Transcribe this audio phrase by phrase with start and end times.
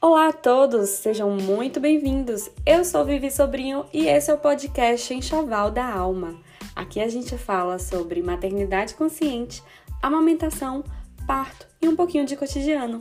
[0.00, 2.48] Olá a todos, sejam muito bem-vindos.
[2.64, 6.38] Eu sou Vivi Sobrinho e esse é o podcast Enxoval da Alma.
[6.76, 9.60] Aqui a gente fala sobre maternidade consciente,
[10.00, 10.84] amamentação,
[11.26, 13.00] parto e um pouquinho de cotidiano.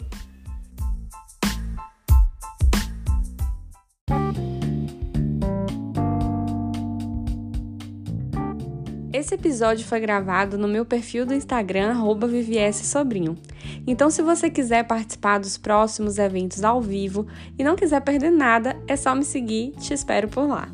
[9.14, 13.38] Esse episódio foi gravado no meu perfil do Instagram, @vvssobrinho.
[13.86, 17.27] Então, se você quiser participar dos próximos eventos ao vivo
[17.58, 20.70] e não quiser perder nada, é só me seguir, te espero por lá.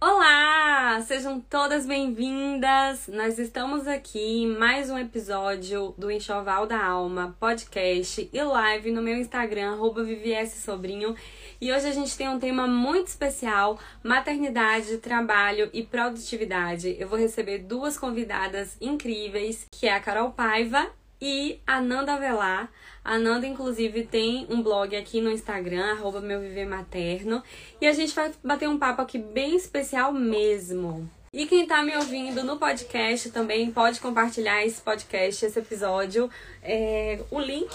[0.00, 1.00] Olá!
[1.06, 3.08] Sejam todas bem-vindas!
[3.08, 9.02] Nós estamos aqui em mais um episódio do Enxoval da Alma, podcast e live no
[9.02, 11.14] meu Instagram, @vvssobrinho.
[11.60, 16.96] E hoje a gente tem um tema muito especial: maternidade, trabalho e produtividade.
[16.98, 20.88] Eu vou receber duas convidadas incríveis, que é a Carol Paiva
[21.20, 22.70] e a Nanda Velar.
[23.04, 27.42] A Nanda, inclusive, tem um blog aqui no Instagram, arroba meu viver materno.
[27.80, 31.10] E a gente vai bater um papo aqui bem especial mesmo.
[31.32, 36.30] E quem tá me ouvindo no podcast também pode compartilhar esse podcast, esse episódio,
[36.62, 37.70] é, o link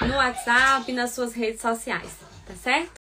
[0.00, 2.10] no WhatsApp, nas suas redes sociais,
[2.46, 2.94] tá certo?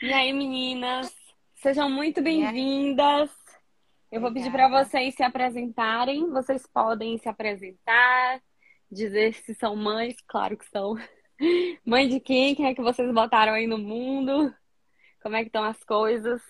[0.00, 1.12] E aí, meninas?
[1.56, 3.28] Sejam muito bem-vindas.
[4.10, 6.30] Eu vou pedir para vocês se apresentarem.
[6.30, 8.40] Vocês podem se apresentar,
[8.90, 10.94] dizer se são mães, claro que são.
[11.84, 12.54] Mãe de quem?
[12.54, 14.54] Quem é que vocês botaram aí no mundo?
[15.20, 16.40] Como é que estão as coisas?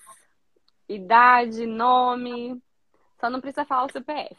[0.87, 2.62] Idade, nome.
[3.19, 4.37] Só não precisa falar o CPF.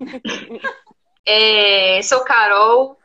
[1.26, 2.98] É, sou Carol,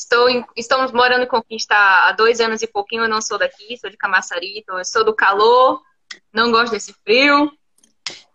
[0.00, 3.04] Estou em, estamos morando em Conquista há dois anos e pouquinho.
[3.04, 5.82] Eu não sou daqui, sou de Camaçari, então eu sou do calor,
[6.32, 7.52] não gosto desse frio.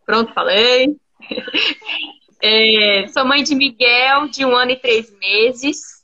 [0.05, 0.95] Pronto, falei.
[2.41, 6.03] É, sou mãe de Miguel, de um ano e três meses.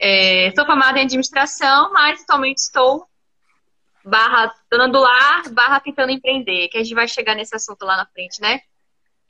[0.00, 3.06] É, sou formada em administração, mas atualmente estou
[4.02, 7.96] barra dona do lar, barra tentando empreender, que a gente vai chegar nesse assunto lá
[7.96, 8.60] na frente, né?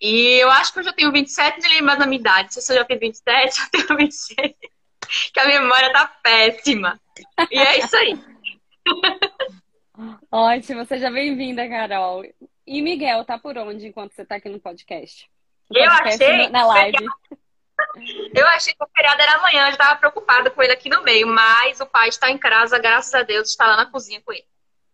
[0.01, 2.55] E eu acho que eu já tenho 27, não lembro mais da minha idade.
[2.55, 4.55] Se eu já tenho 27, eu tenho 26.
[5.33, 7.01] que a memória tá péssima.
[7.51, 8.19] E é isso aí.
[10.31, 12.25] Ótimo, seja bem-vinda, Carol.
[12.67, 15.29] E Miguel, tá por onde enquanto você tá aqui no podcast?
[15.71, 16.49] No eu podcast, achei.
[16.51, 17.07] Na live.
[18.35, 21.03] Eu achei que o feriado era amanhã, eu já tava preocupada com ele aqui no
[21.03, 24.33] meio, mas o pai está em casa, graças a Deus, está lá na cozinha com
[24.33, 24.47] ele.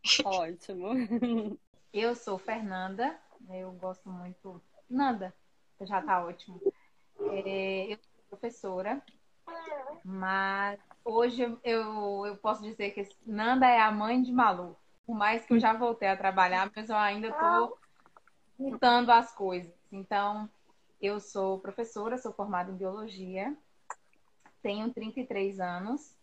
[0.24, 1.58] Ótimo.
[1.92, 3.18] Eu sou Fernanda,
[3.50, 4.62] eu gosto muito.
[4.88, 5.34] Nanda,
[5.80, 6.60] já tá ótimo.
[7.20, 9.02] É, eu sou professora,
[10.04, 14.76] mas hoje eu, eu posso dizer que Nanda é a mãe de Malu.
[15.06, 17.78] Por mais que eu já voltei a trabalhar, mas eu ainda estou
[18.58, 19.72] juntando as coisas.
[19.92, 20.48] Então,
[21.00, 23.54] eu sou professora, sou formada em biologia,
[24.62, 26.16] tenho 33 anos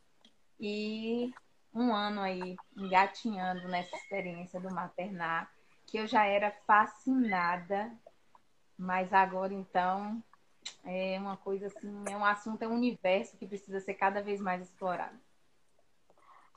[0.59, 1.31] e
[1.73, 5.51] um ano aí engatinhando nessa experiência do maternar,
[5.85, 7.91] que eu já era fascinada,
[8.81, 10.21] mas agora então
[10.83, 14.41] é uma coisa assim, é um assunto, é um universo que precisa ser cada vez
[14.41, 15.17] mais explorado.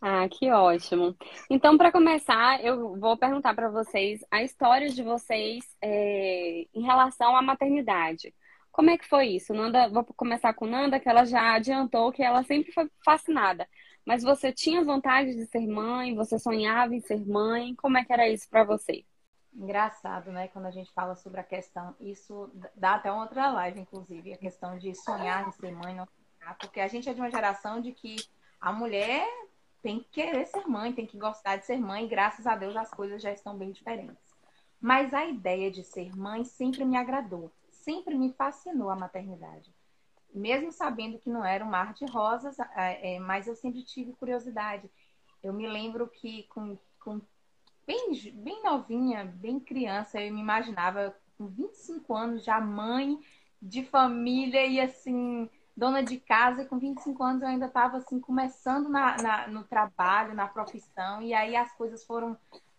[0.00, 1.16] Ah, que ótimo.
[1.48, 7.36] Então, para começar, eu vou perguntar para vocês a história de vocês é, em relação
[7.36, 8.34] à maternidade.
[8.70, 9.54] Como é que foi isso?
[9.54, 13.68] Nanda, vou começar com Nanda, que ela já adiantou que ela sempre foi fascinada.
[14.04, 16.14] Mas você tinha vontade de ser mãe?
[16.14, 17.74] Você sonhava em ser mãe?
[17.76, 19.04] Como é que era isso para você?
[19.54, 20.48] Engraçado, né?
[20.48, 24.76] Quando a gente fala sobre a questão, isso dá até outra live, inclusive, a questão
[24.76, 27.92] de sonhar em ser mãe, não sonhar, porque a gente é de uma geração de
[27.92, 28.16] que
[28.60, 29.24] a mulher
[29.80, 32.76] tem que querer ser mãe, tem que gostar de ser mãe, e graças a Deus
[32.76, 34.34] as coisas já estão bem diferentes.
[34.80, 39.72] Mas a ideia de ser mãe sempre me agradou, sempre me fascinou a maternidade.
[40.34, 44.90] Mesmo sabendo que não era um mar de rosas, é, mas eu sempre tive curiosidade.
[45.40, 47.20] Eu me lembro que com, com
[47.86, 53.18] bem, bem novinha, bem criança, eu me imaginava com 25 anos já mãe
[53.60, 58.20] de família e assim, dona de casa, e com 25 anos eu ainda estava assim,
[58.20, 62.36] começando na, na, no trabalho, na profissão, e aí as coisas foram,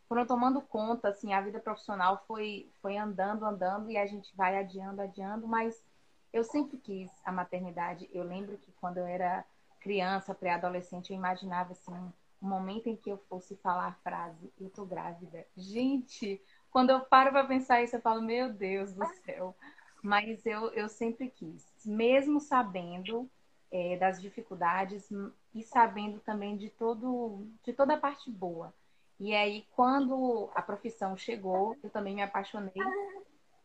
[0.08, 4.58] foram tomando conta, assim, a vida profissional foi, foi andando, andando, e a gente vai
[4.58, 5.84] adiando, adiando, mas
[6.32, 8.10] eu sempre quis a maternidade.
[8.12, 9.46] Eu lembro que quando eu era
[9.80, 12.14] criança, pré-adolescente, eu imaginava assim,
[12.46, 15.46] o momento em que eu fosse falar a frase, eu tô grávida.
[15.58, 16.40] Gente,
[16.70, 19.56] quando eu paro para pensar isso, eu falo, meu Deus do céu.
[20.02, 23.28] Mas eu, eu sempre quis, mesmo sabendo
[23.72, 25.10] é, das dificuldades
[25.56, 28.72] e sabendo também de, todo, de toda a parte boa.
[29.20, 32.74] E aí, quando a profissão chegou, eu também me apaixonei.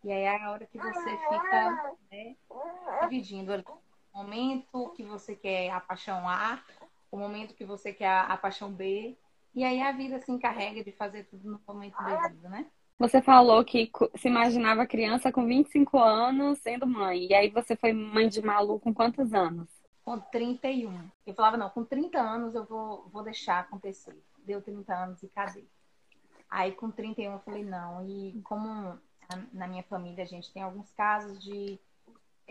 [0.02, 2.34] E aí é a hora que você fica né,
[3.02, 6.62] dividindo o momento que você quer a paixão A,
[7.10, 9.16] o momento que você quer a, a paixão B.
[9.54, 12.66] E aí a vida se encarrega de fazer tudo no momento devido, né?
[12.98, 17.26] Você falou que se imaginava criança com 25 anos sendo mãe.
[17.26, 19.68] E aí você foi mãe de Malu com quantos anos?
[20.04, 21.08] Com 31.
[21.26, 24.16] Eu falava, não, com 30 anos eu vou, vou deixar acontecer.
[24.44, 25.64] Deu 30 anos e cadê?
[26.48, 28.06] Aí com 31 eu falei, não.
[28.06, 28.98] E como
[29.52, 31.78] na minha família a gente tem alguns casos de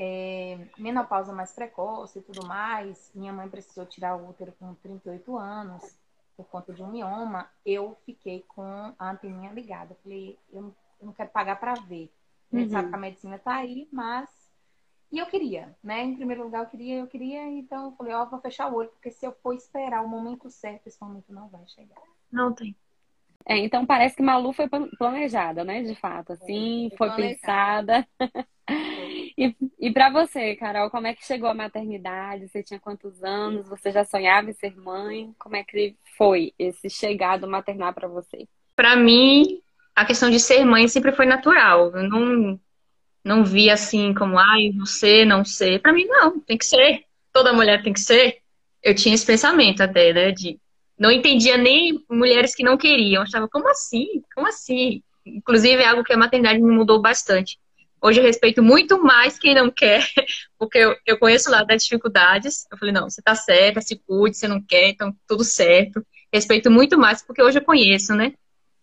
[0.02, 5.38] é, menopausa mais precoce e tudo mais, minha mãe precisou tirar o útero com 38
[5.38, 6.00] anos
[6.38, 9.98] por conta de um mioma, eu fiquei com a anteninha ligada.
[10.02, 12.10] Falei, eu não, eu não quero pagar para ver.
[12.52, 12.72] A gente uhum.
[12.72, 14.30] sabe que a medicina tá aí, mas
[15.12, 16.02] e eu queria, né?
[16.02, 18.76] Em primeiro lugar, eu queria, eu queria, então eu falei, ó, oh, vou fechar o
[18.76, 22.02] olho, porque se eu for esperar o momento certo, esse momento não vai chegar.
[22.32, 22.74] Não tem.
[23.46, 25.84] É, então parece que Malu foi planejada, né?
[25.84, 28.08] De fato, assim, foi, foi pensada.
[29.46, 32.48] e e para você, Carol, como é que chegou a maternidade?
[32.48, 33.70] Você tinha quantos anos?
[33.70, 35.34] Você já sonhava em ser mãe?
[35.40, 38.46] Como é que foi esse chegado maternal para você?
[38.76, 39.62] Para mim,
[39.96, 41.92] a questão de ser mãe sempre foi natural.
[41.96, 42.60] Eu não
[43.24, 45.82] não vi assim como, ai, você não ser.
[45.82, 47.06] Para mim, não, tem que ser.
[47.32, 48.40] Toda mulher tem que ser.
[48.84, 50.32] Eu tinha esse pensamento até, né?
[50.32, 50.60] De
[50.98, 53.22] não entendia nem mulheres que não queriam.
[53.22, 54.22] Eu achava, como assim?
[54.36, 55.02] Como assim?
[55.26, 57.58] Inclusive, é algo que a maternidade me mudou bastante.
[58.02, 60.06] Hoje eu respeito muito mais quem não quer,
[60.58, 62.66] porque eu, eu conheço lá das dificuldades.
[62.72, 66.06] Eu falei, não, você tá certa, se cuide, você não quer, então tudo certo.
[66.32, 68.34] Respeito muito mais, porque hoje eu conheço, né?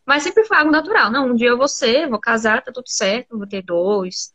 [0.04, 1.10] Mas sempre foi algo natural.
[1.10, 4.32] Não, um dia eu vou ser, vou casar, tá tudo certo, vou ter dois,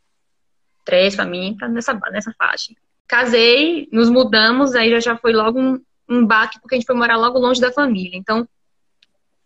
[0.84, 2.74] três pra mim, tá nessa, nessa faixa.
[3.08, 6.96] Casei, nos mudamos, aí já, já foi logo um, um baque, porque a gente foi
[6.96, 8.18] morar logo longe da família.
[8.18, 8.48] Então,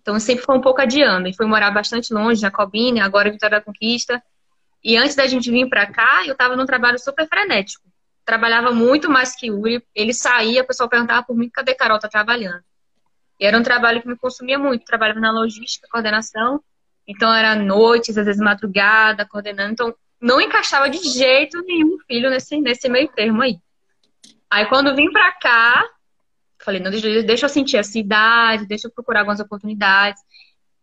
[0.01, 1.25] então sempre foi um pouco adiando.
[1.25, 4.21] Gente foi morar bastante longe, Jacobina, agora Vitória da Conquista.
[4.85, 7.83] E antes da gente vir para cá, eu estava num trabalho super frenético.
[8.23, 9.83] Trabalhava muito mais que Uri.
[9.95, 11.97] Ele saía, o pessoal perguntava por mim, cadê Carol?
[11.97, 12.63] Tá trabalhando.
[13.39, 14.85] E era um trabalho que me consumia muito.
[14.85, 16.61] Trabalhava na logística, coordenação.
[17.07, 19.71] Então era noites, às vezes madrugada, coordenando.
[19.71, 23.57] Então não encaixava de jeito nenhum filho nesse, nesse meio termo aí.
[24.51, 25.83] Aí quando vim pra cá,
[26.59, 30.21] falei, não, deixa, deixa eu sentir a cidade, deixa eu procurar algumas oportunidades.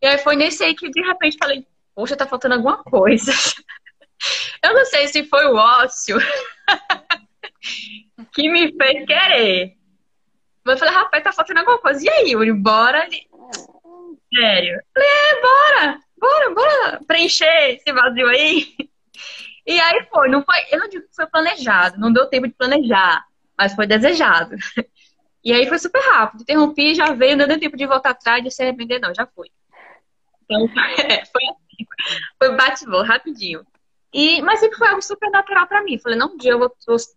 [0.02, 1.64] E aí foi nesse aí que de repente falei,
[1.94, 3.30] poxa, tá faltando alguma coisa.
[4.62, 6.18] eu não sei se foi o ócio
[8.32, 9.76] que me fez querer.
[10.64, 12.04] Mas eu falei, rapaz, tá faltando alguma coisa.
[12.04, 13.08] E aí, Yuri, bora?
[14.32, 14.76] Sério.
[14.76, 18.74] Eu falei, é, bora, bora, bora preencher esse vazio aí.
[19.64, 22.52] E aí foi, não foi, eu não digo que foi planejado, não deu tempo de
[22.52, 23.24] planejar,
[23.56, 24.56] mas foi desejado.
[25.44, 28.50] E aí foi super rápido, interrompi, já veio, não deu tempo de voltar atrás, de
[28.50, 29.50] se arrepender, não, já foi.
[30.44, 31.86] Então, é, foi assim,
[32.38, 33.64] foi bate rapidinho.
[34.12, 35.98] E, mas sempre foi algo super natural para mim.
[35.98, 36.72] Falei, não, um dia eu vou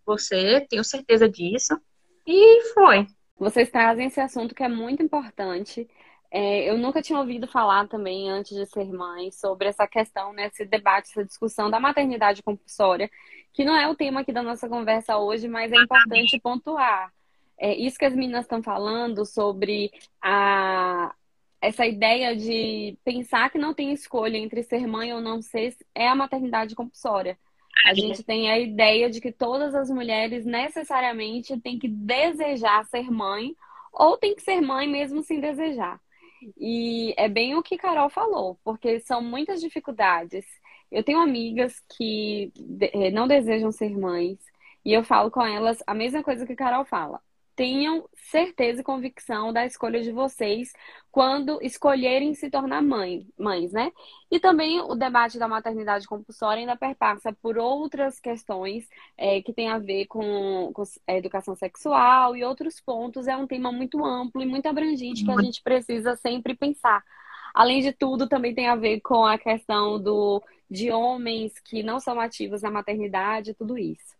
[0.06, 1.78] você, tenho certeza disso.
[2.26, 3.06] E foi.
[3.38, 5.86] Vocês trazem esse assunto que é muito importante,
[6.30, 10.48] é, eu nunca tinha ouvido falar também, antes de ser mãe, sobre essa questão, né,
[10.48, 13.10] esse debate, essa discussão da maternidade compulsória,
[13.52, 17.12] que não é o tema aqui da nossa conversa hoje, mas é importante pontuar.
[17.58, 19.90] É, isso que as meninas estão falando sobre
[20.20, 21.14] a,
[21.60, 26.08] essa ideia de pensar que não tem escolha entre ser mãe ou não ser, é
[26.08, 27.38] a maternidade compulsória.
[27.84, 33.10] A gente tem a ideia de que todas as mulheres necessariamente têm que desejar ser
[33.10, 33.54] mãe
[33.92, 36.00] ou tem que ser mãe mesmo sem desejar.
[36.58, 40.44] E é bem o que Carol falou, porque são muitas dificuldades.
[40.90, 44.38] Eu tenho amigas que eh, não desejam ser mães,
[44.84, 47.20] e eu falo com elas a mesma coisa que Carol fala
[47.56, 50.72] tenham certeza e convicção da escolha de vocês
[51.10, 53.90] quando escolherem se tornar mãe, mães, né?
[54.30, 58.86] E também o debate da maternidade compulsória ainda perpassa por outras questões
[59.16, 63.26] é, que tem a ver com, com educação sexual e outros pontos.
[63.26, 67.02] É um tema muito amplo e muito abrangente que a gente precisa sempre pensar.
[67.54, 71.98] Além de tudo, também tem a ver com a questão do, de homens que não
[71.98, 74.16] são ativos na maternidade, tudo isso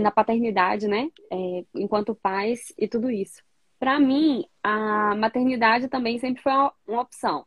[0.00, 1.10] na paternidade, né?
[1.30, 3.42] É, enquanto pais e tudo isso.
[3.78, 7.46] Para mim, a maternidade também sempre foi uma, opção.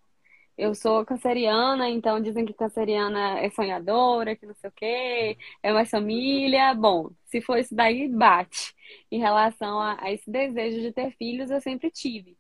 [0.58, 5.74] Eu sou canceriana, então dizem que canceriana é sonhadora, que não sei o quê, é
[5.74, 6.74] mais família.
[6.74, 8.74] Bom, se for isso daí, bate.
[9.12, 12.38] Em relação a, a esse desejo de ter filhos, eu sempre tive.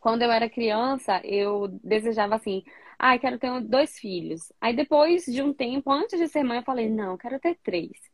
[0.00, 2.62] Quando eu era criança, eu desejava assim,
[2.98, 4.52] ah, quero ter dois filhos.
[4.60, 8.13] Aí depois de um tempo, antes de ser mãe, eu falei, não, quero ter três.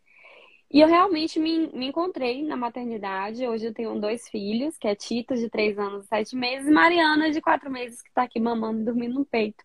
[0.73, 3.47] E eu realmente me, me encontrei na maternidade.
[3.47, 6.71] Hoje eu tenho dois filhos, que é Tito, de três anos e sete meses, e
[6.71, 9.65] Mariana, de quatro meses, que está aqui mamando, dormindo no peito.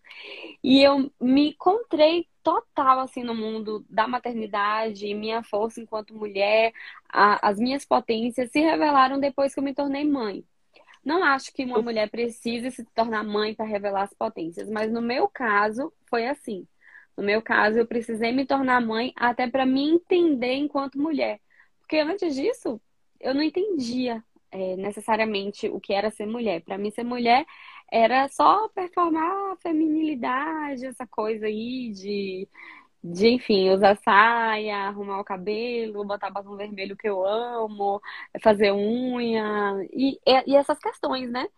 [0.62, 6.72] E eu me encontrei total, assim, no mundo da maternidade, minha força enquanto mulher,
[7.08, 10.44] a, as minhas potências se revelaram depois que eu me tornei mãe.
[11.04, 15.00] Não acho que uma mulher precise se tornar mãe para revelar as potências, mas no
[15.00, 16.66] meu caso foi assim.
[17.16, 21.40] No meu caso, eu precisei me tornar mãe até para me entender enquanto mulher.
[21.80, 22.80] Porque antes disso,
[23.20, 26.62] eu não entendia é, necessariamente o que era ser mulher.
[26.62, 27.46] Para mim, ser mulher
[27.90, 32.48] era só performar a feminilidade, essa coisa aí de,
[33.02, 38.00] de, enfim, usar saia, arrumar o cabelo, botar batom vermelho que eu amo,
[38.42, 41.48] fazer unha e, e essas questões, né?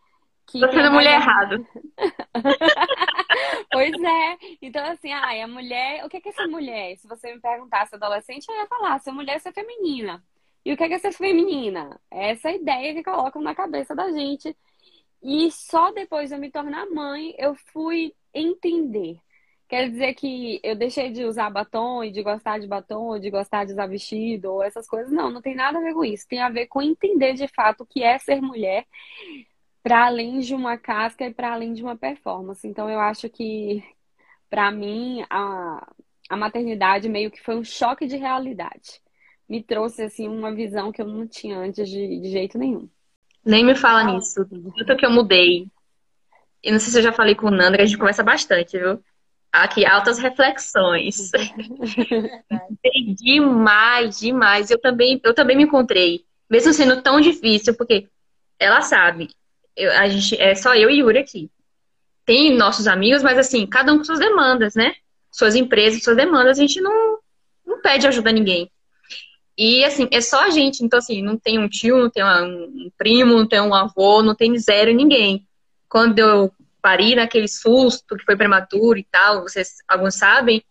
[0.47, 1.67] Que Tô sendo mulher errado.
[3.71, 4.39] pois é.
[4.63, 6.05] Então, assim, ai, a mulher.
[6.05, 6.97] O que é ser mulher?
[6.99, 10.23] Se você me perguntasse adolescente, eu ia falar: ser mulher é ser feminina.
[10.65, 12.01] E o que é ser feminina?
[12.11, 14.57] Essa é ideia que colocam na cabeça da gente.
[15.23, 19.19] E só depois de eu me tornar mãe, eu fui entender.
[19.69, 23.65] Quer dizer que eu deixei de usar batom e de gostar de batom, de gostar
[23.67, 25.13] de usar vestido ou essas coisas.
[25.13, 26.27] Não, não tem nada a ver com isso.
[26.29, 28.87] Tem a ver com entender de fato o que é ser mulher
[29.83, 32.67] para além de uma casca e para além de uma performance.
[32.67, 33.83] Então eu acho que
[34.51, 35.87] para mim a,
[36.29, 39.01] a maternidade meio que foi um choque de realidade.
[39.49, 42.89] Me trouxe assim uma visão que eu não tinha antes de, de jeito nenhum.
[43.45, 44.47] Nem me fala nisso.
[44.77, 45.67] Tanto que eu mudei.
[46.63, 48.79] E não sei se eu já falei com o Nando, que a gente conversa bastante,
[48.79, 49.03] viu?
[49.51, 51.31] Aqui, altas reflexões.
[53.17, 54.71] demais, demais.
[54.71, 56.27] Eu também, eu também me encontrei.
[56.51, 58.07] Mesmo sendo tão difícil, porque
[58.59, 59.31] ela sabe,
[59.79, 61.51] eu, a gente, é só eu e Yuri aqui.
[62.27, 64.95] Tem nossos amigos, mas assim, cada um com suas demandas, né?
[65.31, 67.19] Suas empresas, suas demandas, a gente não,
[67.65, 68.71] não pede ajuda a ninguém.
[69.57, 70.85] E assim, é só a gente.
[70.85, 74.35] Então, assim, não tem um tio, não tem um primo, não tem um avô, não
[74.35, 75.47] tem zero ninguém.
[75.89, 80.63] Quando eu pari naquele susto que foi prematuro e tal, vocês alguns sabem,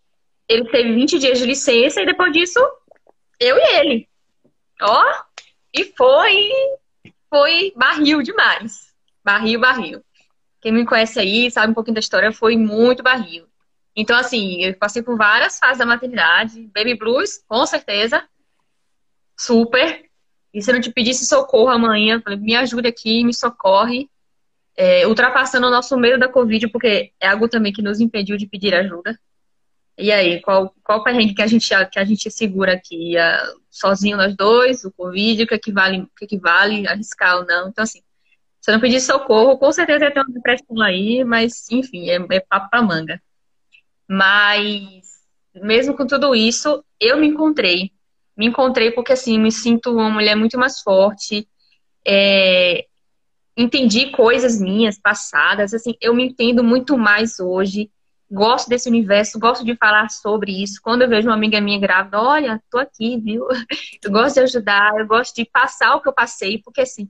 [0.48, 2.60] ele teve 20 dias de licença e depois disso,
[3.40, 4.08] eu e ele.
[4.80, 5.04] Ó,
[5.74, 6.50] e foi,
[7.28, 8.87] foi barril demais.
[9.24, 10.04] Barril, barril.
[10.60, 13.46] Quem me conhece aí, sabe um pouquinho da história, foi muito barril.
[13.94, 16.70] Então, assim, eu passei por várias fases da maternidade.
[16.74, 18.24] Baby blues, com certeza.
[19.36, 20.04] Super.
[20.52, 24.08] E se eu não te pedisse socorro amanhã, falei, me ajude aqui, me socorre.
[24.76, 28.46] É, ultrapassando o nosso medo da Covid, porque é algo também que nos impediu de
[28.46, 29.18] pedir ajuda.
[29.96, 33.16] E aí, qual, qual perrengue que a gente, que a gente segura aqui?
[33.68, 37.68] sozinho nós dois, o Covid, o que equivale, o que equivale arriscar ou não.
[37.68, 38.02] Então, assim,
[38.68, 42.40] se eu não pedir socorro, com certeza ter uma depressão aí, mas enfim, é, é
[42.40, 43.18] papo pra manga.
[44.06, 45.06] Mas,
[45.54, 47.90] mesmo com tudo isso, eu me encontrei.
[48.36, 51.48] Me encontrei porque, assim, me sinto uma mulher muito mais forte.
[52.06, 52.84] É,
[53.56, 55.72] entendi coisas minhas passadas.
[55.72, 57.90] Assim, eu me entendo muito mais hoje.
[58.30, 60.78] Gosto desse universo, gosto de falar sobre isso.
[60.82, 63.46] Quando eu vejo uma amiga minha grávida, olha, tô aqui, viu?
[64.04, 67.08] Eu gosto de ajudar, eu gosto de passar o que eu passei, porque assim,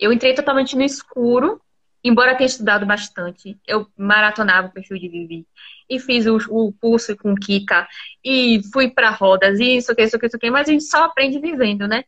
[0.00, 1.60] eu entrei totalmente no escuro,
[2.02, 3.58] embora tenha estudado bastante.
[3.66, 5.46] Eu maratonava o perfil de Vivi.
[5.88, 7.86] E fiz o, o curso com Kika.
[8.24, 10.50] E fui para rodas, isso, que, isso, que, isso, que.
[10.50, 12.04] Mas a gente só aprende vivendo, né?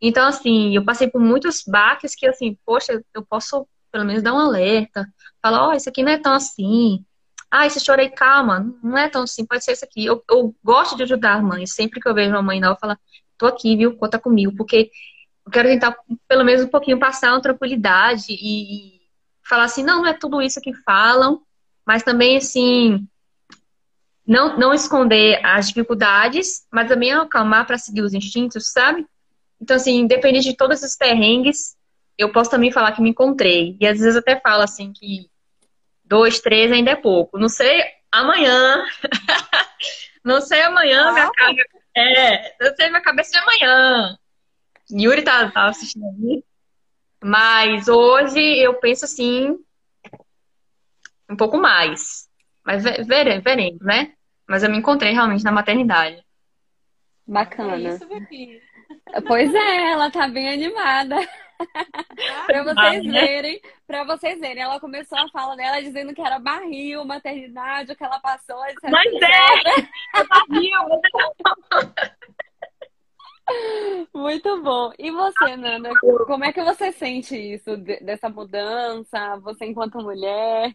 [0.00, 4.34] Então, assim, eu passei por muitos baques que, assim, poxa, eu posso pelo menos dar
[4.34, 5.06] um alerta.
[5.42, 7.04] Falar, ó, oh, isso aqui não é tão assim.
[7.50, 10.04] Ah, esse chorei, calma, não é tão assim, pode ser isso aqui.
[10.04, 11.74] Eu, eu gosto de ajudar mães.
[11.74, 12.98] Sempre que eu vejo uma mãe nova, eu falo,
[13.38, 13.96] tô aqui, viu?
[13.96, 14.54] Conta comigo.
[14.56, 14.90] Porque
[15.46, 15.96] eu quero tentar,
[16.26, 19.00] pelo menos um pouquinho, passar uma tranquilidade e,
[19.46, 21.42] falar assim, não, não é tudo isso que falam,
[21.86, 23.06] mas também, assim,
[24.26, 29.06] não, não esconder as dificuldades, mas também acalmar para seguir os instintos, sabe?
[29.60, 31.76] Então, assim, independente de todos esses perrengues,
[32.16, 33.76] eu posso também falar que me encontrei.
[33.80, 35.28] E às vezes até falo assim que
[36.04, 37.38] dois, três ainda é pouco.
[37.38, 38.84] Não sei amanhã.
[40.24, 41.12] não sei amanhã, ah.
[41.12, 41.66] minha cara.
[41.96, 44.18] É, não sei minha cabeça de amanhã.
[44.90, 46.44] Yuri tá, tá assistindo aí.
[47.22, 49.58] Mas hoje eu penso assim,
[51.28, 52.28] um pouco mais.
[52.64, 54.12] Mas veremos, veremos, né?
[54.46, 56.22] Mas eu me encontrei realmente na maternidade.
[57.26, 57.76] Bacana.
[57.76, 58.06] É isso,
[59.26, 61.16] Pois é, ela tá bem animada.
[62.46, 63.20] pra vocês né?
[63.20, 67.96] verem, pra vocês verem, ela começou a fala dela dizendo que era barril, maternidade, o
[67.96, 68.62] que ela passou.
[68.66, 70.20] Etc, mas é!
[70.20, 71.00] É barril!
[74.14, 74.92] Muito bom.
[74.98, 75.90] E você, Nana?
[76.26, 79.36] Como é que você sente isso, dessa mudança?
[79.38, 80.74] Você enquanto mulher?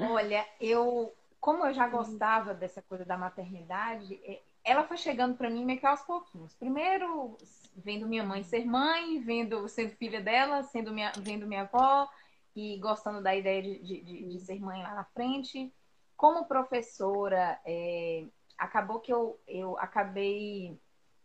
[0.00, 5.50] Olha, eu, como eu já gostava dessa coisa da maternidade, é, ela foi chegando para
[5.50, 6.54] mim meio que aos pouquinhos.
[6.54, 7.36] Primeiro,
[7.74, 12.08] vendo minha mãe ser mãe, vendo sendo filha dela, sendo minha, vendo minha avó
[12.54, 15.72] e gostando da ideia de, de, de ser mãe lá na frente.
[16.16, 18.24] Como professora, é,
[18.58, 20.78] acabou que eu, eu acabei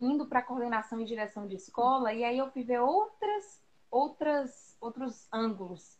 [0.04, 5.28] indo para coordenação e direção de escola e aí eu fui ver outras, outras, outros
[5.32, 5.98] ângulos.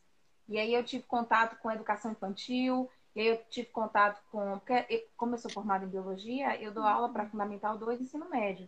[0.48, 4.60] E aí eu tive contato com educação infantil, e aí eu tive contato com.
[4.60, 8.30] Porque, como eu sou formada em biologia, eu dou aula para Fundamental 2 e ensino
[8.30, 8.68] médio.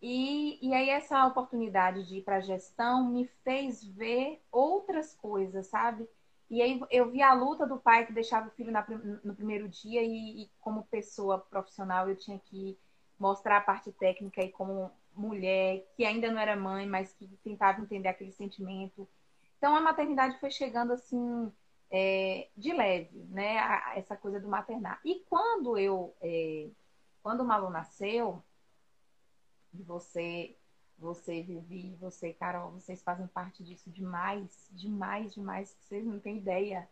[0.00, 6.08] E, e aí essa oportunidade de ir para gestão me fez ver outras coisas, sabe?
[6.48, 8.86] E aí eu vi a luta do pai que deixava o filho na,
[9.24, 12.78] no primeiro dia e, e, como pessoa profissional eu tinha que
[13.18, 17.80] mostrar a parte técnica e como mulher que ainda não era mãe, mas que tentava
[17.80, 19.08] entender aquele sentimento.
[19.56, 21.50] Então a maternidade foi chegando assim
[21.90, 23.58] é, de leve, né?
[23.58, 25.00] A, essa coisa do maternar.
[25.04, 26.68] E quando eu, é,
[27.22, 28.42] quando o Malu nasceu,
[29.72, 30.56] você,
[30.98, 36.38] você Vivi, você Carol, vocês fazem parte disso demais, demais, demais, que vocês não têm
[36.38, 36.88] ideia.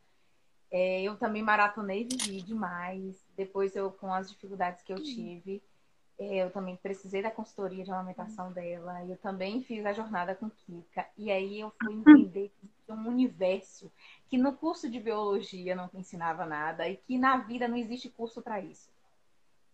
[0.70, 3.24] É, eu também maratonei Vivi demais.
[3.36, 5.73] Depois eu, com as dificuldades que eu tive, é,
[6.18, 9.04] eu também precisei da consultoria de amamentação dela.
[9.04, 11.06] Eu também fiz a jornada com Kika.
[11.16, 12.52] E aí eu fui entender
[12.88, 13.90] um universo
[14.28, 18.42] que no curso de biologia não ensinava nada e que na vida não existe curso
[18.42, 18.90] para isso.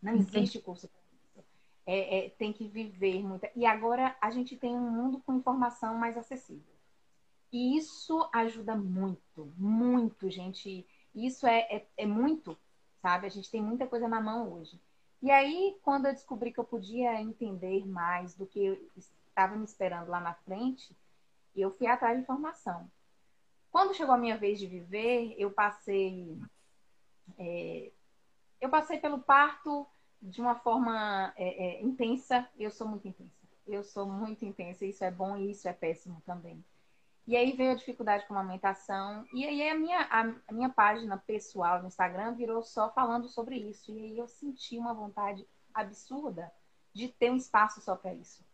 [0.01, 1.49] Não existe curso para isso.
[1.87, 3.47] É, é, tem que viver muito.
[3.55, 6.75] E agora a gente tem um mundo com informação mais acessível.
[7.53, 10.87] E isso ajuda muito, muito, gente.
[11.15, 12.57] Isso é, é, é muito,
[13.03, 13.27] sabe?
[13.27, 14.81] A gente tem muita coisa na mão hoje.
[15.23, 20.09] E aí, quando eu descobri que eu podia entender mais do que estava me esperando
[20.09, 20.97] lá na frente,
[21.55, 22.91] eu fui atrás de informação.
[23.71, 26.39] Quando chegou a minha vez de viver, eu passei.
[27.39, 27.91] É,
[28.61, 29.87] eu passei pelo parto
[30.21, 32.49] de uma forma é, é, intensa.
[32.59, 33.31] Eu sou muito intensa.
[33.67, 34.85] Eu sou muito intensa.
[34.87, 36.65] Isso é bom e isso é péssimo também.
[37.27, 39.25] E aí veio a dificuldade com a amamentação.
[39.33, 43.93] E aí a minha, a, minha página pessoal no Instagram virou só falando sobre isso.
[43.93, 46.53] E aí eu senti uma vontade absurda
[46.93, 48.45] de ter um espaço só para isso.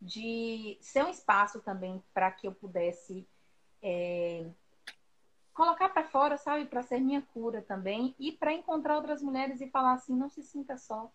[0.00, 3.26] De ser um espaço também para que eu pudesse
[3.82, 4.46] é,
[5.54, 9.70] colocar para fora, sabe, para ser minha cura também e para encontrar outras mulheres e
[9.70, 11.10] falar assim, não se sinta só.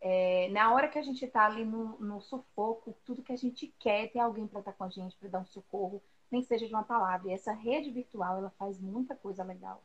[0.00, 3.74] É, na hora que a gente está ali no, no, sufoco, tudo que a gente
[3.78, 6.02] quer é ter alguém para estar tá com a gente, para dar um socorro,
[6.34, 7.28] nem que seja de uma palavra.
[7.28, 9.80] E essa rede virtual, ela faz muita coisa legal.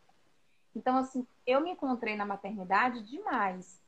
[0.75, 3.79] Então, assim, eu me encontrei na maternidade demais.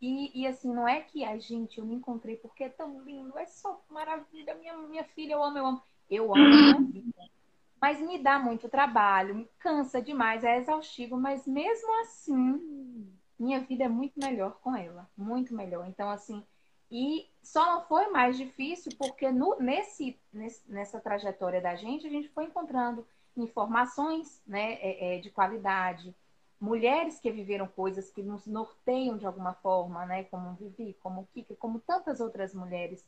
[0.00, 3.36] E, e assim, não é que a gente, eu me encontrei porque é tão lindo,
[3.38, 5.82] é só maravilha, minha, minha filha, eu amo, eu amo.
[6.10, 7.28] Eu amo a minha vida.
[7.80, 13.84] Mas me dá muito trabalho, me cansa demais, é exaustivo, mas mesmo assim, minha vida
[13.84, 15.86] é muito melhor com ela, muito melhor.
[15.86, 16.42] Então, assim,
[16.90, 20.18] e só não foi mais difícil porque no, nesse,
[20.66, 26.14] nessa trajetória da gente, a gente foi encontrando informações né, é, é, de qualidade,
[26.60, 31.54] mulheres que viveram coisas que nos norteiam de alguma forma, né, como Vivi, como Kika,
[31.56, 33.04] como tantas outras mulheres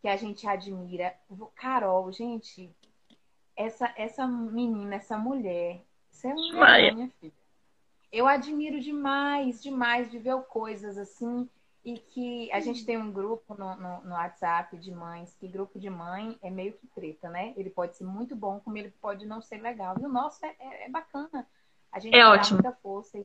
[0.00, 1.14] que a gente admira.
[1.54, 2.70] Carol, gente,
[3.56, 6.34] essa, essa menina, essa mulher, você é
[6.94, 7.32] minha filha.
[8.12, 11.48] Eu admiro demais, demais de ver coisas assim.
[11.84, 15.78] E que a gente tem um grupo no, no, no, WhatsApp de mães, que grupo
[15.78, 17.52] de mãe é meio que treta, né?
[17.56, 19.94] Ele pode ser muito bom, como ele pode não ser legal.
[20.00, 21.46] E o nosso é, é, é bacana.
[21.92, 22.62] A gente é dá ótimo.
[22.62, 23.24] muita força.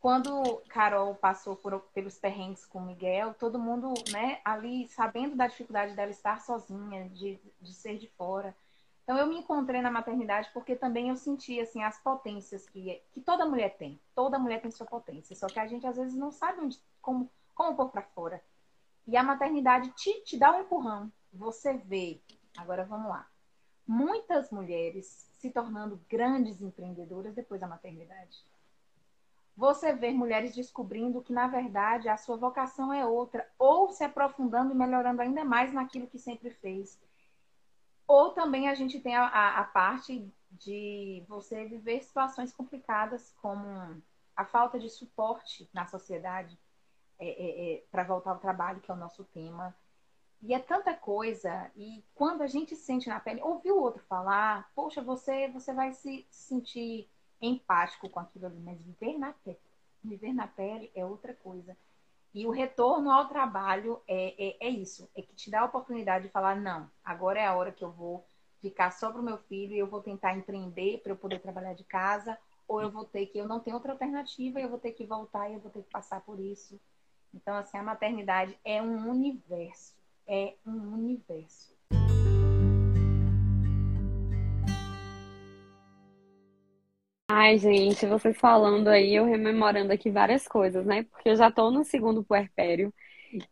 [0.00, 5.48] Quando Carol passou por, pelos perrengues com o Miguel, todo mundo, né, ali sabendo da
[5.48, 8.54] dificuldade dela estar sozinha, de, de ser de fora.
[9.02, 13.22] Então eu me encontrei na maternidade porque também eu senti assim as potências que, que
[13.22, 13.98] toda mulher tem.
[14.14, 17.28] Toda mulher tem sua potência, só que a gente às vezes não sabe onde, como,
[17.58, 18.40] como pôr para fora.
[19.04, 21.12] E a maternidade te, te dá um empurrão.
[21.32, 22.22] Você vê.
[22.56, 23.28] Agora vamos lá.
[23.84, 28.46] Muitas mulheres se tornando grandes empreendedoras depois da maternidade.
[29.56, 34.72] Você vê mulheres descobrindo que, na verdade, a sua vocação é outra, ou se aprofundando
[34.72, 36.96] e melhorando ainda mais naquilo que sempre fez.
[38.06, 44.00] Ou também a gente tem a, a, a parte de você viver situações complicadas, como
[44.36, 46.56] a falta de suporte na sociedade
[47.18, 49.74] é, é, é, para voltar ao trabalho, que é o nosso tema.
[50.40, 54.70] E é tanta coisa, e quando a gente sente na pele, ouvir o outro falar,
[54.74, 57.08] poxa, você, você vai se sentir
[57.40, 59.58] empático com aquilo ali, mas viver na pele,
[60.02, 61.76] viver na pele é outra coisa.
[62.32, 66.26] E o retorno ao trabalho é, é, é, isso, é que te dá a oportunidade
[66.26, 68.24] de falar, não, agora é a hora que eu vou
[68.60, 71.74] ficar só para o meu filho e eu vou tentar empreender para eu poder trabalhar
[71.74, 74.92] de casa, ou eu vou ter que, eu não tenho outra alternativa, eu vou ter
[74.92, 76.78] que voltar e eu vou ter que passar por isso.
[77.34, 79.96] Então, assim, a maternidade é um universo.
[80.26, 81.76] É um universo.
[87.30, 91.04] Ai, gente, vocês falando aí, eu rememorando aqui várias coisas, né?
[91.04, 92.92] Porque eu já tô no segundo puerpério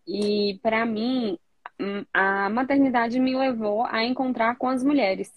[0.06, 1.38] e para mim
[1.78, 5.32] hum, a maternidade me levou a encontrar com as mulheres,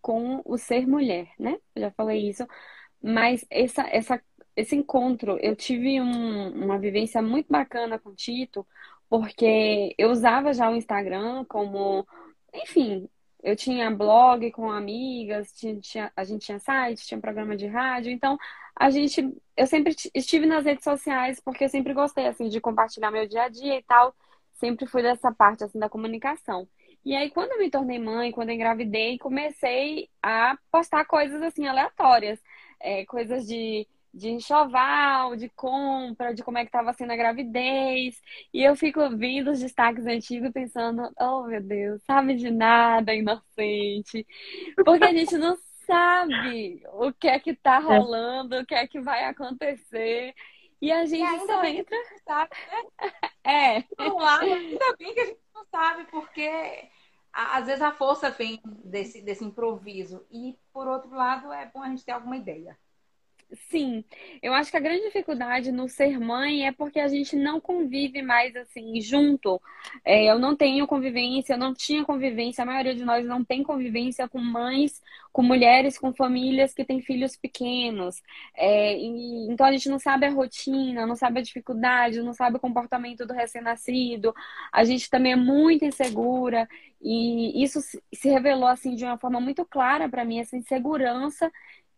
[0.00, 1.58] com o ser mulher, né?
[1.74, 2.46] Eu já falei isso,
[3.02, 4.22] mas essa, essa,
[4.56, 8.66] esse encontro, eu tive um, uma vivência muito bacana com o Tito,
[9.08, 12.06] porque eu usava já o Instagram como,
[12.52, 13.08] enfim,
[13.42, 18.10] eu tinha blog com amigas, tinha, tinha, a gente tinha site, tinha programa de rádio,
[18.10, 18.38] então
[18.74, 19.22] a gente,
[19.56, 23.42] eu sempre estive nas redes sociais porque eu sempre gostei assim de compartilhar meu dia
[23.44, 24.14] a dia e tal,
[24.54, 26.68] sempre fui dessa parte assim da comunicação.
[27.04, 31.66] E aí quando eu me tornei mãe, quando eu engravidei, comecei a postar coisas assim
[31.66, 32.40] aleatórias,
[32.80, 38.20] é, coisas de de enxoval, de compra, de como é que estava sendo a gravidez.
[38.52, 44.24] E eu fico vendo os destaques antigos pensando, oh meu Deus, sabe de nada, inocente.
[44.84, 47.98] Porque a gente não sabe o que é que tá é.
[47.98, 50.32] rolando, o que é que vai acontecer.
[50.80, 51.96] E a gente e só entra.
[52.24, 53.10] Sabe, né?
[53.46, 53.82] É.
[53.82, 56.88] Por lá, ainda bem que a gente não sabe, porque
[57.30, 60.24] às vezes a força vem desse, desse improviso.
[60.30, 62.78] E, por outro lado, é bom a gente ter alguma ideia.
[63.70, 64.04] Sim,
[64.42, 68.20] eu acho que a grande dificuldade no ser mãe é porque a gente não convive
[68.20, 69.60] mais assim junto.
[70.04, 73.62] É, eu não tenho convivência, eu não tinha convivência, a maioria de nós não tem
[73.62, 75.00] convivência com mães,
[75.32, 78.20] com mulheres, com famílias que têm filhos pequenos.
[78.56, 82.56] É, e, então a gente não sabe a rotina, não sabe a dificuldade, não sabe
[82.56, 84.34] o comportamento do recém-nascido.
[84.72, 86.68] A gente também é muito insegura
[87.00, 91.50] e isso se revelou assim de uma forma muito clara para mim essa insegurança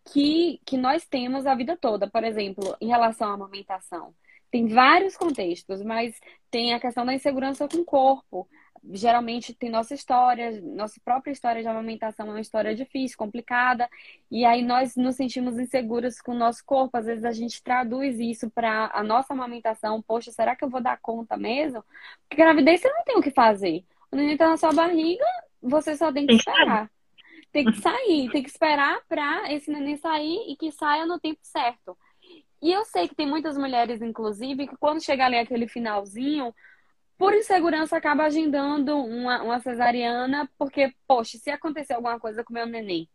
[0.07, 2.09] que, que nós temos a vida toda.
[2.09, 4.15] Por exemplo, em relação à amamentação.
[4.51, 6.19] Tem vários contextos, mas
[6.51, 8.49] tem a questão da insegurança com o corpo.
[8.93, 13.91] Geralmente tem nossa história, nossa própria história de amamentação é uma história difícil, complicada,
[14.31, 16.97] e aí nós nos sentimos inseguros com o nosso corpo.
[16.97, 20.01] Às vezes a gente traduz isso para a nossa amamentação.
[20.01, 21.85] Poxa, será que eu vou dar conta mesmo?
[22.29, 23.85] Porque gravidez você não tem o que fazer.
[24.13, 25.25] O neném está na sua barriga,
[25.61, 26.89] você só tem que esperar
[27.57, 31.39] tem que sair, tem que esperar para esse neném sair e que saia no tempo
[31.43, 31.97] certo.
[32.61, 36.55] E eu sei que tem muitas mulheres, inclusive, que quando chega ali aquele finalzinho,
[37.17, 42.67] por insegurança acaba agendando uma, uma cesariana, porque, poxa, se acontecer alguma coisa com meu
[42.67, 43.09] neném,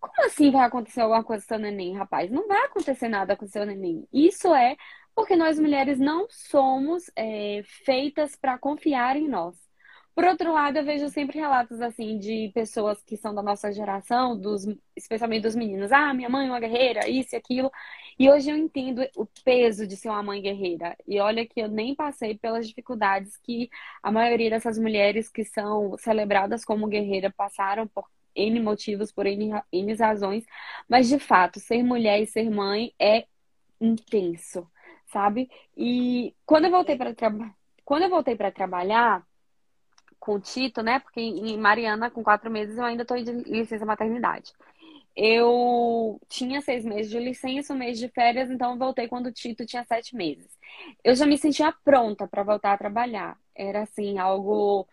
[0.00, 2.30] como assim vai acontecer alguma coisa com seu neném, rapaz?
[2.30, 4.08] Não vai acontecer nada com seu neném.
[4.10, 4.76] Isso é
[5.14, 9.67] porque nós mulheres não somos é, feitas para confiar em nós.
[10.18, 14.36] Por outro lado, eu vejo sempre relatos assim de pessoas que são da nossa geração,
[14.36, 15.92] dos, especialmente dos meninos.
[15.92, 17.70] Ah, minha mãe é uma guerreira, isso e aquilo.
[18.18, 20.96] E hoje eu entendo o peso de ser uma mãe guerreira.
[21.06, 23.70] E olha que eu nem passei pelas dificuldades que
[24.02, 28.04] a maioria dessas mulheres que são celebradas como guerreira passaram por
[28.34, 30.44] N motivos, por N, N razões.
[30.88, 33.24] Mas de fato, ser mulher e ser mãe é
[33.80, 34.68] intenso,
[35.12, 35.48] sabe?
[35.76, 37.14] E quando eu voltei para.
[37.84, 39.24] Quando eu voltei para trabalhar,
[40.18, 40.98] com o Tito, né?
[41.00, 44.52] Porque em Mariana, com quatro meses, eu ainda estou de licença maternidade.
[45.16, 49.66] Eu tinha seis meses de licença, um mês de férias, então voltei quando o Tito
[49.66, 50.46] tinha sete meses.
[51.02, 53.36] Eu já me sentia pronta para voltar a trabalhar.
[53.54, 54.86] Era assim, algo.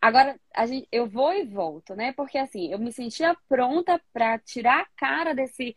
[0.00, 2.12] Agora, a gente, eu vou e volto, né?
[2.12, 5.74] Porque assim, eu me sentia pronta para tirar a cara desse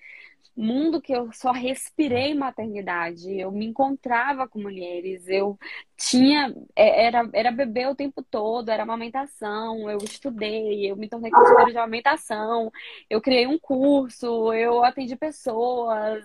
[0.56, 3.40] mundo que eu só respirei maternidade.
[3.40, 5.58] Eu me encontrava com mulheres, eu
[5.98, 11.32] tinha é, era era bebê o tempo todo, era amamentação, eu estudei, eu me tornei
[11.32, 12.72] consultora de amamentação,
[13.10, 16.24] eu criei um curso, eu atendi pessoas,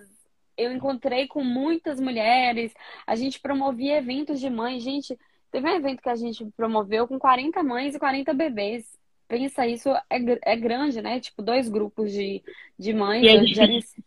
[0.57, 2.73] eu encontrei com muitas mulheres,
[3.07, 5.17] a gente promovia eventos de mães, gente,
[5.51, 9.89] teve um evento que a gente promoveu com 40 mães e 40 bebês pensa isso
[10.09, 11.21] é, é grande, né?
[11.21, 12.43] Tipo, dois grupos de,
[12.77, 13.23] de mães.
[13.23, 14.03] Eu gerenci...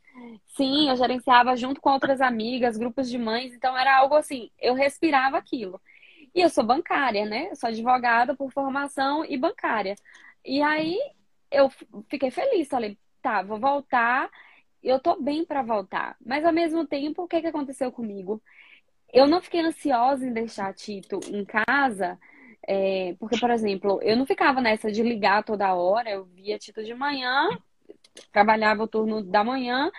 [0.57, 4.75] Sim, eu gerenciava junto com outras amigas, grupos de mães, então era algo assim, eu
[4.75, 5.81] respirava aquilo.
[6.35, 7.49] E eu sou bancária, né?
[7.51, 9.97] Eu sou advogada por formação e bancária.
[10.45, 10.99] E aí
[11.51, 11.71] eu
[12.09, 14.31] fiquei feliz, falei, tá, vou voltar,
[14.83, 16.17] eu tô bem para voltar.
[16.25, 18.43] Mas ao mesmo tempo, o que, que aconteceu comigo?
[19.13, 22.19] Eu não fiquei ansiosa em deixar Tito em casa
[22.67, 26.83] é, porque, por exemplo, eu não ficava nessa de ligar toda hora, eu via Tito
[26.83, 27.49] de manhã,
[28.33, 29.91] trabalhava o turno da manhã,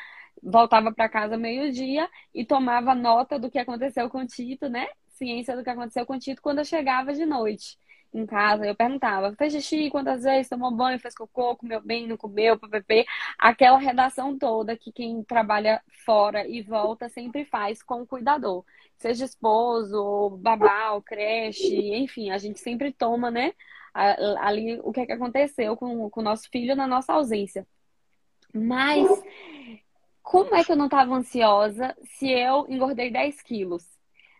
[0.41, 4.87] voltava para casa meio-dia e tomava nota do que aconteceu com o Tito, né?
[5.09, 7.77] Ciência do que aconteceu com o Tito quando eu chegava de noite.
[8.13, 12.15] em casa, eu perguntava, fez xixi quantas vezes, tomou banho, fez cocô, comeu bem, não
[12.17, 13.05] comeu, ppp.
[13.37, 18.63] Aquela redação toda que quem trabalha fora e volta sempre faz com o cuidador.
[18.97, 23.53] Seja esposo, babá, creche, enfim, a gente sempre toma, né?
[24.39, 27.67] Ali o que, é que aconteceu com o nosso filho na nossa ausência.
[28.55, 29.07] Mas
[30.23, 33.83] como é que eu não estava ansiosa se eu engordei 10 quilos?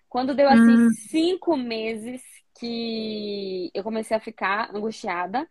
[0.10, 0.90] Quando deu assim hum.
[1.10, 2.22] cinco meses
[2.60, 5.48] que eu comecei a ficar angustiada.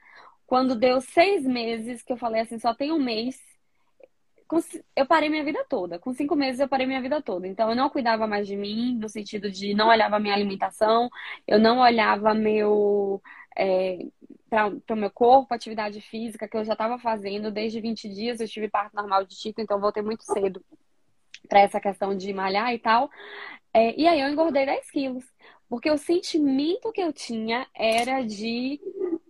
[0.47, 3.39] Quando deu seis meses que eu falei assim, só tem um mês,
[4.95, 5.99] eu parei minha vida toda.
[5.99, 7.47] Com cinco meses eu parei minha vida toda.
[7.47, 11.09] Então eu não cuidava mais de mim, no sentido de não olhava minha alimentação,
[11.47, 13.23] eu não olhava meu
[13.57, 13.99] é,
[14.49, 18.41] para o meu corpo, atividade física que eu já estava fazendo desde 20 dias.
[18.41, 20.65] Eu tive parto normal de Tito, então voltei muito cedo
[21.49, 23.11] para essa questão de malhar e tal.
[23.73, 25.25] É, e aí eu engordei 10 quilos.
[25.69, 28.81] Porque o sentimento que eu tinha era de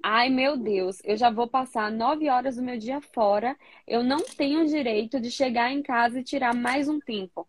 [0.03, 3.57] ai meu Deus, eu já vou passar nove horas do meu dia fora,
[3.87, 7.49] eu não tenho direito de chegar em casa e tirar mais um tempo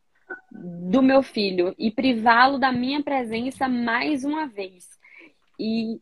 [0.49, 4.87] do meu filho e privá-lo da minha presença mais uma vez.
[5.59, 5.99] E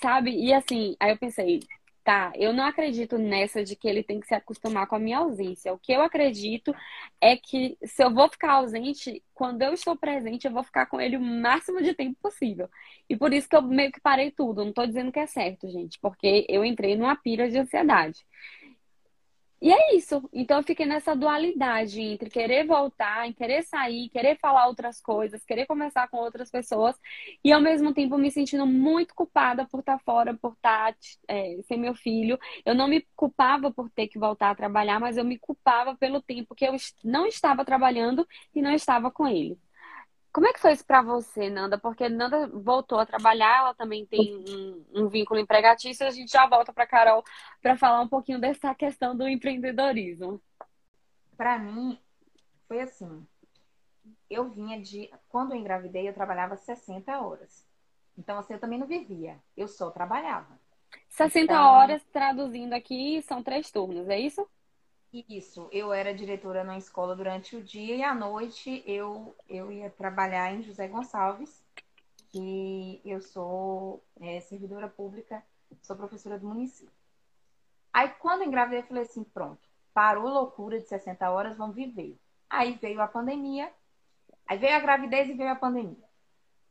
[0.00, 0.30] sabe?
[0.32, 1.60] E assim, aí eu pensei,
[2.04, 5.18] tá, eu não acredito nessa de que ele tem que se acostumar com a minha
[5.18, 5.72] ausência.
[5.72, 6.74] O que eu acredito
[7.20, 11.00] é que se eu vou ficar ausente, quando eu estou presente, eu vou ficar com
[11.00, 12.68] ele o máximo de tempo possível.
[13.08, 14.64] E por isso que eu meio que parei tudo.
[14.64, 18.20] Não tô dizendo que é certo, gente, porque eu entrei numa pira de ansiedade.
[19.60, 20.28] E é isso.
[20.32, 25.66] Então eu fiquei nessa dualidade entre querer voltar, querer sair, querer falar outras coisas, querer
[25.66, 26.96] conversar com outras pessoas
[27.42, 30.94] e ao mesmo tempo me sentindo muito culpada por estar fora, por estar
[31.28, 32.38] é, sem meu filho.
[32.64, 36.20] Eu não me culpava por ter que voltar a trabalhar, mas eu me culpava pelo
[36.20, 39.58] tempo que eu não estava trabalhando e não estava com ele.
[40.34, 41.78] Como é que foi isso para você, Nanda?
[41.78, 46.04] Porque Nanda voltou a trabalhar, ela também tem um, um vínculo empregatício.
[46.04, 47.22] A gente já volta para Carol
[47.62, 50.42] para falar um pouquinho dessa questão do empreendedorismo.
[51.36, 51.96] Para mim,
[52.66, 53.24] foi assim.
[54.28, 55.08] Eu vinha de.
[55.28, 57.64] Quando eu engravidei, eu trabalhava 60 horas.
[58.18, 59.40] Então, assim, eu também não vivia.
[59.56, 60.58] Eu só trabalhava.
[61.10, 61.64] 60 então...
[61.64, 64.44] horas, traduzindo aqui, são três turnos, é isso?
[65.28, 69.88] Isso, eu era diretora na escola durante o dia e à noite eu, eu ia
[69.88, 71.62] trabalhar em José Gonçalves,
[72.34, 75.40] e eu sou é, servidora pública,
[75.82, 76.92] sou professora do município.
[77.92, 79.60] Aí quando engravidei, eu falei assim, pronto,
[79.92, 82.18] parou a loucura de 60 horas, vamos viver.
[82.50, 83.72] Aí veio a pandemia,
[84.48, 86.08] aí veio a gravidez e veio a pandemia.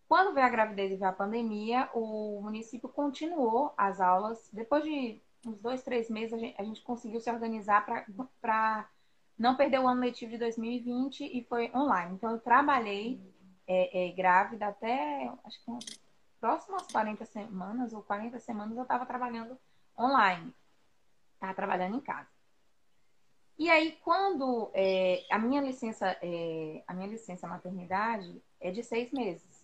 [0.06, 5.22] Quando veio a gravidez e veio a pandemia, o município continuou as aulas, depois de
[5.46, 7.86] uns dois, três meses, a gente, a gente conseguiu se organizar
[8.42, 8.90] para
[9.38, 12.16] não perder o ano letivo de 2020 e foi online.
[12.16, 13.20] Então, eu trabalhei
[13.68, 15.86] é, é, grávida até, acho que umas
[16.40, 19.58] próximas 40 semanas ou 40 semanas eu estava trabalhando
[19.98, 20.54] online.
[21.36, 22.28] Estava trabalhando em casa.
[23.58, 29.12] E aí, quando é, a minha licença, é, a minha licença maternidade é de seis
[29.12, 29.64] meses.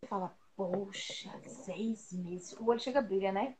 [0.00, 2.52] Você fala, poxa, seis meses.
[2.58, 3.56] O olho chega a brilha, né?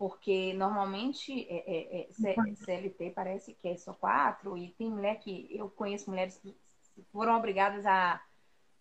[0.00, 5.46] Porque normalmente é, é, é, CLT parece que é só quatro, e tem mulher que
[5.54, 6.56] eu conheço mulheres que
[7.12, 8.18] foram obrigadas a,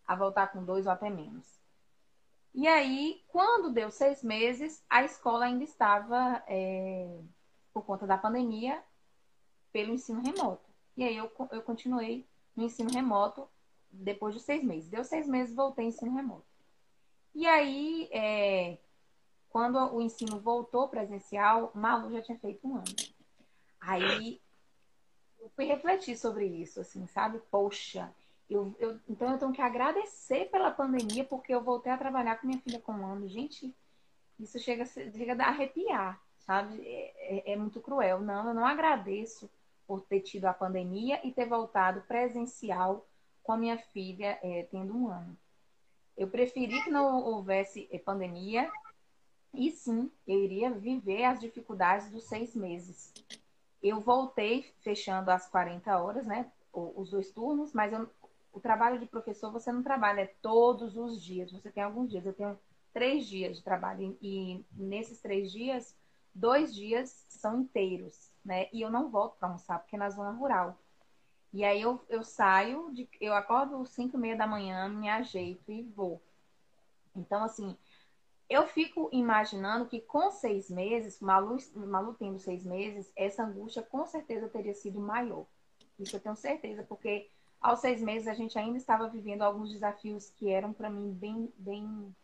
[0.08, 1.60] a voltar com dois ou até menos.
[2.56, 7.20] E aí, quando deu seis meses, a escola ainda estava, é,
[7.74, 8.82] por conta da pandemia,
[9.74, 10.70] pelo ensino remoto.
[10.96, 13.46] E aí eu, eu continuei no ensino remoto
[13.92, 14.90] depois de seis meses.
[14.90, 16.48] Deu seis meses, voltei ao ensino remoto.
[17.36, 18.78] E aí, é,
[19.50, 22.96] quando o ensino voltou presencial, Malu já tinha feito um ano.
[23.82, 24.40] Aí
[25.40, 27.40] eu fui refletir sobre isso, assim, sabe?
[27.50, 28.14] Poxa,
[28.50, 32.48] eu, eu, então eu tenho que agradecer pela pandemia, porque eu voltei a trabalhar com
[32.48, 33.28] minha filha com um ano.
[33.28, 33.74] Gente,
[34.40, 36.82] isso chega, chega a arrepiar, sabe?
[36.86, 38.20] É, é, é muito cruel.
[38.20, 39.50] Não, eu não agradeço
[39.88, 43.08] por ter tido a pandemia e ter voltado presencial
[43.42, 45.36] com a minha filha é, tendo um ano.
[46.16, 48.70] Eu preferi que não houvesse é, pandemia
[49.54, 53.14] e sim, eu iria viver as dificuldades dos seis meses.
[53.82, 56.52] Eu voltei fechando as 40 horas, né?
[56.72, 58.10] Os dois turnos, mas eu,
[58.54, 61.52] o trabalho de professor você não trabalha todos os dias.
[61.52, 62.26] Você tem alguns dias.
[62.26, 62.58] Eu tenho
[62.94, 65.96] três dias de trabalho e nesses três dias,
[66.34, 68.68] dois dias são inteiros, né?
[68.74, 70.78] E eu não volto para almoçar porque é na zona rural.
[71.52, 75.10] E aí eu, eu saio, de, eu acordo às 5 e meia da manhã, me
[75.10, 76.22] ajeito e vou.
[77.16, 77.76] Então, assim,
[78.50, 84.06] eu fico imaginando que com seis meses, Malu, Malu tendo seis meses, essa angústia com
[84.06, 85.46] certeza teria sido maior.
[86.00, 87.30] Isso eu tenho certeza, porque
[87.62, 91.54] aos seis meses a gente ainda estava vivendo alguns desafios que eram para mim bem,
[91.58, 92.16] bem,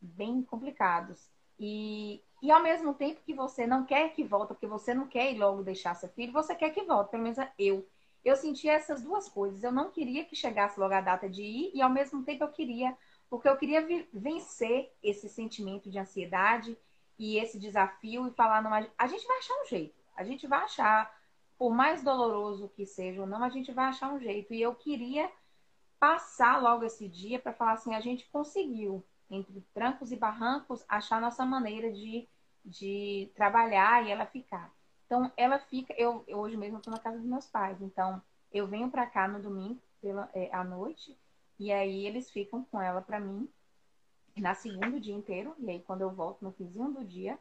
[0.00, 1.28] bem complicados.
[1.58, 5.32] E, e ao mesmo tempo que você não quer que volte, porque você não quer
[5.32, 7.86] ir logo deixar seu filho, você quer que volte, pelo menos eu.
[8.24, 9.64] Eu senti essas duas coisas.
[9.64, 12.48] Eu não queria que chegasse logo a data de ir, e ao mesmo tempo eu
[12.48, 12.96] queria,
[13.32, 13.80] porque eu queria
[14.12, 16.76] vencer esse sentimento de ansiedade
[17.18, 19.94] e esse desafio e falar, não, a gente vai achar um jeito.
[20.14, 21.18] A gente vai achar,
[21.56, 24.52] por mais doloroso que seja ou não, a gente vai achar um jeito.
[24.52, 25.30] E eu queria
[25.98, 31.18] passar logo esse dia para falar assim, a gente conseguiu, entre trancos e barrancos, achar
[31.18, 32.28] nossa maneira de,
[32.62, 34.70] de trabalhar e ela ficar.
[35.06, 38.66] Então, ela fica, eu, eu hoje mesmo estou na casa dos meus pais, então eu
[38.66, 41.16] venho para cá no domingo pela, é, à noite
[41.62, 43.48] e aí eles ficam com ela para mim
[44.36, 47.38] na segunda dia inteiro, e aí quando eu volto no finzinho do dia,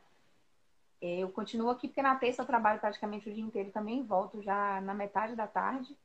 [1.02, 4.80] eu continuo aqui, porque na terça eu trabalho praticamente o dia inteiro também, volto já
[4.82, 5.98] na metade da tarde.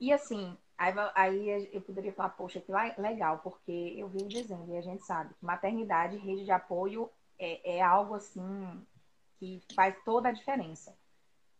[0.00, 4.74] E assim, aí, aí eu poderia falar, poxa, que legal, porque eu vi o desenho
[4.74, 8.84] e a gente sabe que maternidade, rede de apoio é, é algo assim
[9.38, 10.96] que faz toda a diferença.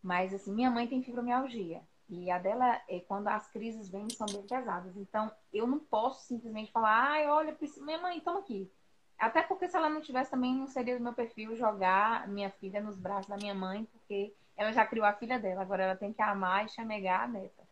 [0.03, 1.81] Mas assim, minha mãe tem fibromialgia.
[2.09, 4.95] E a dela, é, quando as crises vêm, são bem pesadas.
[4.95, 8.71] Então, eu não posso simplesmente falar, ai, olha, minha mãe, toma aqui.
[9.19, 12.79] Até porque se ela não tivesse, também não seria do meu perfil jogar minha filha
[12.79, 15.61] nos braços da minha mãe, porque ela já criou a filha dela.
[15.61, 17.67] Agora ela tem que amar e chamegar a neta.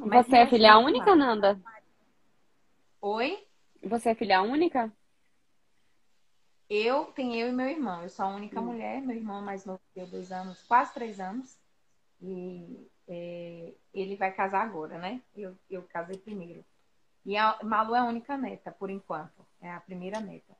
[0.00, 1.58] Mas Você é filha única, Nanda?
[3.00, 3.46] Oi?
[3.82, 4.92] Você é filha única?
[6.68, 8.02] Eu tenho eu e meu irmão.
[8.02, 8.64] Eu sou a única hum.
[8.64, 9.00] mulher.
[9.00, 11.58] Meu irmão é mais novo que eu, dois anos, quase três anos.
[12.20, 15.22] E é, ele vai casar agora, né?
[15.34, 16.64] Eu, eu casei primeiro.
[17.24, 19.46] E a Malu é a única neta, por enquanto.
[19.60, 20.56] É a primeira neta.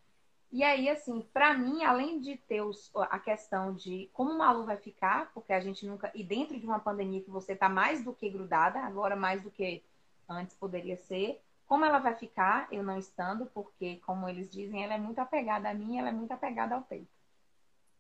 [0.51, 4.65] E aí, assim, para mim, além de ter os, a questão de como o Malu
[4.65, 6.11] vai ficar, porque a gente nunca.
[6.15, 9.51] E dentro de uma pandemia que você tá mais do que grudada, agora mais do
[9.51, 9.85] que
[10.27, 11.43] antes poderia ser.
[11.67, 15.69] Como ela vai ficar, eu não estando, porque, como eles dizem, ela é muito apegada
[15.69, 17.13] a mim, ela é muito apegada ao peito.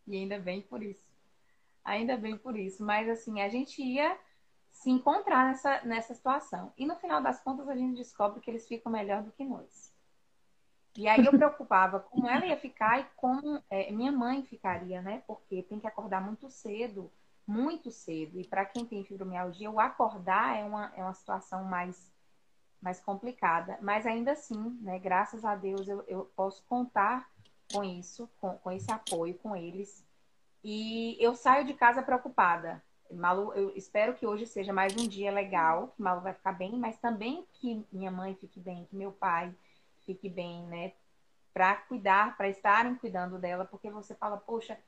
[0.06, 1.06] E ainda bem por isso.
[1.84, 2.82] Ainda bem por isso.
[2.82, 4.18] Mas, assim, a gente ia
[4.78, 6.72] se encontrar nessa, nessa situação.
[6.78, 9.92] E no final das contas, a gente descobre que eles ficam melhor do que nós.
[10.96, 15.24] E aí eu preocupava como ela ia ficar e como é, minha mãe ficaria, né?
[15.26, 17.10] Porque tem que acordar muito cedo,
[17.44, 18.38] muito cedo.
[18.38, 22.16] E para quem tem fibromialgia, o acordar é uma, é uma situação mais
[22.80, 23.76] mais complicada.
[23.82, 27.28] Mas ainda assim, né, graças a Deus, eu, eu posso contar
[27.72, 30.06] com isso, com, com esse apoio com eles.
[30.62, 32.80] E eu saio de casa preocupada.
[33.11, 36.73] Malu, eu espero que hoje seja mais um dia legal, que Malu vai ficar bem,
[36.77, 39.55] mas também que minha mãe fique bem, que meu pai
[40.05, 40.92] fique bem, né?
[41.53, 44.79] Para cuidar, para estarem cuidando dela, porque você fala, poxa,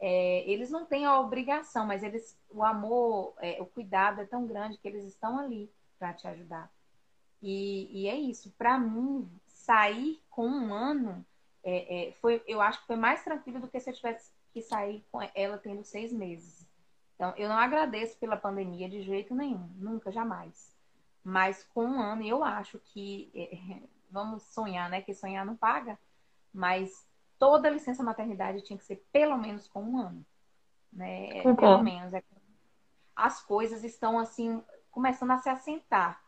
[0.00, 4.46] é, eles não têm a obrigação, mas eles, o amor, é, o cuidado é tão
[4.46, 6.70] grande que eles estão ali para te ajudar.
[7.42, 8.50] E, e é isso.
[8.56, 11.24] Para mim, sair com um ano
[11.62, 14.62] é, é, foi, eu acho que foi mais tranquilo do que se eu tivesse que
[14.62, 16.63] sair com ela tendo seis meses.
[17.24, 20.70] Então, eu não agradeço pela pandemia de jeito nenhum, nunca, jamais.
[21.22, 25.00] Mas com um ano, eu acho que é, vamos sonhar, né?
[25.00, 25.98] Que sonhar não paga,
[26.52, 27.08] mas
[27.38, 30.26] toda licença maternidade tinha que ser pelo menos com um ano,
[30.92, 31.42] né?
[31.54, 32.12] Pelo menos.
[32.12, 32.22] É
[33.16, 36.22] as coisas estão assim começando a se assentar.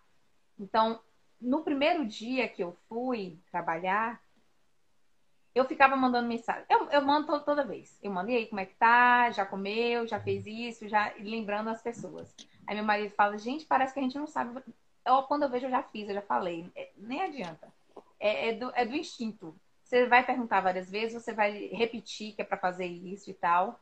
[0.58, 0.98] Então,
[1.38, 4.18] no primeiro dia que eu fui trabalhar,
[5.56, 6.66] eu ficava mandando mensagem.
[6.68, 7.98] Eu, eu mando toda, toda, vez.
[8.02, 9.30] Eu mando, e aí, como é que tá?
[9.30, 10.06] Já comeu?
[10.06, 10.86] Já fez isso?
[10.86, 12.34] Já lembrando as pessoas.
[12.66, 14.62] Aí meu marido fala, gente, parece que a gente não sabe.
[15.02, 16.70] Eu, quando eu vejo, eu já fiz, eu já falei.
[16.76, 17.72] É, nem adianta.
[18.20, 19.58] É, é, do, é do instinto.
[19.82, 23.80] Você vai perguntar várias vezes, você vai repetir que é para fazer isso e tal.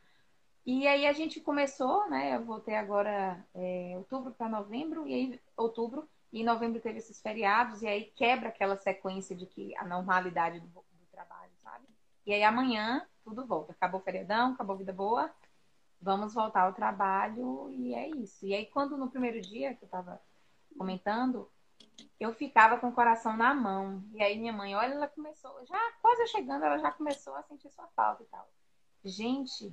[0.65, 2.37] E aí a gente começou, né?
[2.37, 7.21] Eu voltei agora é, outubro para novembro, e aí outubro, e em novembro teve esses
[7.21, 10.85] feriados, e aí quebra aquela sequência de que a normalidade do,
[11.15, 11.87] trabalho, sabe?
[12.27, 13.73] E aí amanhã tudo volta.
[13.73, 15.31] Acabou o feriadão, acabou a vida boa,
[16.01, 18.45] vamos voltar ao trabalho, e é isso.
[18.45, 20.21] E aí, quando no primeiro dia que eu estava
[20.77, 21.51] comentando,
[22.21, 24.05] eu ficava com o coração na mão.
[24.13, 27.71] E aí minha mãe, olha, ela começou, já quase chegando, ela já começou a sentir
[27.71, 28.49] sua falta e tal.
[29.05, 29.73] Gente,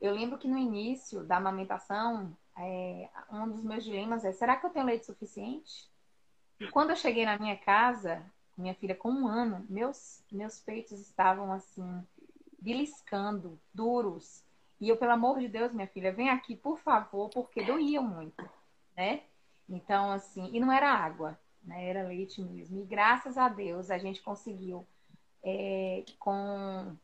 [0.00, 4.66] eu lembro que no início da amamentação, é, um dos meus dilemas é: será que
[4.66, 5.90] eu tenho leite suficiente?
[6.72, 8.24] Quando eu cheguei na minha casa,
[8.58, 12.04] minha filha com um ano, meus, meus peitos estavam assim,
[12.60, 14.44] beliscando, duros.
[14.80, 18.48] E eu, pelo amor de Deus, minha filha, vem aqui, por favor, porque doía muito,
[18.96, 19.22] né?
[19.68, 21.88] Então, assim, e não era água, né?
[21.88, 22.80] Era leite mesmo.
[22.80, 24.86] E graças a Deus a gente conseguiu,
[25.42, 26.96] é, com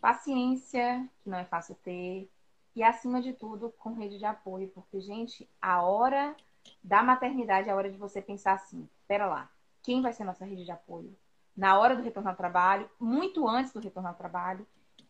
[0.00, 2.30] paciência, que não é fácil ter,
[2.74, 6.36] e, acima de tudo, com rede de apoio, porque, gente, a hora
[6.82, 9.50] da maternidade é a hora de você pensar assim: espera lá,
[9.82, 11.16] quem vai ser nossa rede de apoio?
[11.56, 14.66] na hora do retorno ao trabalho, muito antes do retorno ao trabalho.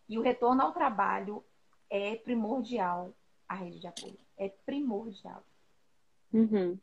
[0.09, 1.45] E o retorno ao trabalho
[1.89, 3.15] é primordial
[3.49, 4.19] a rede de apoio.
[4.37, 5.45] É primordial.
[6.33, 6.77] Uhum.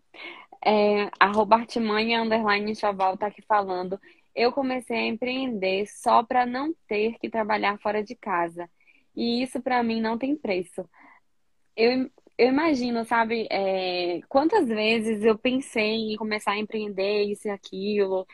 [0.63, 3.99] É, a Robartmanha Underline Chaval tá aqui falando.
[4.33, 8.69] Eu comecei a empreender só para não ter que trabalhar fora de casa.
[9.13, 10.87] E isso para mim não tem preço.
[11.75, 17.51] Eu, eu imagino, sabe, é, quantas vezes eu pensei em começar a empreender isso e
[17.51, 18.27] aquilo.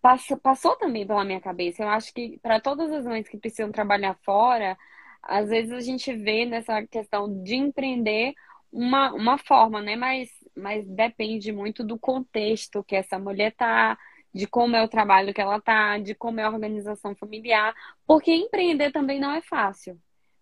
[0.00, 1.82] Passou, passou também pela minha cabeça.
[1.82, 4.78] Eu acho que para todas as mães que precisam trabalhar fora,
[5.22, 8.34] às vezes a gente vê nessa questão de empreender
[8.72, 9.96] uma, uma forma, né?
[9.96, 13.98] Mas, mas depende muito do contexto que essa mulher tá,
[14.34, 17.74] de como é o trabalho que ela tá, de como é a organização familiar,
[18.06, 20.00] porque empreender também não é fácil.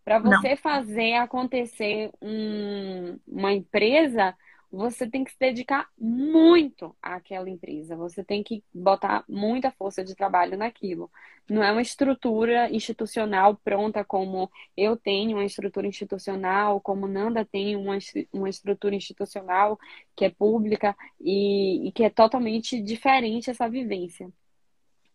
[0.08, 0.56] Para você não.
[0.56, 4.34] fazer acontecer um, uma empresa,
[4.72, 7.94] você tem que se dedicar muito àquela empresa.
[7.94, 11.10] Você tem que botar muita força de trabalho naquilo.
[11.46, 17.76] Não é uma estrutura institucional pronta como eu tenho uma estrutura institucional, como Nanda tem
[17.76, 17.98] uma,
[18.32, 19.78] uma estrutura institucional
[20.16, 24.32] que é pública e, e que é totalmente diferente essa vivência.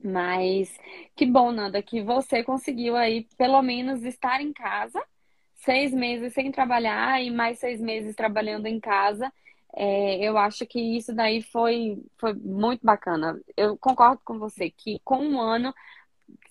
[0.04, 0.78] Mas
[1.16, 5.02] que bom, Nanda, que você conseguiu aí pelo menos estar em casa
[5.56, 9.32] seis meses sem trabalhar e mais seis meses trabalhando em casa
[9.76, 13.40] é, eu acho que isso daí foi, foi muito bacana.
[13.58, 15.74] Eu concordo com você que com um ano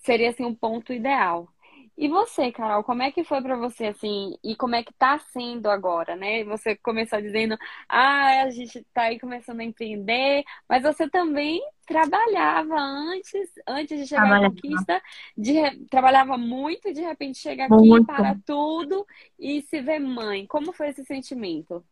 [0.01, 1.52] seria assim um ponto ideal.
[1.95, 4.35] E você, Carol, como é que foi para você assim?
[4.43, 6.43] E como é que tá sendo agora, né?
[6.45, 7.55] Você começou dizendo:
[7.87, 14.07] "Ah, a gente tá aí começando a empreender", mas você também trabalhava antes, antes de
[14.07, 15.01] chegar à conquista,
[15.37, 15.53] de,
[15.87, 18.05] trabalhava muito, de repente chega aqui, muito.
[18.07, 19.05] para tudo
[19.39, 20.47] e se vê mãe.
[20.47, 21.85] Como foi esse sentimento?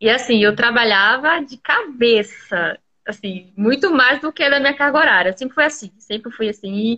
[0.00, 5.36] E assim, eu trabalhava de cabeça, assim, muito mais do que da minha carga horária.
[5.36, 6.96] Sempre foi assim, sempre fui assim,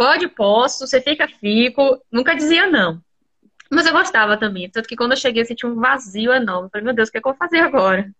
[0.00, 3.02] pode, posso, você fica, fico, nunca dizia não.
[3.70, 6.70] Mas eu gostava também, tanto que quando eu cheguei eu senti um vazio enorme.
[6.72, 8.10] Falei, meu Deus, o que, é que eu vou fazer agora?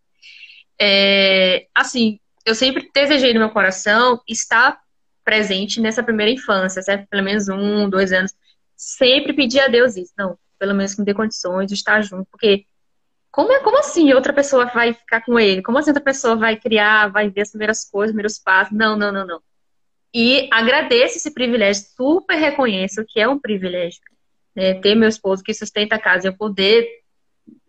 [0.79, 4.79] É, assim, eu sempre desejei no meu coração estar
[5.25, 7.09] presente nessa primeira infância, certo?
[7.09, 8.35] Pelo menos um, dois anos.
[8.77, 10.13] Sempre pedi a Deus isso.
[10.19, 12.67] Não, pelo menos que me dê condições de estar junto, porque
[13.31, 15.63] como, é, como assim outra pessoa vai ficar com ele?
[15.63, 18.77] Como assim outra pessoa vai criar, vai ver as primeiras coisas, os primeiros passos?
[18.77, 19.43] Não, não, não, não.
[20.13, 24.01] E agradeço esse privilégio, super reconheço que é um privilégio.
[24.55, 24.75] Né?
[24.75, 26.87] Ter meu esposo que sustenta a casa e eu poder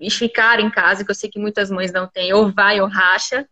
[0.10, 3.48] ficar em casa, que eu sei que muitas mães não têm, ou vai ou racha.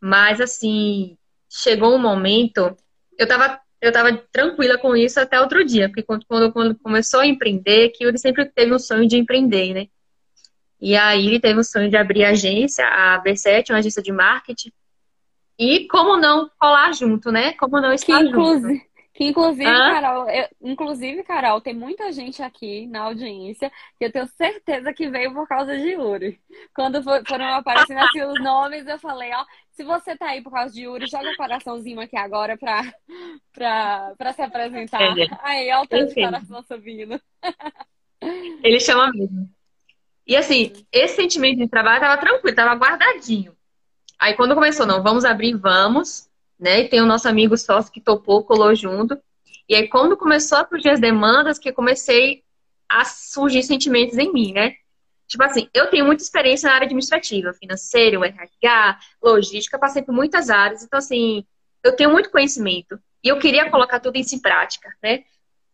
[0.00, 1.16] Mas, assim,
[1.48, 2.76] chegou um momento,
[3.18, 7.20] eu tava, eu tava tranquila com isso até outro dia, porque quando, quando, quando começou
[7.20, 9.86] a empreender, que ele sempre teve um sonho de empreender, né?
[10.80, 14.72] E aí ele teve o sonho de abrir agência, a B7, uma agência de marketing.
[15.62, 17.52] E como não colar junto, né?
[17.52, 18.92] Como não estar que, inclusive, junto.
[19.14, 24.26] Que inclusive, Carol, eu, inclusive, Carol, tem muita gente aqui na audiência que eu tenho
[24.26, 26.40] certeza que veio por causa de Yuri.
[26.74, 30.74] Quando foram aparecendo assim os nomes, eu falei, ó, se você tá aí por causa
[30.74, 32.82] de Yuri, joga o um coraçãozinho aqui agora pra,
[33.52, 35.00] pra, pra se apresentar.
[35.42, 37.20] Aí, ó o tanto de coração subindo.
[38.64, 39.48] Ele chama mesmo.
[40.26, 43.54] E assim, esse sentimento de trabalho tava tranquilo, tava guardadinho.
[44.22, 46.82] Aí quando começou, não, vamos abrir, vamos, né?
[46.82, 49.18] E tem o nosso amigo sócio que topou, colou junto.
[49.68, 52.44] E aí quando começou a surgir as demandas, que comecei
[52.88, 54.76] a surgir sentimentos em mim, né?
[55.26, 60.50] Tipo assim, eu tenho muita experiência na área administrativa, financeira, RH, logística, passei por muitas
[60.50, 61.44] áreas, então assim,
[61.82, 63.00] eu tenho muito conhecimento.
[63.24, 65.24] E eu queria colocar tudo isso em prática, né?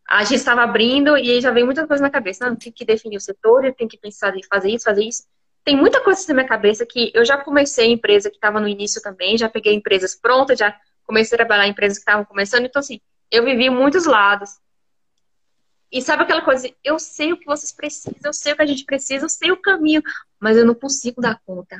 [0.09, 2.49] a gente estava abrindo e aí já veio muita coisa na cabeça.
[2.49, 5.25] Não, tem que definir o setor, eu tenho que pensar em fazer isso, fazer isso.
[5.69, 9.03] Tem muita coisa na minha cabeça que eu já comecei empresa que estava no início
[9.03, 12.65] também, já peguei empresas prontas, já comecei a trabalhar em empresas que estavam começando.
[12.65, 14.49] Então, assim, eu vivi muitos lados.
[15.93, 16.71] E sabe aquela coisa?
[16.83, 19.51] Eu sei o que vocês precisam, eu sei o que a gente precisa, eu sei
[19.51, 20.03] o caminho,
[20.41, 21.77] mas eu não consigo dar conta.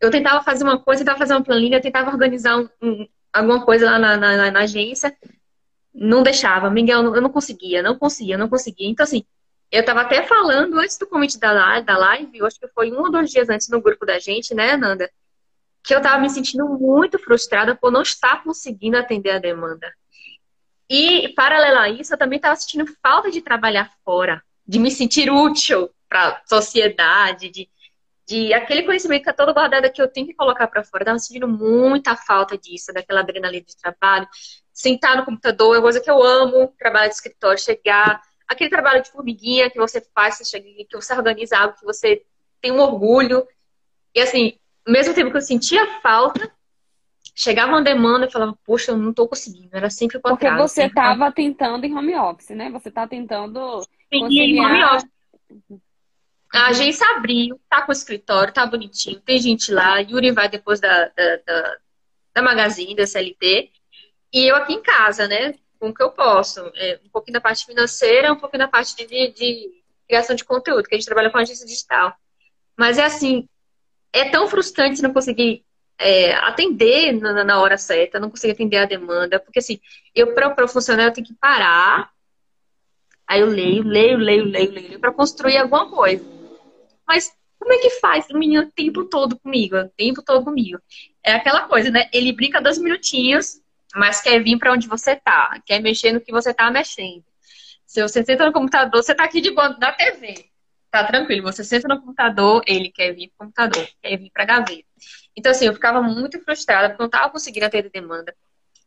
[0.00, 3.86] Eu tentava fazer uma coisa, tentava fazer uma planilha, tentava organizar um, um, alguma coisa
[3.86, 5.12] lá na, na, na agência,
[5.92, 6.70] não deixava.
[6.70, 8.88] Miguel, eu não conseguia, não conseguia, não conseguia.
[8.88, 9.24] Então, assim,
[9.72, 13.10] eu estava até falando antes do convite da da live, acho que foi um ou
[13.10, 15.10] dois dias antes no grupo da gente, né, Nanda?
[15.82, 19.90] Que eu estava me sentindo muito frustrada por não estar conseguindo atender a demanda.
[20.90, 25.30] E, paralelo a isso, eu também estava sentindo falta de trabalhar fora, de me sentir
[25.30, 27.66] útil para a sociedade, de,
[28.28, 31.00] de aquele conhecimento que é todo guardado que eu tenho que colocar para fora.
[31.00, 34.28] Eu estava sentindo muita falta disso, daquela adrenalina de trabalho,
[34.70, 38.20] sentar no computador é uma coisa que eu amo, trabalhar de escritório, chegar,
[38.52, 42.22] aquele trabalho de formiguinha que você faz, você chega, que você organiza algo, que você
[42.60, 43.46] tem um orgulho.
[44.14, 44.54] E assim,
[44.86, 46.50] ao mesmo tempo que eu sentia falta,
[47.34, 49.70] chegava uma demanda e falava, poxa, eu não tô conseguindo.
[49.72, 52.70] Era sempre o Porque você estava tentando em home office, né?
[52.70, 53.82] Você tá tentando.
[54.12, 54.46] Sim, conciliar...
[54.48, 55.10] em home office.
[56.54, 59.98] A agência abriu, tá com o escritório, tá bonitinho, tem gente lá.
[60.00, 61.76] Yuri vai depois da, da, da,
[62.34, 63.70] da Magazine, da CLT.
[64.34, 65.54] E eu aqui em casa, né?
[65.82, 66.60] Com o que eu posso.
[66.76, 70.84] É, um pouquinho da parte financeira, um pouquinho da parte de, de criação de conteúdo,
[70.84, 72.14] que a gente trabalha com agência digital.
[72.78, 73.48] Mas é assim,
[74.12, 75.64] é tão frustrante não conseguir
[75.98, 79.80] é, atender na, na, hora certa, não conseguir atender a demanda, porque assim,
[80.14, 82.12] eu para funcionar eu tenho que parar,
[83.26, 86.24] aí eu leio, leio, leio, leio, leio, para construir alguma coisa.
[87.04, 90.78] Mas como é que faz o menino o tempo todo comigo, o tempo todo comigo?
[91.24, 92.08] É aquela coisa, né?
[92.12, 93.61] Ele brinca dois minutinhos,
[93.94, 97.24] mas quer vir para onde você tá, quer mexer no que você tá mexendo.
[97.86, 100.46] Se você senta no computador, você tá aqui de boa na TV.
[100.90, 104.84] Tá tranquilo, você senta no computador, ele quer vir pro computador, quer vir pra gaveta.
[105.36, 108.34] Então, assim, eu ficava muito frustrada porque não tava conseguindo atender demanda.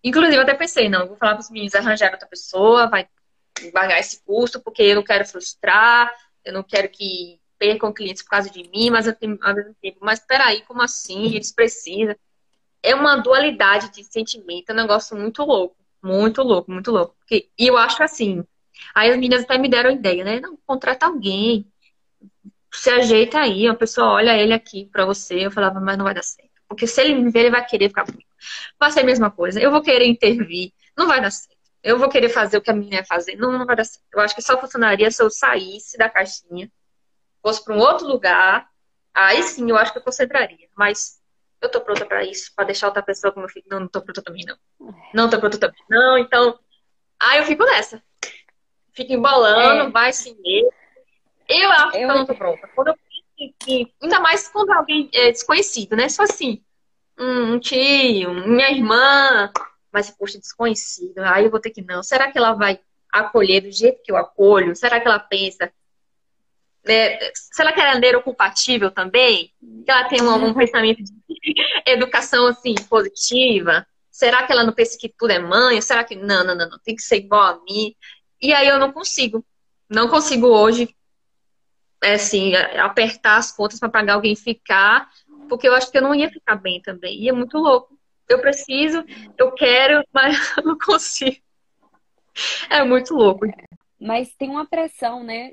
[0.03, 3.07] Inclusive, eu até pensei, não, vou falar pros meninos arranjar outra pessoa, vai
[3.73, 8.29] pagar esse custo, porque eu não quero frustrar, eu não quero que percam clientes por
[8.29, 9.39] causa de mim, mas eu tenho
[9.99, 11.33] mas peraí, como assim?
[11.33, 12.15] Eles precisam.
[12.85, 17.15] É uma dualidade de sentimento, é um negócio muito louco, muito louco, muito louco.
[17.19, 18.43] Porque, e eu acho assim,
[18.93, 20.39] aí as meninas até me deram ideia, né?
[20.39, 21.65] Não, contrata alguém,
[22.71, 26.13] se ajeita aí, a pessoa olha ele aqui pra você, eu falava, mas não vai
[26.13, 26.51] dar certo.
[26.67, 28.29] Porque se ele me ver, ele vai querer ficar comigo.
[28.79, 31.55] Vai ser a mesma coisa, eu vou querer intervir, não vai dar certo.
[31.81, 34.05] Eu vou querer fazer o que a menina ia fazer, não, não vai dar certo.
[34.13, 36.71] Eu acho que só funcionaria se eu saísse da caixinha,
[37.41, 38.67] fosse para um outro lugar,
[39.13, 40.67] aí sim eu acho que eu concentraria.
[40.75, 41.19] Mas
[41.61, 43.67] eu tô pronta para isso, para deixar outra pessoa como eu fico.
[43.69, 44.57] Não, não tô pronta também, não.
[45.13, 46.17] Não tô pronta também, não.
[46.17, 46.59] Então,
[47.19, 48.01] aí eu fico nessa.
[48.93, 49.91] Fico embolando, é.
[49.91, 50.37] vai sim.
[51.47, 52.67] Eu acho que eu não tô pronta.
[52.75, 52.95] Quando eu
[53.59, 56.07] que, ainda mais quando alguém é desconhecido, né?
[56.07, 56.63] Só assim,
[57.19, 59.51] um tio, minha irmã,
[59.91, 61.19] mas, poxa, desconhecido.
[61.19, 62.01] Aí eu vou ter que não.
[62.01, 62.79] Será que ela vai
[63.11, 64.75] acolher do jeito que eu acolho?
[64.75, 65.71] Será que ela pensa?
[67.51, 69.51] Será que ela é neurocompatível também?
[69.85, 71.13] Que ela tem um, um pensamento de
[71.85, 73.85] educação assim positiva?
[74.11, 75.81] Será que ela não pensa que tudo é mãe?
[75.81, 77.95] Será que não, não, não, não, tem que ser igual a mim?
[78.41, 79.43] E aí eu não consigo.
[79.89, 80.95] Não consigo hoje
[82.01, 85.09] é, assim, apertar as contas para pagar alguém ficar,
[85.49, 87.19] porque eu acho que eu não ia ficar bem também.
[87.21, 87.97] E é muito louco.
[88.29, 89.03] Eu preciso,
[89.37, 91.37] eu quero, mas eu não consigo.
[92.69, 93.45] É muito louco.
[93.99, 95.51] Mas tem uma pressão, né?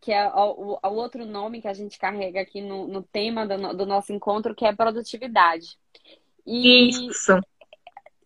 [0.00, 3.76] Que é o, o outro nome que a gente carrega aqui no, no tema do,
[3.76, 5.78] do nosso encontro, que é produtividade.
[6.46, 7.40] E Isso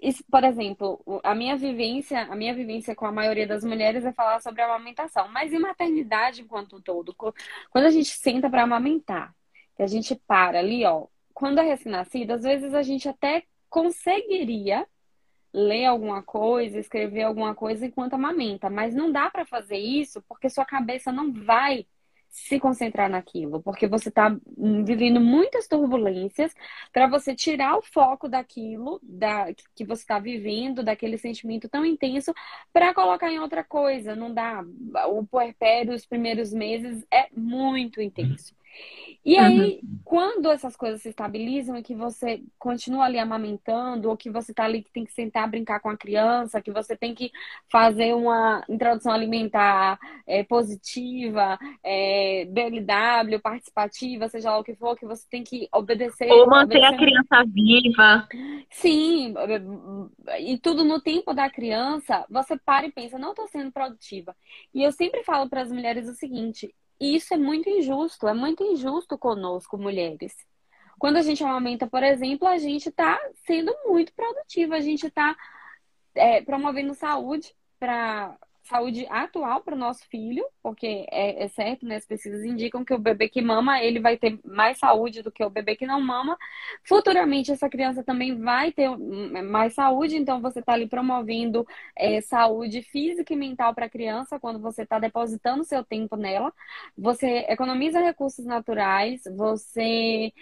[0.01, 4.13] isso, por exemplo, a minha vivência, a minha vivência com a maioria das mulheres é
[4.13, 7.15] falar sobre a amamentação, mas e maternidade enquanto todo?
[7.15, 9.35] Quando a gente senta para amamentar,
[9.75, 14.87] que a gente para ali, ó, quando é recém-nascida, às vezes a gente até conseguiria
[15.53, 20.49] ler alguma coisa, escrever alguma coisa enquanto amamenta, mas não dá para fazer isso porque
[20.51, 21.87] sua cabeça não vai
[22.29, 24.37] se concentrar naquilo, porque você está
[24.85, 26.55] vivendo muitas turbulências
[26.93, 32.35] para você tirar o foco daquilo da, que você está vivendo, daquele sentimento tão intenso,
[32.75, 34.15] para colocar em outra coisa.
[34.15, 34.63] Não dá.
[35.09, 38.55] O puerpério, os primeiros meses, é muito intenso.
[39.27, 39.99] E aí, uhum.
[40.05, 44.63] quando essas coisas se estabilizam e que você continua ali amamentando, ou que você tá
[44.63, 47.33] ali que tem que sentar brincar com a criança, que você tem que
[47.69, 49.99] fazer uma introdução alimentar
[50.29, 56.31] é, positiva, é, BLW, participativa, seja lá o que for, que você tem que obedecer.
[56.31, 56.95] Ou manter obedecer...
[56.95, 58.29] a criança viva.
[58.71, 59.35] Sim,
[60.39, 64.37] e tudo no tempo da criança, você para e pensa, não estou sendo produtiva.
[64.73, 68.35] E eu sempre falo para as mulheres o seguinte: e isso é muito injusto, é
[68.35, 70.35] muito injusto conosco, mulheres.
[70.99, 75.37] Quando a gente amamenta, por exemplo, a gente está sendo muito produtiva, a gente está
[76.15, 78.37] é, promovendo saúde para
[78.67, 81.97] saúde atual para o nosso filho, porque é, é, certo, né?
[81.97, 85.45] As pesquisas indicam que o bebê que mama, ele vai ter mais saúde do que
[85.45, 86.37] o bebê que não mama.
[86.85, 88.89] Futuramente, essa criança também vai ter
[89.45, 94.39] mais saúde, então você está ali promovendo é, saúde física e mental para a criança
[94.41, 96.53] quando você está depositando seu tempo nela.
[96.97, 100.33] Você economiza recursos naturais, você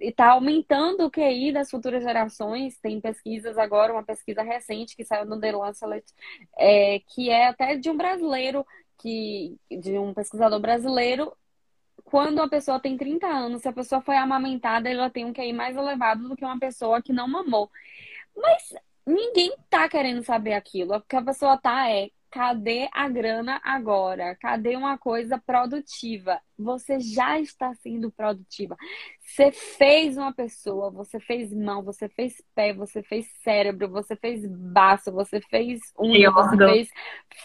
[0.00, 2.78] está aumentando o QI das futuras gerações.
[2.80, 6.04] Tem pesquisas agora, uma pesquisa recente que saiu no The Lancet,
[6.56, 8.66] é, que é até de um brasileiro,
[8.98, 11.32] que, de um pesquisador brasileiro.
[12.04, 15.52] Quando a pessoa tem 30 anos, se a pessoa foi amamentada, ela tem um QI
[15.52, 17.70] mais elevado do que uma pessoa que não mamou.
[18.36, 18.74] Mas
[19.06, 20.94] ninguém tá querendo saber aquilo.
[20.96, 24.36] O que a pessoa tá é cadê a grana agora?
[24.36, 26.38] Cadê uma coisa produtiva?
[26.58, 28.76] Você já está sendo produtiva.
[29.20, 34.46] Você fez uma pessoa, você fez mão, você fez pé, você fez cérebro, você fez
[34.46, 36.90] baço, você fez unha, você fez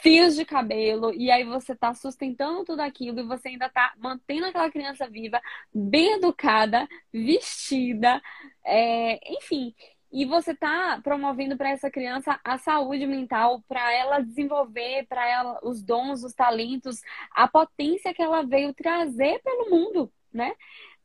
[0.02, 4.48] fios de cabelo, e aí você está sustentando tudo aquilo e você ainda está mantendo
[4.48, 5.42] aquela criança viva,
[5.74, 8.22] bem educada, vestida,
[8.66, 9.74] é, enfim.
[10.12, 15.60] E você está promovendo para essa criança a saúde mental, para ela desenvolver, para ela
[15.64, 17.02] os dons, os talentos,
[17.32, 20.54] a potência que ela veio trazer pelo mundo, né?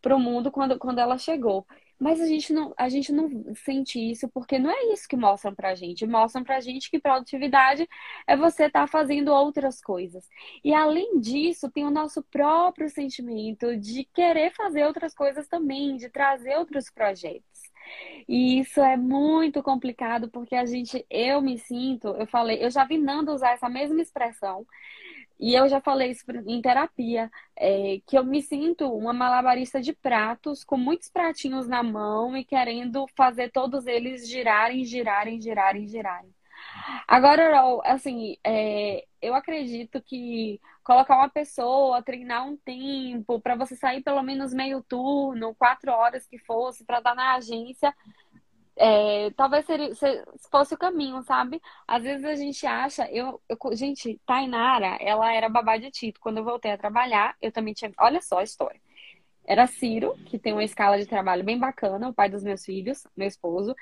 [0.02, 1.66] Para o mundo quando, quando ela chegou.
[1.98, 5.54] Mas a gente, não, a gente não sente isso porque não é isso que mostram
[5.54, 6.06] pra gente.
[6.06, 7.88] Mostram pra gente que produtividade
[8.26, 10.28] é você estar tá fazendo outras coisas.
[10.62, 16.10] E além disso, tem o nosso próprio sentimento de querer fazer outras coisas também, de
[16.10, 17.55] trazer outros projetos.
[18.28, 22.84] E isso é muito complicado porque a gente, eu me sinto, eu falei, eu já
[22.84, 24.66] vi Nando usar essa mesma expressão.
[25.38, 29.92] E eu já falei isso em terapia, é, que eu me sinto uma malabarista de
[29.92, 36.34] pratos, com muitos pratinhos na mão e querendo fazer todos eles girarem, girarem, girarem, girarem.
[37.06, 44.02] Agora, assim, é, eu acredito que colocar uma pessoa, treinar um tempo, para você sair
[44.02, 47.94] pelo menos meio turno, quatro horas que fosse, para estar na agência,
[48.76, 49.90] é, talvez seria,
[50.50, 51.60] fosse o caminho, sabe?
[51.88, 56.20] Às vezes a gente acha, eu, eu, gente, Tainara, ela era babá de Tito.
[56.20, 58.80] Quando eu voltei a trabalhar, eu também tinha, olha só a história.
[59.46, 63.06] Era Ciro, que tem uma escala de trabalho bem bacana, o pai dos meus filhos,
[63.16, 63.74] meu esposo.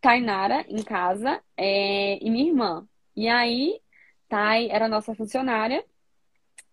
[0.00, 2.88] Tainara em casa é, e minha irmã.
[3.16, 3.80] E aí,
[4.30, 5.84] Thay era nossa funcionária,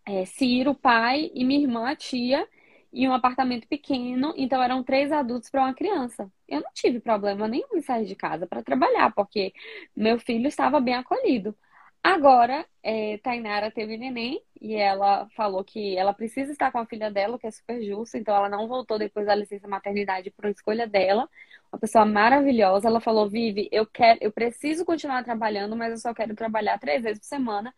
[0.06, 2.48] é, Ciro, pai, e minha irmã, a tia,
[2.94, 6.32] e um apartamento pequeno, então eram três adultos para uma criança.
[6.48, 9.54] Eu não tive problema nenhum em sair de casa para trabalhar, porque
[9.96, 11.56] meu filho estava bem acolhido.
[12.08, 17.12] Agora, é, Tainara teve neném e ela falou que ela precisa estar com a filha
[17.12, 20.88] dela, que é super justo, então ela não voltou depois da licença maternidade por escolha
[20.88, 21.30] dela.
[21.70, 22.88] Uma pessoa maravilhosa.
[22.88, 27.04] Ela falou: Vive, eu quero, eu preciso continuar trabalhando, mas eu só quero trabalhar três
[27.04, 27.76] vezes por semana.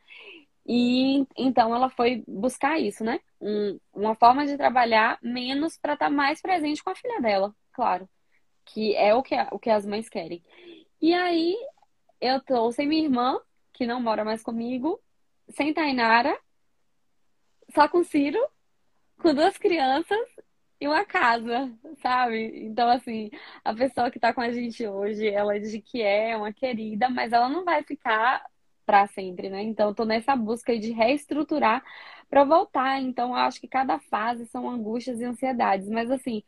[0.63, 3.19] E então ela foi buscar isso, né?
[3.41, 7.51] Um, uma forma de trabalhar menos para estar tá mais presente com a filha dela,
[7.73, 8.07] claro.
[8.63, 10.43] Que é o que, o que as mães querem.
[11.01, 11.55] E aí
[12.21, 13.39] eu trouxe minha irmã
[13.80, 14.99] que não mora mais comigo,
[15.47, 16.38] sem Tainara,
[17.73, 18.38] só com Ciro,
[19.21, 20.19] com duas crianças
[20.82, 21.71] e uma casa,
[22.01, 22.65] sabe?
[22.65, 23.32] Então, assim,
[23.63, 27.32] a pessoa que tá com a gente hoje, ela diz que é uma querida, mas
[27.32, 28.45] ela não vai ficar
[28.86, 29.63] para sempre, né?
[29.63, 31.82] Então, tô nessa busca de reestruturar
[32.30, 33.01] para voltar.
[33.01, 36.43] Então, eu acho que cada fase são angústias e ansiedades, mas assim,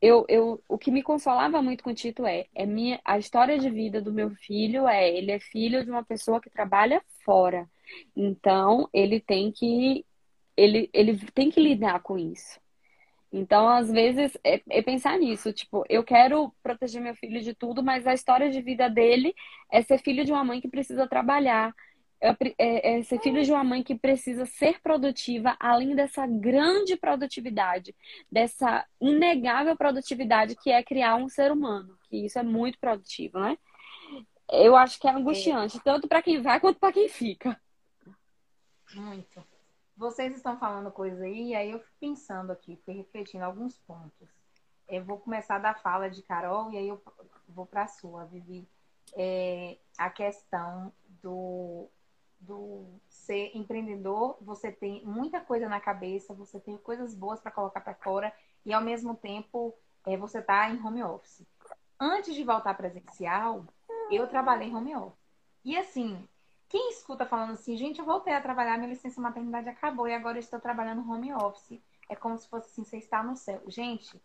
[0.00, 3.58] eu, eu, o que me consolava muito com o Tito é, é minha, a história
[3.58, 7.68] de vida do meu filho é, ele é filho de uma pessoa que trabalha fora.
[8.16, 10.04] Então, ele tem que
[10.56, 12.60] ele, ele tem que lidar com isso.
[13.32, 15.52] Então, às vezes, é, é, pensar nisso.
[15.52, 19.34] Tipo, eu quero proteger meu filho de tudo, mas a história de vida dele
[19.70, 21.74] é ser filho de uma mãe que precisa trabalhar
[22.20, 27.94] é, é ser filho de uma mãe que precisa ser produtiva, além dessa grande produtividade,
[28.30, 33.56] dessa inegável produtividade que é criar um ser humano, que isso é muito produtivo, né?
[34.50, 35.80] Eu acho que é angustiante, é.
[35.80, 37.60] tanto para quem vai quanto para quem fica.
[38.94, 39.44] Muito.
[39.96, 44.28] Vocês estão falando coisa aí, e aí eu fico pensando aqui, fui refletindo alguns pontos.
[44.88, 47.02] Eu vou começar da fala de Carol e aí eu
[47.48, 48.66] vou para a sua, Vivi.
[49.14, 50.92] É, a questão
[51.22, 51.90] do
[52.40, 57.80] do ser empreendedor, você tem muita coisa na cabeça, você tem coisas boas para colocar
[57.80, 58.32] para fora
[58.64, 59.74] e ao mesmo tempo
[60.06, 61.46] é, você está em home office.
[62.00, 63.64] Antes de voltar presencial,
[64.10, 65.18] eu trabalhei em home office.
[65.64, 66.26] E assim,
[66.68, 70.36] quem escuta falando assim, gente, eu voltei a trabalhar, minha licença maternidade acabou e agora
[70.36, 71.80] eu estou trabalhando home office.
[72.08, 73.60] É como se fosse assim, você está no céu.
[73.66, 74.20] Gente,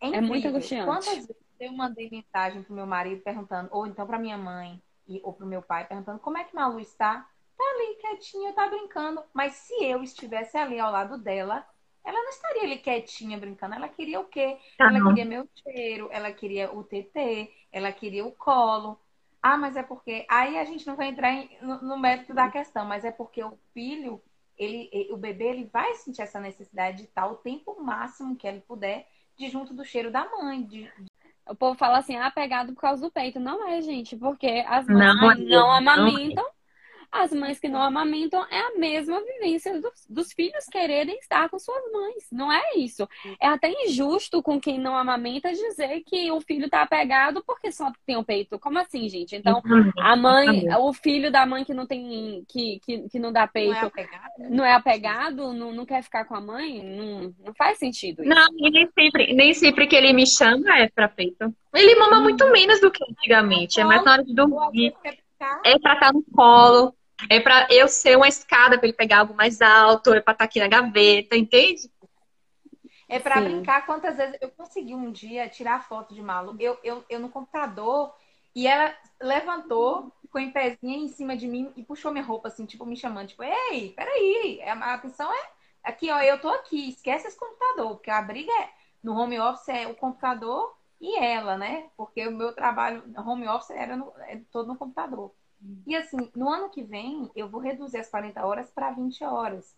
[0.00, 0.84] é, é muito angustiante.
[0.84, 5.20] Quantas vezes eu mandei mensagem pro meu marido perguntando, ou então para minha mãe, e,
[5.22, 7.28] ou pro meu pai perguntando como é que Malu está.
[7.56, 9.22] Tá ali quietinha, tá brincando.
[9.32, 11.66] Mas se eu estivesse ali ao lado dela,
[12.04, 13.74] ela não estaria ali quietinha brincando.
[13.74, 14.58] Ela queria o quê?
[14.78, 18.98] Ah, ela queria meu cheiro, ela queria o TT, ela queria o colo.
[19.42, 20.26] Ah, mas é porque.
[20.28, 23.42] Aí a gente não vai entrar em, no, no, mérito da questão, mas é porque
[23.42, 24.22] o filho,
[24.56, 28.60] ele, o bebê, ele vai sentir essa necessidade de estar o tempo máximo que ele
[28.60, 30.90] puder de junto do cheiro da mãe, de,
[31.48, 33.38] o povo fala assim, ah, pegado por causa do peito.
[33.38, 36.44] Não é, gente, porque as mães não, não amamentam.
[37.10, 41.58] As mães que não amamentam é a mesma vivência dos, dos, filhos quererem estar com
[41.58, 42.26] suas mães.
[42.30, 43.08] Não é isso.
[43.40, 47.92] É até injusto com quem não amamenta dizer que o filho tá apegado porque só
[48.04, 48.58] tem o peito.
[48.58, 49.36] Como assim, gente?
[49.36, 49.62] Então,
[49.98, 53.72] a mãe, o filho da mãe que não tem, que, que, que não dá peito,
[53.72, 54.48] não é apegado, né?
[54.50, 58.28] não, é apegado, não, não quer ficar com a mãe, não, não faz sentido isso.
[58.28, 61.54] Não, e nem sempre, nem sempre que ele me chama é pra peito.
[61.74, 63.80] Ele mama muito menos do que antigamente.
[63.80, 64.94] É mais na hora de dormir.
[65.64, 66.94] É pra estar no colo.
[67.30, 70.12] É pra eu ser uma escada pra ele pegar algo mais alto.
[70.12, 71.90] É pra estar aqui na gaveta, entende?
[73.08, 76.56] É para brincar quantas vezes eu consegui um dia tirar foto de Malu.
[76.58, 78.12] Eu, eu, eu no computador
[78.54, 82.64] e ela levantou, ficou em pezinha em cima de mim e puxou minha roupa, assim,
[82.64, 85.50] tipo, me chamando, tipo, ei, peraí, é, a atenção é
[85.84, 88.70] aqui, ó, eu tô aqui, esquece esse computador, porque a briga é
[89.02, 91.90] no home office é o computador e ela, né?
[91.96, 95.32] Porque o meu trabalho home office era no, é todo no computador.
[95.86, 99.74] E assim, no ano que vem, eu vou reduzir as 40 horas para 20 horas.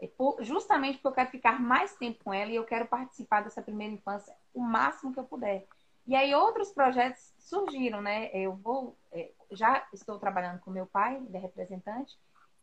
[0.00, 0.10] É
[0.40, 3.94] justamente porque eu quero ficar mais tempo com ela e eu quero participar dessa primeira
[3.94, 5.66] infância o máximo que eu puder.
[6.06, 8.30] E aí outros projetos surgiram, né?
[8.34, 12.18] Eu vou, é, já estou trabalhando com meu pai, ele é representante,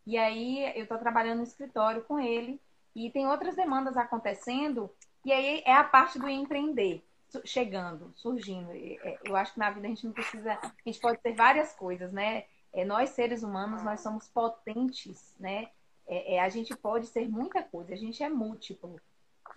[0.06, 2.62] e aí eu estou trabalhando no escritório com ele
[2.96, 4.90] e tem outras demandas acontecendo
[5.24, 7.04] e aí é a parte do empreender
[7.46, 8.72] chegando, surgindo.
[8.72, 11.74] É, eu acho que na vida a gente não precisa, a gente pode ter várias
[11.74, 12.46] coisas, né?
[12.74, 15.70] É, nós seres humanos nós somos potentes, né?
[16.08, 19.00] É, é, a gente pode ser muita coisa, a gente é múltiplo.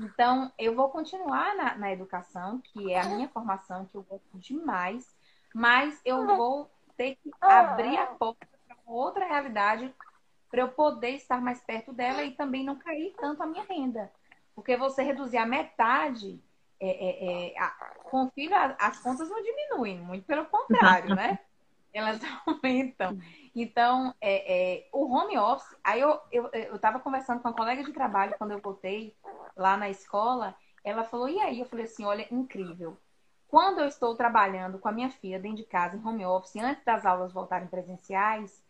[0.01, 4.39] Então, eu vou continuar na, na educação, que é a minha formação, que eu gosto
[4.39, 5.15] demais,
[5.55, 9.95] mas eu vou ter que abrir a porta para outra realidade
[10.51, 14.11] para eu poder estar mais perto dela e também não cair tanto a minha renda.
[14.55, 16.41] Porque você reduzir a metade,
[16.85, 17.69] é, é, é, a,
[18.05, 21.39] com filho, as contas não diminuem, muito pelo contrário, né?
[21.93, 23.19] Elas aumentam.
[23.55, 26.21] Então, é, é, o home office, aí eu
[26.75, 29.17] estava eu, eu conversando com uma colega de trabalho quando eu voltei
[29.57, 31.61] lá na escola, ela falou, e aí?
[31.61, 32.99] Eu falei assim, olha, incrível.
[33.47, 36.85] Quando eu estou trabalhando com a minha filha dentro de casa, em home office, antes
[36.85, 38.64] das aulas voltarem presenciais,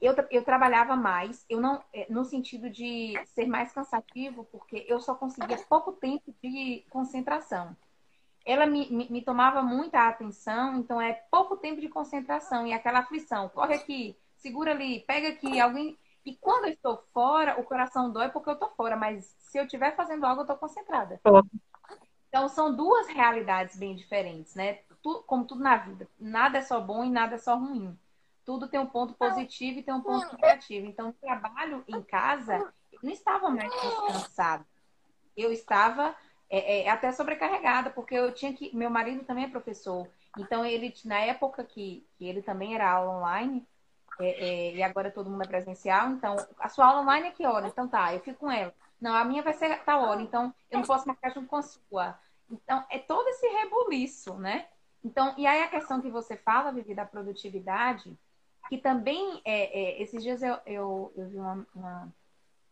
[0.00, 5.00] eu, eu trabalhava mais, eu não, é, no sentido de ser mais cansativo, porque eu
[5.00, 7.76] só conseguia pouco tempo de concentração.
[8.44, 13.00] Ela me, me, me, tomava muita atenção, então é pouco tempo de concentração e aquela
[13.00, 13.48] aflição.
[13.48, 15.98] Corre aqui, segura ali, pega aqui, alguém.
[16.24, 19.64] E quando eu estou fora, o coração dói porque eu estou fora, mas se eu
[19.64, 21.20] estiver fazendo algo, eu estou concentrada.
[22.28, 24.78] Então são duas realidades bem diferentes, né?
[25.26, 26.08] como tudo na vida.
[26.18, 27.98] Nada é só bom e nada é só ruim
[28.48, 30.86] tudo tem um ponto positivo e tem um ponto negativo.
[30.86, 32.72] Então, o trabalho em casa
[33.02, 34.64] não estava mais descansado.
[35.36, 36.16] Eu estava
[36.48, 38.74] é, é, até sobrecarregada, porque eu tinha que.
[38.74, 40.08] Meu marido também é professor.
[40.38, 43.68] Então, ele, na época que, que ele também era aula online,
[44.18, 47.44] é, é, e agora todo mundo é presencial, então, a sua aula online é que
[47.44, 47.68] hora?
[47.68, 48.72] Então tá, eu fico com ela.
[48.98, 51.62] Não, a minha vai ser tal hora, então eu não posso marcar junto com a
[51.62, 52.18] sua.
[52.50, 54.68] Então, é todo esse rebuliço, né?
[55.04, 58.18] Então, e aí a questão que você fala, Vivi, da produtividade,
[58.68, 62.14] que também, é, é, esses dias eu, eu, eu vi uma, uma,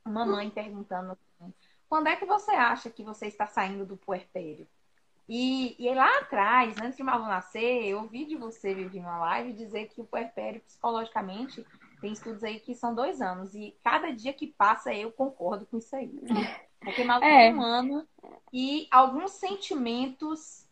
[0.04, 1.52] uma, mãe perguntando assim,
[1.88, 4.66] quando é que você acha que você está saindo do puerpério?
[5.28, 9.54] E, e lá atrás, antes de Malu nascer, eu ouvi de você, Vivi, uma live,
[9.54, 11.66] dizer que o puerpério, psicologicamente,
[12.00, 13.54] tem estudos aí que são dois anos.
[13.54, 16.12] E cada dia que passa, eu concordo com isso aí.
[16.78, 17.48] Porque Malu é.
[17.48, 18.06] tem um ano
[18.52, 20.65] e alguns sentimentos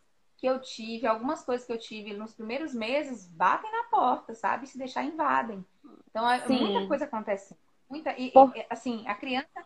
[0.45, 4.67] que eu tive, algumas coisas que eu tive nos primeiros meses, batem na porta, sabe?
[4.67, 5.65] Se deixar, invadem.
[6.07, 7.57] Então, é, muita coisa acontece.
[7.89, 9.65] Muita, e, e, assim, a criança,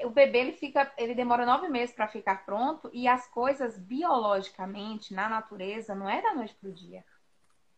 [0.00, 5.14] o bebê, ele fica, ele demora nove meses para ficar pronto e as coisas biologicamente,
[5.14, 7.04] na natureza, não é da noite pro dia.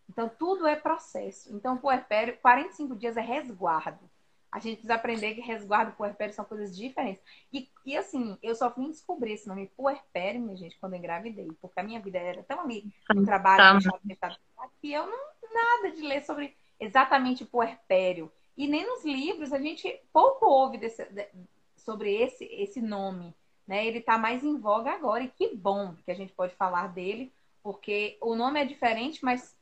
[0.09, 1.55] Então, tudo é processo.
[1.55, 4.09] Então, o puerpério, 45 dias é resguardo.
[4.53, 7.23] A gente precisa aprender que resguardo e puerpério são coisas diferentes.
[7.53, 11.49] E, e assim, eu só vim descobrir esse nome puerpério, minha gente, quando eu engravidei.
[11.61, 13.81] Porque a minha vida era tão ali no trabalho,
[14.21, 14.37] tá.
[14.81, 18.31] que eu não nada de ler sobre exatamente puerpério.
[18.57, 21.29] E nem nos livros a gente pouco ouve desse, de,
[21.77, 23.35] sobre esse, esse nome.
[23.67, 23.87] Né?
[23.87, 25.25] Ele está mais em voga agora.
[25.25, 27.33] E que bom que a gente pode falar dele,
[27.63, 29.57] porque o nome é diferente, mas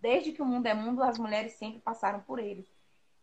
[0.00, 2.66] desde que o mundo é mundo, as mulheres sempre passaram por ele.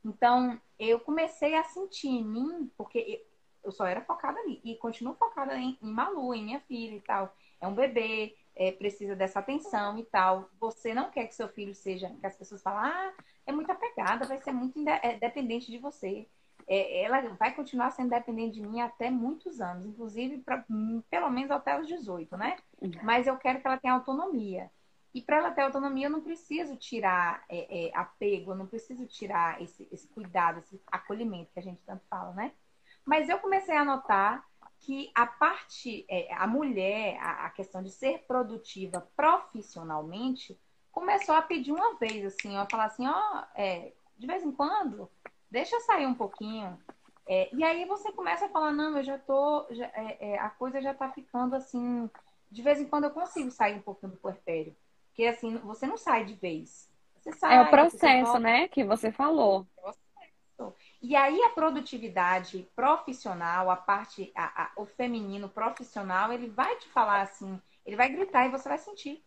[0.04, 0.60] Então,
[0.90, 3.26] eu comecei a sentir em mim, porque
[3.64, 7.02] eu só era focada ali, e continuo focada em, em Malu, em minha filha e
[7.02, 7.36] tal.
[7.60, 10.50] É um bebê, é, precisa dessa atenção e tal.
[10.60, 13.14] Você não quer que seu filho seja, que as pessoas falem, ah,
[13.46, 16.28] é muito apegada, vai ser muito é, dependente de você.
[16.68, 21.30] É, ela vai continuar sendo dependente de mim até muitos anos, inclusive pra, hum, pelo
[21.30, 22.58] menos até os 18, né?
[22.82, 22.92] Uhum.
[23.04, 24.72] Mas eu quero que ela tenha autonomia.
[25.14, 29.06] E para ela ter autonomia, eu não preciso tirar é, é, apego, eu não preciso
[29.06, 32.54] tirar esse, esse cuidado, esse acolhimento que a gente tanto fala, né?
[33.06, 34.46] Mas eu comecei a notar
[34.80, 40.60] que a parte, é, a mulher, a, a, questão de ser produtiva profissionalmente,
[40.92, 45.10] começou a pedir uma vez, assim, ó, falar assim, ó, é, de vez em quando,
[45.50, 46.80] deixa eu sair um pouquinho.
[47.28, 50.82] É, e aí você começa a falar, não, eu já tô, já, é, a coisa
[50.82, 52.10] já tá ficando assim,
[52.50, 54.76] de vez em quando eu consigo sair um pouquinho do puerpério.
[55.12, 56.90] Porque assim, você não sai de vez.
[57.38, 59.68] Sai, é o processo, né, que você falou.
[61.02, 66.88] E aí a produtividade profissional, a parte, a, a, o feminino profissional, ele vai te
[66.90, 69.24] falar assim, ele vai gritar e você vai sentir.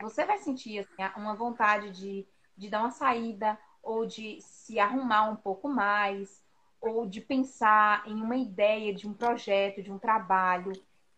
[0.00, 5.30] Você vai sentir assim, uma vontade de, de dar uma saída, ou de se arrumar
[5.30, 6.42] um pouco mais,
[6.80, 10.72] ou de pensar em uma ideia de um projeto, de um trabalho.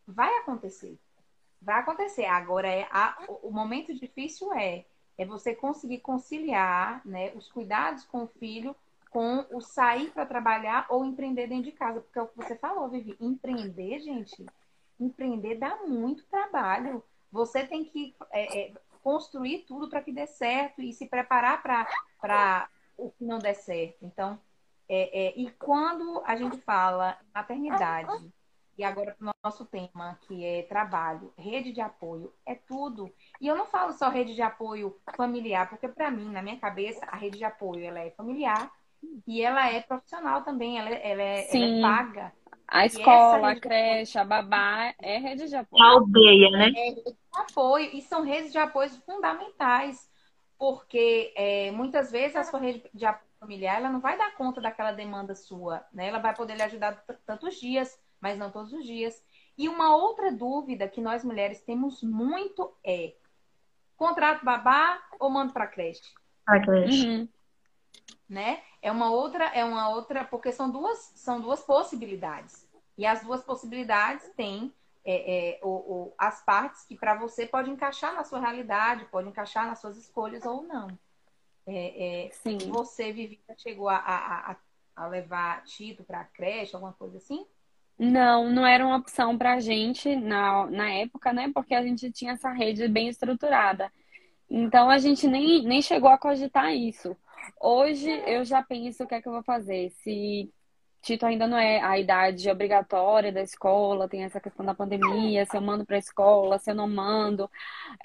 [0.06, 0.98] Vai acontecer.
[1.66, 2.26] Vai acontecer.
[2.26, 4.84] Agora, é a, o momento difícil é,
[5.18, 8.74] é você conseguir conciliar né, os cuidados com o filho
[9.10, 12.00] com o sair para trabalhar ou empreender dentro de casa.
[12.00, 13.16] Porque é o que você falou, Vivi.
[13.18, 14.46] Empreender, gente,
[15.00, 17.02] empreender dá muito trabalho.
[17.32, 21.62] Você tem que é, é, construir tudo para que dê certo e se preparar
[22.20, 24.04] para o que não der certo.
[24.04, 24.38] Então,
[24.88, 28.32] é, é, e quando a gente fala maternidade,
[28.78, 33.10] e agora para o nosso tema, que é trabalho, rede de apoio, é tudo.
[33.40, 37.04] E eu não falo só rede de apoio familiar, porque para mim, na minha cabeça,
[37.06, 38.70] a rede de apoio ela é familiar,
[39.26, 42.32] e ela é profissional também, ela, ela, é, ela é paga.
[42.68, 45.82] A escola, a creche, a babá é rede de apoio.
[45.82, 46.72] A aldeia, né?
[46.76, 50.10] É rede de apoio, e são redes de apoio fundamentais,
[50.58, 54.60] porque é, muitas vezes a sua rede de apoio familiar ela não vai dar conta
[54.60, 56.08] daquela demanda sua, né?
[56.08, 59.22] Ela vai poder lhe ajudar tantos dias, mas não todos os dias.
[59.56, 63.14] E uma outra dúvida que nós mulheres temos muito é:
[63.96, 66.14] contrato babá ou mando para creche?
[66.44, 67.08] Para creche.
[67.08, 67.28] Uhum
[68.28, 68.62] né?
[68.82, 72.68] É uma outra, é uma outra, porque são duas, são duas possibilidades.
[72.98, 74.72] E as duas possibilidades têm
[75.04, 79.28] é, é, o, o, as partes que para você pode encaixar na sua realidade, pode
[79.28, 80.88] encaixar nas suas escolhas ou não.
[81.66, 82.58] É, é Sim.
[82.70, 84.56] Você, Vivida, chegou a, a,
[84.96, 87.46] a levar Tito para a creche, alguma coisa assim?
[87.98, 91.50] Não, não era uma opção para a gente na, na época, né?
[91.54, 93.90] Porque a gente tinha essa rede bem estruturada.
[94.50, 97.16] Então a gente nem, nem chegou a cogitar isso.
[97.60, 99.90] Hoje eu já penso o que é que eu vou fazer.
[99.90, 100.50] Se
[101.06, 105.56] Tito ainda não é a idade obrigatória da escola, tem essa questão da pandemia, se
[105.56, 107.48] eu mando para a escola, se eu não mando.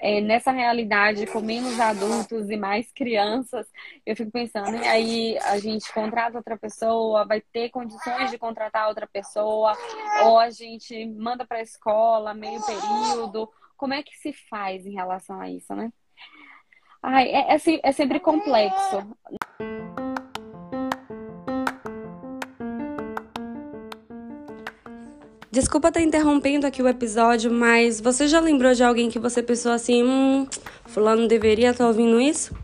[0.00, 3.66] É, nessa realidade, com menos adultos e mais crianças,
[4.06, 8.86] eu fico pensando, e aí a gente contrata outra pessoa, vai ter condições de contratar
[8.86, 9.76] outra pessoa,
[10.22, 13.50] ou a gente manda para a escola meio período.
[13.76, 15.92] Como é que se faz em relação a isso, né?
[17.02, 19.16] Ai, é, é, é sempre complexo.
[25.52, 29.70] Desculpa estar interrompendo aqui o episódio, mas você já lembrou de alguém que você pensou
[29.70, 30.46] assim, hum,
[30.86, 32.56] fulano deveria estar ouvindo isso?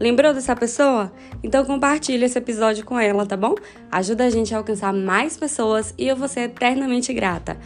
[0.00, 1.12] Lembrou dessa pessoa?
[1.40, 3.54] Então compartilhe esse episódio com ela, tá bom?
[3.88, 7.56] Ajuda a gente a alcançar mais pessoas e eu vou ser eternamente grata.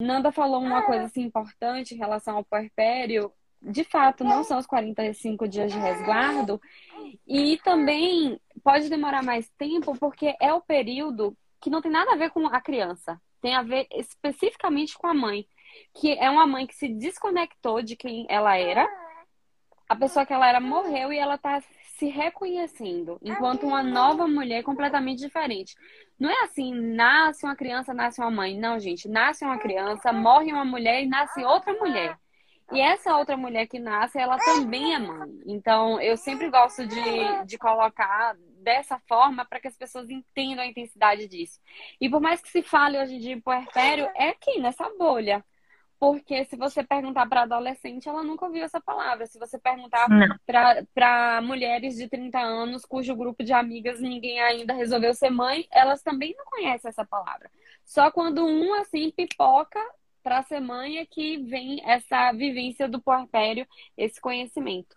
[0.00, 3.32] Nanda falou uma coisa assim importante em relação ao puerpério.
[3.60, 6.60] De fato, não são os 45 dias de resguardo.
[7.26, 12.16] E também pode demorar mais tempo porque é o período que não tem nada a
[12.16, 13.20] ver com a criança.
[13.40, 15.46] Tem a ver especificamente com a mãe.
[15.94, 18.88] Que é uma mãe que se desconectou de quem ela era.
[19.88, 21.62] A pessoa que ela era morreu e ela está
[21.96, 25.74] se reconhecendo enquanto uma nova mulher completamente diferente.
[26.18, 28.58] Não é assim, nasce uma criança, nasce uma mãe.
[28.58, 32.18] Não, gente, nasce uma criança, morre uma mulher e nasce outra mulher.
[32.72, 35.30] E essa outra mulher que nasce, ela também é mãe.
[35.46, 40.66] Então, eu sempre gosto de, de colocar dessa forma para que as pessoas entendam a
[40.66, 41.60] intensidade disso.
[42.00, 45.44] E por mais que se fale hoje de puerpério, é aqui, nessa bolha.
[45.98, 49.26] Porque se você perguntar para adolescente, ela nunca ouviu essa palavra.
[49.26, 50.06] Se você perguntar
[50.94, 56.02] para mulheres de 30 anos, cujo grupo de amigas ninguém ainda resolveu ser mãe, elas
[56.02, 57.50] também não conhecem essa palavra.
[57.84, 59.80] Só quando um assim pipoca
[60.26, 63.64] para mãe é que vem essa vivência do puerpério,
[63.96, 64.96] esse conhecimento.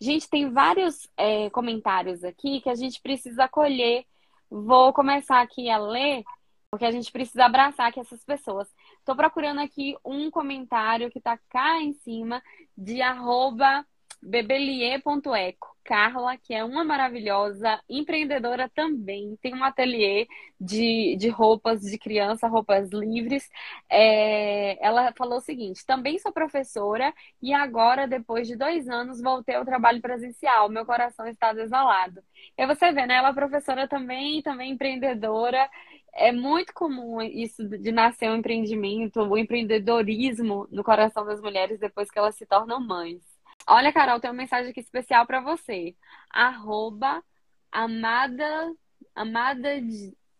[0.00, 4.04] Gente, tem vários é, comentários aqui que a gente precisa acolher.
[4.50, 6.24] Vou começar aqui a ler
[6.68, 8.66] porque a gente precisa abraçar aqui essas pessoas.
[8.98, 12.42] Estou procurando aqui um comentário que está cá em cima
[12.76, 13.86] de arroba
[14.22, 15.72] bebelier.eco.
[15.84, 19.36] Carla, que é uma maravilhosa empreendedora também.
[19.42, 20.28] Tem um ateliê
[20.60, 23.48] de, de roupas de criança, roupas livres.
[23.90, 27.12] É, ela falou o seguinte: também sou professora
[27.42, 30.68] e agora, depois de dois anos, voltei ao trabalho presencial.
[30.68, 32.22] Meu coração está desolado.
[32.56, 33.14] E você vê, né?
[33.16, 35.68] Ela é professora também, também empreendedora.
[36.14, 42.10] É muito comum isso de nascer um empreendimento, o empreendedorismo no coração das mulheres depois
[42.10, 43.31] que elas se tornam mães.
[43.66, 45.94] Olha, Carol, tem uma mensagem aqui especial para você.
[46.30, 47.22] Arroba
[47.70, 48.74] amada,
[49.14, 49.68] amada,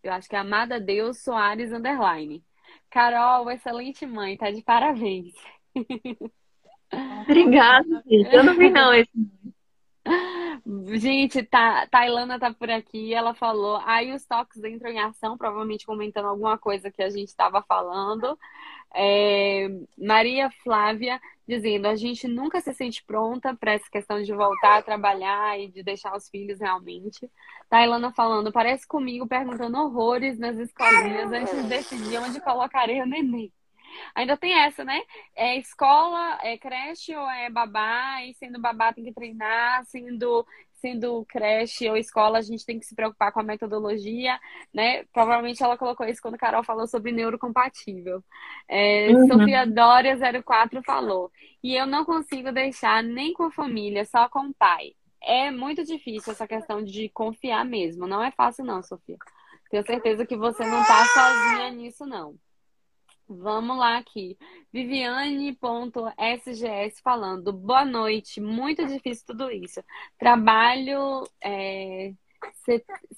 [0.03, 2.45] eu acho que é amada Deus Soares underline.
[2.91, 5.33] Carol, excelente mãe, tá de parabéns.
[7.23, 9.11] Obrigada, eu não vi não esse.
[10.95, 13.81] Gente, tá, Tailana tá por aqui, ela falou.
[13.85, 18.39] Aí os toques entram em ação, provavelmente comentando alguma coisa que a gente estava falando.
[18.95, 24.79] É, Maria Flávia dizendo: a gente nunca se sente pronta para essa questão de voltar
[24.79, 27.31] a trabalhar e de deixar os filhos realmente.
[27.69, 33.53] Tailana falando: parece comigo perguntando horrores nas escolinhas antes de decidir onde colocarei o neném.
[34.15, 35.03] Ainda tem essa, né?
[35.35, 38.23] É escola, é creche ou é babá?
[38.25, 40.47] E sendo babá tem que treinar, sendo
[40.83, 44.39] sendo creche ou escola, a gente tem que se preocupar com a metodologia,
[44.75, 45.05] né?
[45.13, 48.23] Provavelmente ela colocou isso quando a Carol falou sobre neurocompatível.
[48.69, 49.29] É, uhum.
[49.29, 51.31] Sofia Dória 04 falou.
[51.63, 54.95] E eu não consigo deixar nem com a família, só com o pai.
[55.23, 58.09] É muito difícil essa questão de confiar mesmo.
[58.09, 59.17] Não é fácil, não, Sofia.
[59.71, 62.35] Tenho certeza que você não tá sozinha nisso, não.
[63.39, 64.37] Vamos lá aqui.
[64.73, 65.57] Viviane.sgs
[67.03, 67.53] falando.
[67.53, 68.41] Boa noite.
[68.41, 69.83] Muito difícil tudo isso.
[70.19, 72.13] Trabalho é,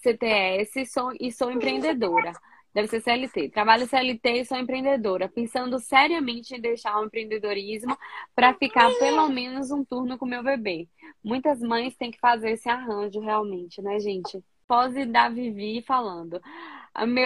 [0.00, 2.32] CTS sou, e sou empreendedora.
[2.72, 3.50] Deve ser CLT.
[3.50, 5.28] Trabalho CLT e sou empreendedora.
[5.28, 7.96] Pensando seriamente em deixar o empreendedorismo
[8.34, 10.88] para ficar pelo menos um turno com meu bebê.
[11.22, 14.42] Muitas mães têm que fazer esse arranjo realmente, né, gente?
[14.66, 16.40] Pose da Vivi falando.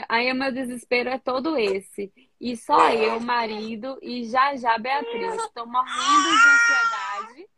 [0.08, 2.12] Aí o meu desespero é todo esse.
[2.40, 5.34] E só eu, marido, e já já Beatriz.
[5.34, 7.48] Estou morrendo de ansiedade.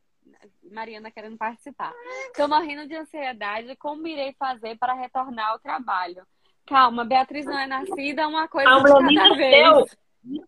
[0.73, 1.93] Mariana querendo participar.
[2.29, 3.77] Estou morrendo de ansiedade.
[3.77, 6.27] Como irei fazer para retornar ao trabalho?
[6.67, 9.97] Calma, Beatriz não é nascida, uma coisa Calma, de cada vez.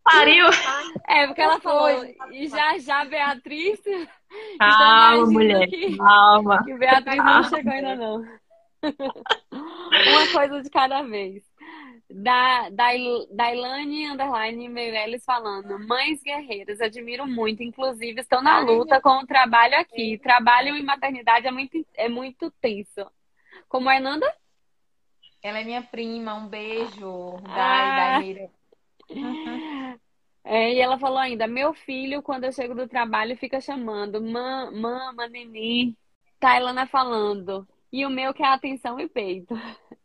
[0.04, 0.46] Pariu!
[1.08, 1.88] É, porque ela falou,
[2.30, 3.80] e já já Beatriz.
[4.58, 5.68] Calma, então, mulher.
[5.68, 6.64] Que, calma.
[6.64, 7.34] Que Beatriz calma.
[7.34, 8.24] não chegou ainda, não.
[9.52, 11.51] uma coisa de cada vez
[12.12, 12.88] da, da,
[13.30, 19.26] da Ilane Underline Meirelles falando, mães guerreiras, admiro muito, inclusive estão na luta com o
[19.26, 20.18] trabalho aqui.
[20.18, 23.06] Trabalho em maternidade é muito, é muito tenso.
[23.68, 24.30] Como é, Nanda?
[25.42, 27.40] Ela é minha prima, um beijo.
[27.46, 28.20] Ah.
[29.08, 29.98] Uhum.
[30.44, 35.28] É, e ela falou ainda, meu filho, quando eu chego do trabalho, fica chamando, mama,
[35.28, 35.96] neném.
[36.40, 37.64] Tá, Ilana falando.
[37.92, 39.54] E o meu quer atenção e peito.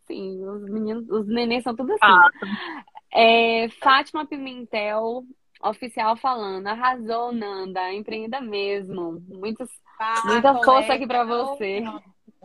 [0.08, 2.00] Sim, os meninos, os nenéns são tudo assim.
[2.02, 2.30] Ah.
[3.14, 5.24] É, Fátima Pimentel,
[5.62, 9.22] oficial falando, arrasou, Nanda, empreenda mesmo.
[9.28, 11.84] Muitos, ah, muita força aqui para você.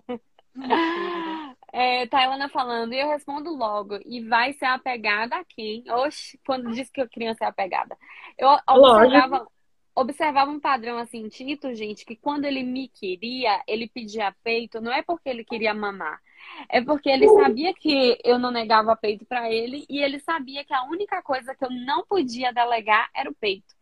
[1.74, 5.82] É, Tailana falando, e eu respondo logo, e vai ser apegada a quem?
[5.90, 7.96] Oxe, quando diz que a criança é apegada.
[8.36, 9.46] Eu observava,
[9.94, 14.92] observava um padrão assim, Tito, gente, que quando ele me queria, ele pedia peito, não
[14.92, 16.20] é porque ele queria mamar,
[16.68, 20.74] é porque ele sabia que eu não negava peito para ele e ele sabia que
[20.74, 23.74] a única coisa que eu não podia delegar era o peito.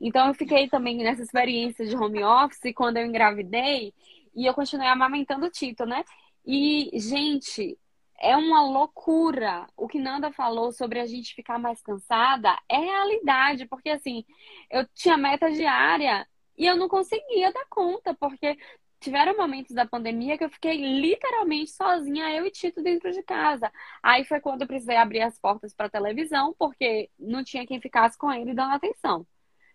[0.00, 3.92] Então eu fiquei também nessa experiência de home office quando eu engravidei
[4.34, 6.04] e eu continuei amamentando o Tito, né?
[6.46, 7.78] E, gente,
[8.18, 9.66] é uma loucura.
[9.76, 14.24] O que Nanda falou sobre a gente ficar mais cansada é realidade, porque assim,
[14.70, 18.58] eu tinha meta diária e eu não conseguia dar conta, porque
[19.00, 23.72] tiveram momentos da pandemia que eu fiquei literalmente sozinha, eu e Tito, dentro de casa.
[24.02, 28.16] Aí foi quando eu precisei abrir as portas para televisão, porque não tinha quem ficasse
[28.16, 29.26] com ele dando atenção.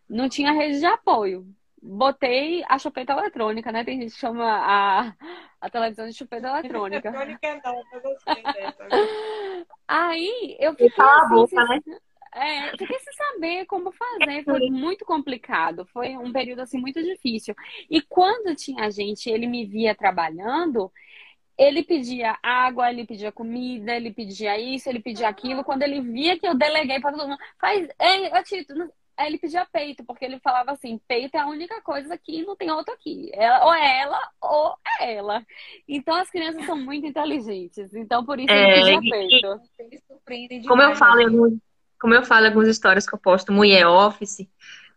[0.07, 1.45] Não tinha rede de apoio.
[1.82, 3.84] Botei a chupeta eletrônica, né?
[3.84, 5.13] Tem gente que chama a,
[5.59, 7.07] a televisão de chupeta eletrônica.
[7.07, 8.88] eletrônica não, eu gostei dessa.
[9.88, 11.05] Aí eu fiquei.
[11.05, 11.82] Assim, boca, né?
[12.36, 17.55] É, fiquei sem saber como fazer, foi muito complicado, foi um período assim muito difícil.
[17.89, 20.91] E quando tinha gente, ele me via trabalhando,
[21.57, 25.63] ele pedia água, ele pedia comida, ele pedia isso, ele pedia aquilo.
[25.63, 28.73] Quando ele via que eu deleguei para todo mundo, faz, ei, Tito,
[29.17, 32.55] Aí ele pedia peito, porque ele falava assim: peito é a única coisa aqui, não
[32.55, 33.31] tem outro aqui.
[33.33, 35.45] Ela, ou é ela, ou é ela.
[35.88, 37.93] Então as crianças são muito inteligentes.
[37.93, 40.67] Então por isso é, ele pedia peito.
[40.67, 41.57] como eu falo,
[42.05, 44.47] como eu falo em algumas histórias que eu posto mulher office,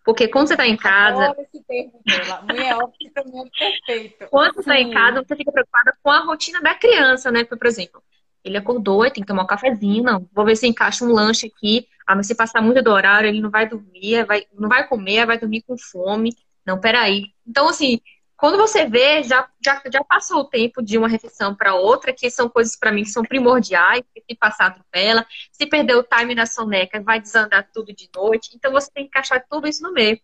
[0.04, 1.34] Porque quando você está em casa.
[1.38, 2.42] Esse termo dela.
[2.42, 4.26] Mulher office pra mim é perfeito.
[4.28, 7.44] Quando você está em casa, você fica preocupada com a rotina da criança, né?
[7.44, 8.02] Por exemplo,
[8.44, 10.28] ele acordou, tem que tomar um cafezinho, não.
[10.34, 11.88] Vou ver se encaixa um lanche aqui.
[12.06, 15.24] Ah, mas se passar muito do horário, ele não vai dormir, vai, não vai comer,
[15.24, 16.36] vai dormir com fome.
[16.66, 17.32] Não, peraí.
[17.46, 18.02] Então, assim,
[18.38, 22.30] quando você vê, já, já, já passou o tempo de uma refeição para outra, que
[22.30, 25.26] são coisas para mim que são primordiais, que se passar atropela.
[25.50, 28.50] Se perder o time na soneca, vai desandar tudo de noite.
[28.54, 30.20] Então, você tem que encaixar tudo isso no meio.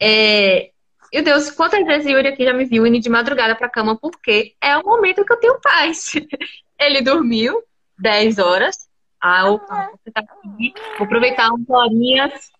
[0.00, 0.70] É...
[1.12, 4.54] Meu Deus, quantas vezes Yuri aqui já me viu indo de madrugada para cama, porque
[4.60, 6.12] é o momento que eu tenho paz.
[6.78, 7.60] Ele dormiu
[7.98, 8.88] 10 horas.
[9.20, 10.72] Ah, opa, você tá aqui.
[10.96, 12.52] Vou aproveitar umas horinhas,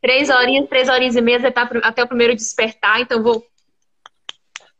[0.00, 1.40] três horinhas, três horinhas e meia
[1.84, 3.00] até o primeiro despertar.
[3.00, 3.51] Então, vou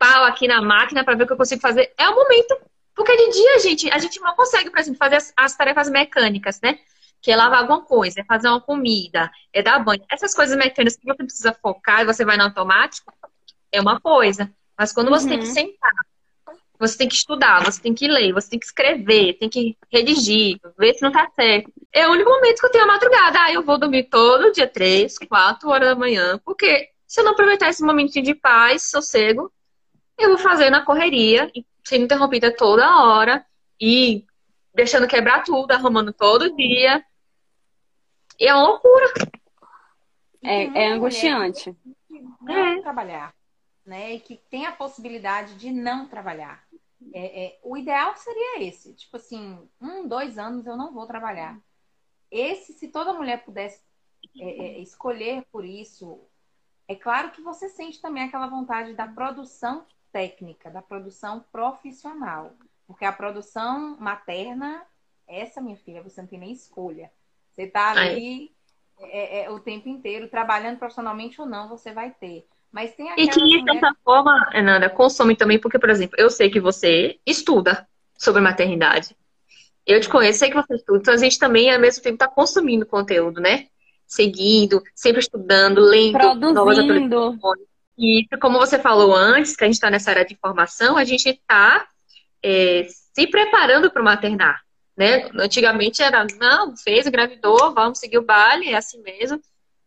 [0.02, 1.92] pau aqui na máquina para ver o que eu consigo fazer.
[1.96, 2.56] É o momento.
[2.94, 6.60] Porque de dia, gente, a gente não consegue, por exemplo, fazer as, as tarefas mecânicas,
[6.60, 6.78] né?
[7.20, 10.04] Que é lavar alguma coisa, é fazer uma comida, é dar banho.
[10.10, 13.12] Essas coisas mecânicas que você precisa focar e você vai no automático,
[13.70, 14.52] é uma coisa.
[14.76, 15.30] Mas quando você uhum.
[15.30, 15.54] tem que uhum.
[15.54, 15.92] sentar
[16.82, 20.58] você tem que estudar, você tem que ler, você tem que escrever, tem que redigir,
[20.76, 21.72] ver se não tá certo.
[21.92, 23.38] É o único momento que eu tenho a madrugada.
[23.40, 27.32] Ah, eu vou dormir todo dia, três, quatro horas da manhã, porque se eu não
[27.32, 29.52] aproveitar esse momentinho de paz, sossego,
[30.22, 31.50] eu vou fazer na correria,
[31.84, 33.44] sendo interrompida toda hora
[33.80, 34.24] e
[34.74, 37.04] deixando quebrar tudo, arrumando todo dia.
[38.38, 39.06] E é uma loucura.
[40.42, 41.76] É, é angustiante.
[42.40, 42.80] Não é.
[42.80, 43.34] trabalhar,
[43.84, 44.14] né?
[44.14, 46.64] E que tem a possibilidade de não trabalhar.
[47.12, 51.58] É, é, o ideal seria esse, tipo assim, um, dois anos eu não vou trabalhar.
[52.30, 53.82] Esse, se toda mulher pudesse
[54.38, 56.20] é, é, escolher por isso,
[56.88, 62.52] é claro que você sente também aquela vontade da produção técnica, da produção profissional.
[62.86, 64.82] Porque a produção materna,
[65.26, 67.10] essa, minha filha, você não tem nem escolha.
[67.50, 68.52] Você tá ali
[69.00, 72.46] é, é, o tempo inteiro, trabalhando profissionalmente ou não, você vai ter.
[72.70, 76.50] Mas tem E que, de certa forma, Nanda, consome também, porque, por exemplo, eu sei
[76.50, 77.86] que você estuda
[78.16, 79.14] sobre maternidade.
[79.86, 80.98] Eu te conheço, sei que você estuda.
[80.98, 83.66] Então, a gente também, ao mesmo tempo, está consumindo conteúdo, né?
[84.06, 87.32] Seguindo, sempre estudando, lendo Produzindo.
[87.32, 87.58] novas.
[87.98, 91.28] E, como você falou antes, que a gente está nessa área de formação, a gente
[91.28, 91.86] está
[92.42, 94.60] é, se preparando para o maternar.
[94.96, 95.30] Né?
[95.38, 99.40] Antigamente era, não, fez, engravidou, vamos seguir o baile, é assim mesmo.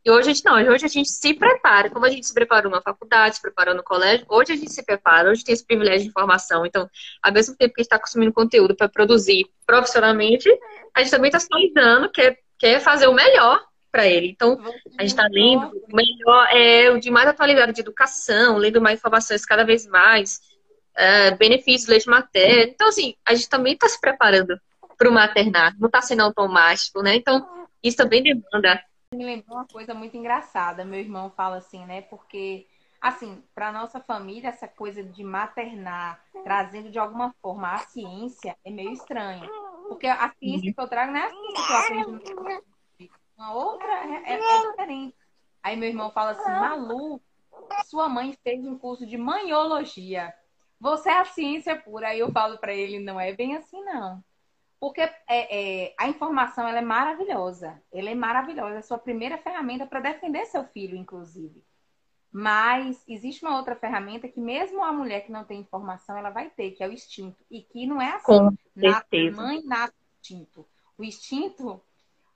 [0.03, 2.71] E hoje a gente não, hoje a gente se prepara, como a gente se preparou
[2.71, 6.03] na faculdade, se preparou no colégio, hoje a gente se prepara, hoje tem esse privilégio
[6.03, 6.63] de informação.
[6.63, 6.87] Então,
[7.23, 10.47] ao mesmo tempo que a gente está consumindo conteúdo para produzir profissionalmente,
[10.93, 13.59] a gente também está se atualizando, quer, quer fazer o melhor
[13.95, 14.27] para ele.
[14.27, 14.59] Então,
[14.97, 19.45] a gente está lendo melhor, é o de mais atualizado de educação, lendo mais informações
[19.45, 20.41] cada vez mais,
[20.97, 22.73] é, benefícios do leite materno.
[22.73, 24.59] Então, assim, a gente também está se preparando
[24.97, 27.15] para o maternar, não está sendo automático, né?
[27.15, 28.81] Então, isso também demanda
[29.15, 30.83] me lembrou uma coisa muito engraçada.
[30.83, 32.01] Meu irmão fala assim, né?
[32.01, 32.67] Porque,
[33.01, 38.69] assim, para nossa família, essa coisa de maternar, trazendo de alguma forma a ciência, é
[38.69, 39.49] meio estranho.
[39.87, 42.74] Porque a ciência que eu trago não é a ciência que eu aprendi.
[43.37, 43.91] Uma outra
[44.25, 45.15] é, é, diferente.
[45.61, 47.21] Aí meu irmão fala assim, Malu,
[47.85, 50.33] sua mãe fez um curso de manhologia.
[50.79, 52.09] Você é a ciência pura.
[52.09, 54.23] Aí eu falo para ele, não é bem assim, não.
[54.79, 57.81] Porque é, é, a informação ela é maravilhosa.
[57.91, 58.75] Ela é maravilhosa.
[58.75, 61.65] É a sua primeira ferramenta para defender seu filho, inclusive.
[62.31, 66.49] Mas existe uma outra ferramenta que mesmo a mulher que não tem informação, ela vai
[66.49, 67.43] ter, que é o instinto.
[67.49, 68.25] E que não é assim.
[68.25, 69.41] Com certeza.
[69.41, 70.67] mãe nasce instinto.
[70.97, 71.81] O instinto,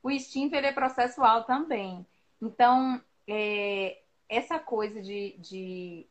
[0.01, 2.05] o instinto ele é processual também.
[2.41, 6.07] Então, é, essa coisa de, de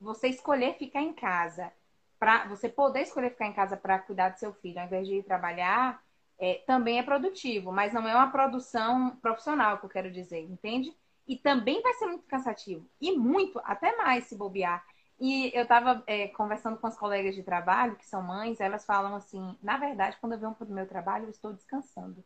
[0.00, 1.72] você escolher ficar em casa
[2.18, 5.16] para você poder escolher ficar em casa para cuidar do seu filho, ao invés de
[5.16, 6.02] ir trabalhar,
[6.38, 10.92] é, também é produtivo, mas não é uma produção profissional que eu quero dizer, entende?
[11.26, 12.88] E também vai ser muito cansativo.
[13.00, 14.84] E muito, até mais se bobear.
[15.20, 19.14] E eu estava é, conversando com as colegas de trabalho, que são mães, elas falam
[19.14, 22.24] assim: na verdade, quando eu venho para o meu trabalho, eu estou descansando.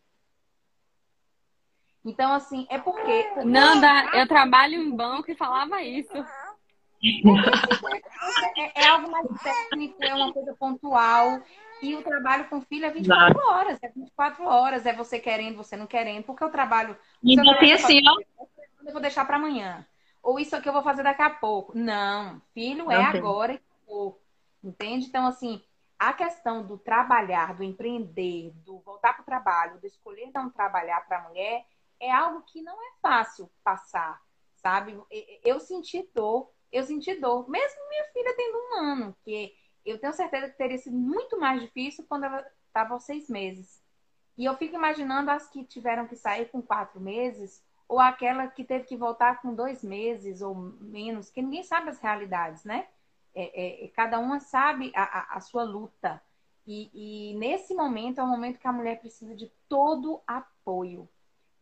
[2.04, 3.30] Então, assim, é porque.
[3.44, 6.16] Nanda, eu trabalho em banco e falava isso.
[8.56, 11.40] É, é, algo mais técnico, é uma coisa pontual.
[11.82, 13.52] E o trabalho com filho é 24 Exato.
[13.52, 13.78] horas.
[13.82, 14.86] É 24 horas.
[14.86, 16.24] É você querendo, você não querendo.
[16.24, 16.96] Porque o trabalho.
[17.22, 18.46] E ainda tem assim, ó.
[18.84, 19.86] Eu vou deixar para amanhã.
[20.22, 21.76] Ou isso aqui eu vou fazer daqui a pouco.
[21.76, 22.40] Não.
[22.54, 23.20] Filho é não é tem.
[23.20, 24.20] agora e pouco.
[24.62, 25.06] Entende?
[25.06, 25.60] Então, assim,
[25.98, 31.00] a questão do trabalhar, do empreender, do voltar para o trabalho, do escolher não trabalhar
[31.06, 31.64] para a mulher,
[32.02, 34.20] é algo que não é fácil passar,
[34.56, 35.00] sabe?
[35.44, 37.48] Eu senti dor eu senti dor.
[37.48, 39.54] Mesmo minha filha tendo um ano, que
[39.84, 43.80] eu tenho certeza que teria sido muito mais difícil quando ela estava aos seis meses.
[44.38, 48.64] E eu fico imaginando as que tiveram que sair com quatro meses ou aquela que
[48.64, 52.88] teve que voltar com dois meses ou menos, que ninguém sabe as realidades, né?
[53.34, 56.22] É, é, cada uma sabe a, a, a sua luta.
[56.66, 61.08] E, e, nesse momento é o momento que a mulher precisa de todo apoio,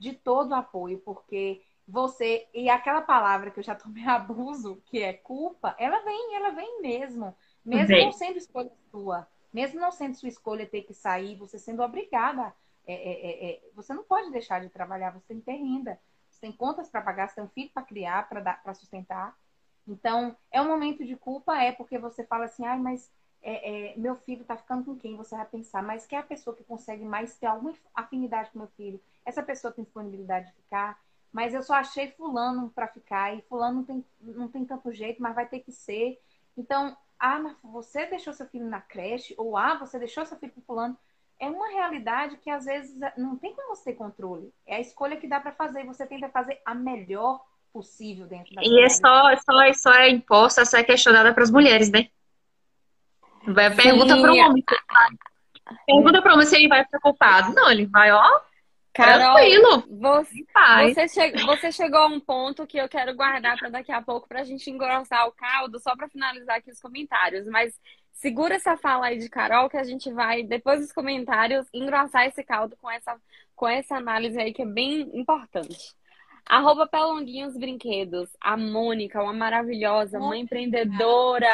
[0.00, 5.12] de todo apoio, porque você e aquela palavra que eu já tomei abuso, que é
[5.12, 8.04] culpa, ela vem, ela vem mesmo, mesmo vem.
[8.06, 12.52] não sendo escolha sua, mesmo não sendo sua escolha ter que sair, você sendo obrigada,
[12.86, 16.00] é, é, é, é você não pode deixar de trabalhar, você tem que ter renda,
[16.30, 19.36] você tem contas para pagar, você tem um filho para criar, para sustentar.
[19.86, 23.10] Então, é um momento de culpa, é porque você fala assim, ai, mas
[23.42, 25.16] é, é, meu filho está ficando com quem?
[25.16, 28.58] Você vai pensar, mas quem é a pessoa que consegue mais ter alguma afinidade com
[28.58, 29.00] meu filho?
[29.24, 30.98] Essa pessoa tem disponibilidade de ficar,
[31.32, 35.22] mas eu só achei fulano para ficar, e fulano não tem, não tem tanto jeito,
[35.22, 36.20] mas vai ter que ser.
[36.56, 40.60] Então, ah, você deixou seu filho na creche, ou ah, você deixou seu filho com
[40.60, 40.96] fulano.
[41.38, 44.52] É uma realidade que às vezes não tem como você ter controle.
[44.66, 45.86] É a escolha que dá para fazer.
[45.86, 47.42] Você tenta fazer a melhor
[47.72, 51.50] possível dentro da E é só, só, só é imposta, só é questionada para as
[51.50, 52.08] mulheres, né?
[53.46, 54.64] Vai, pergunta para o homem.
[55.86, 57.54] Pergunta para o homem se ele vai ficar culpado.
[57.54, 58.40] Não, ele vai, ó.
[58.92, 59.84] Carol, tranquilo.
[59.88, 64.02] Você, você, che você chegou a um ponto que eu quero guardar para daqui a
[64.02, 67.46] pouco para a gente engrossar o caldo, só para finalizar aqui os comentários.
[67.46, 67.72] Mas
[68.12, 72.42] segura essa fala aí de Carol que a gente vai, depois dos comentários, engrossar esse
[72.42, 73.16] caldo com essa,
[73.54, 75.94] com essa análise aí que é bem importante.
[76.50, 78.28] Arroba Pelonguinhos Brinquedos.
[78.40, 81.46] A Mônica, uma maravilhosa mãe empreendedora.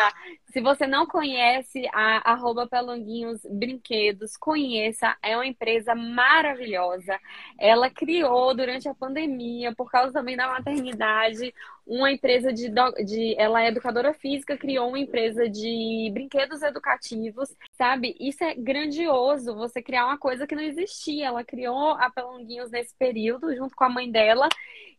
[0.46, 5.14] Se você não conhece a arroba Pelonguinhos Brinquedos, conheça.
[5.22, 7.20] É uma empresa maravilhosa.
[7.58, 11.52] Ela criou durante a pandemia, por causa também da maternidade,
[11.86, 12.68] uma empresa de,
[13.04, 13.34] de.
[13.38, 18.16] Ela é educadora física, criou uma empresa de brinquedos educativos, sabe?
[18.18, 21.26] Isso é grandioso, você criar uma coisa que não existia.
[21.26, 24.48] Ela criou a Pelonguinhos nesse período, junto com a mãe dela,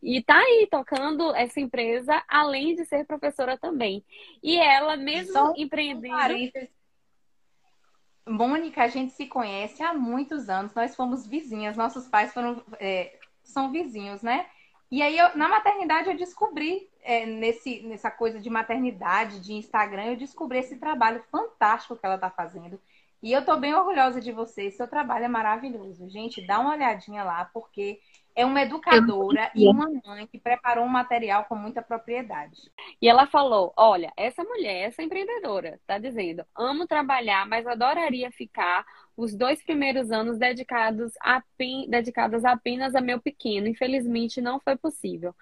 [0.02, 4.02] e tá aí tocando essa empresa, além de ser professora também.
[4.42, 6.68] E ela, mesmo Só empreendendo.
[8.26, 13.18] Mônica, a gente se conhece há muitos anos, nós fomos vizinhas, nossos pais foram, é,
[13.42, 14.46] são vizinhos, né?
[14.90, 20.06] E aí, eu, na maternidade, eu descobri, é, nesse, nessa coisa de maternidade, de Instagram,
[20.06, 22.80] eu descobri esse trabalho fantástico que ela está fazendo.
[23.22, 26.08] E eu estou bem orgulhosa de você, seu trabalho é maravilhoso.
[26.08, 28.00] Gente, dá uma olhadinha lá, porque
[28.34, 32.70] é uma educadora e uma mãe que preparou um material com muita propriedade.
[33.02, 38.86] E ela falou: Olha, essa mulher, essa empreendedora, está dizendo, amo trabalhar, mas adoraria ficar
[39.18, 41.42] os dois primeiros anos dedicados, a,
[41.88, 43.66] dedicados apenas a meu pequeno.
[43.66, 45.34] Infelizmente, não foi possível.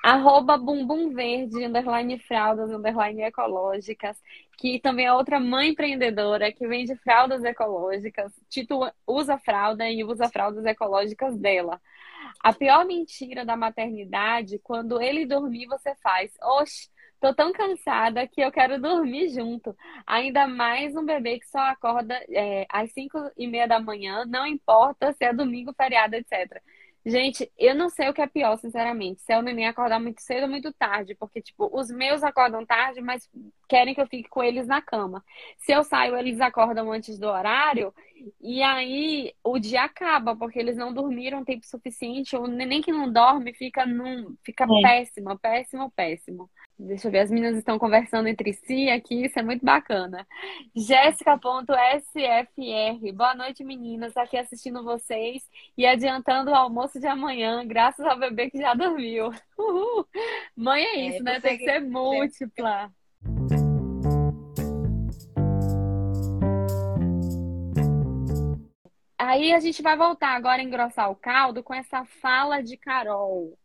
[0.00, 4.16] Arroba bumbum verde, underline fraldas, underline ecológicas,
[4.56, 8.32] que também é outra mãe empreendedora que vende fraldas ecológicas.
[8.48, 11.80] Tito usa fralda e usa fraldas ecológicas dela.
[12.44, 16.32] A pior mentira da maternidade, quando ele dormir, você faz.
[16.40, 16.88] Oxe,
[17.20, 19.76] tô tão cansada que eu quero dormir junto.
[20.06, 24.46] Ainda mais um bebê que só acorda é, às 5 e meia da manhã, não
[24.46, 26.60] importa se é domingo, feriado, etc.
[27.08, 29.20] Gente, eu não sei o que é pior, sinceramente.
[29.20, 31.14] Se é o neném acordar muito cedo ou muito tarde.
[31.14, 33.30] Porque, tipo, os meus acordam tarde, mas
[33.68, 35.24] querem que eu fique com eles na cama.
[35.56, 37.94] Se eu saio, eles acordam antes do horário.
[38.40, 42.34] E aí o dia acaba, porque eles não dormiram tempo suficiente.
[42.34, 44.82] O neném que não dorme fica, num, fica é.
[44.82, 46.50] péssimo, péssimo, péssimo.
[46.78, 50.26] Deixa eu ver, as meninas estão conversando entre si aqui, isso é muito bacana.
[50.74, 55.42] Jéssica.sfr, boa noite, meninas, aqui assistindo vocês
[55.76, 59.30] e adiantando o almoço de amanhã, graças ao bebê que já dormiu.
[59.58, 60.06] Uhul.
[60.54, 61.40] Mãe é, isso, é, né?
[61.40, 62.92] Tem que ser múltipla.
[69.18, 73.56] Aí a gente vai voltar agora a engrossar o caldo com essa fala de Carol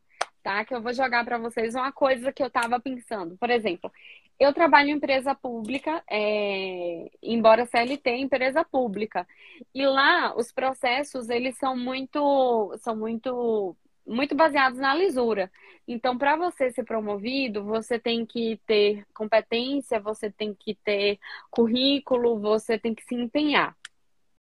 [0.42, 0.66] tá?
[0.66, 3.38] Que eu vou jogar para vocês uma coisa que eu estava pensando.
[3.38, 3.92] Por exemplo,
[4.40, 9.28] eu trabalho em empresa pública, é, embora CLT, empresa pública.
[9.74, 15.52] E lá os processos, eles são muito, são muito muito baseados na lisura.
[15.88, 21.20] Então, para você ser promovido, você tem que ter competência, você tem que ter
[21.50, 23.76] currículo, você tem que se empenhar.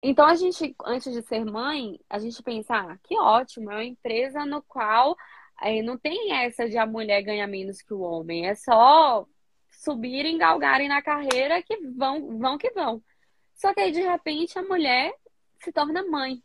[0.02, 3.84] Então, a gente, antes de ser mãe, a gente pensa, ah, que ótimo, é uma
[3.84, 5.16] empresa no qual
[5.60, 8.46] Aí não tem essa de a mulher ganhar menos que o homem.
[8.46, 9.26] É só
[9.70, 13.02] subirem, galgarem na carreira que vão, vão que vão.
[13.54, 15.12] Só que aí, de repente, a mulher
[15.62, 16.42] se torna mãe.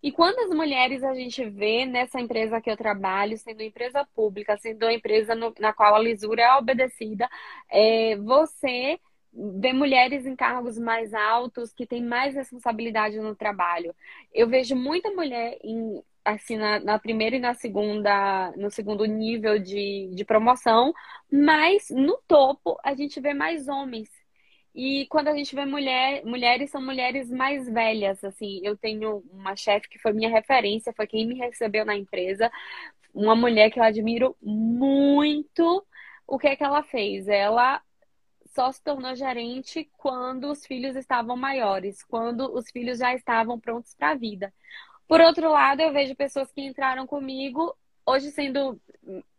[0.00, 4.56] E quando as mulheres a gente vê nessa empresa que eu trabalho, sendo empresa pública,
[4.56, 7.28] sendo uma empresa no, na qual a lisura é obedecida,
[7.68, 9.00] é, você
[9.32, 13.94] vê mulheres em cargos mais altos que têm mais responsabilidade no trabalho.
[14.32, 16.00] Eu vejo muita mulher em
[16.34, 20.92] assim, na, na, primeira e na segunda, no segundo nível de, de promoção,
[21.30, 24.08] mas no topo a gente vê mais homens.
[24.74, 28.60] E quando a gente vê mulher, mulheres, são mulheres mais velhas, assim.
[28.62, 32.50] Eu tenho uma chefe que foi minha referência, foi quem me recebeu na empresa,
[33.14, 35.84] uma mulher que eu admiro muito.
[36.26, 37.26] O que é que ela fez?
[37.28, 37.82] Ela
[38.54, 43.94] só se tornou gerente quando os filhos estavam maiores, quando os filhos já estavam prontos
[43.94, 44.52] para a vida.
[45.08, 47.74] Por outro lado, eu vejo pessoas que entraram comigo
[48.04, 48.78] hoje sendo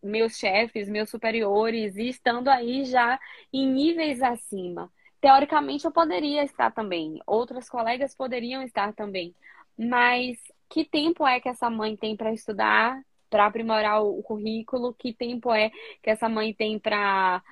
[0.01, 3.19] meus chefes, meus superiores e estando aí já
[3.53, 4.91] em níveis acima.
[5.21, 9.35] Teoricamente eu poderia estar também, outras colegas poderiam estar também,
[9.77, 10.37] mas
[10.69, 14.93] que tempo é que essa mãe tem para estudar, para aprimorar o currículo?
[14.93, 15.71] Que tempo é
[16.01, 17.43] que essa mãe tem para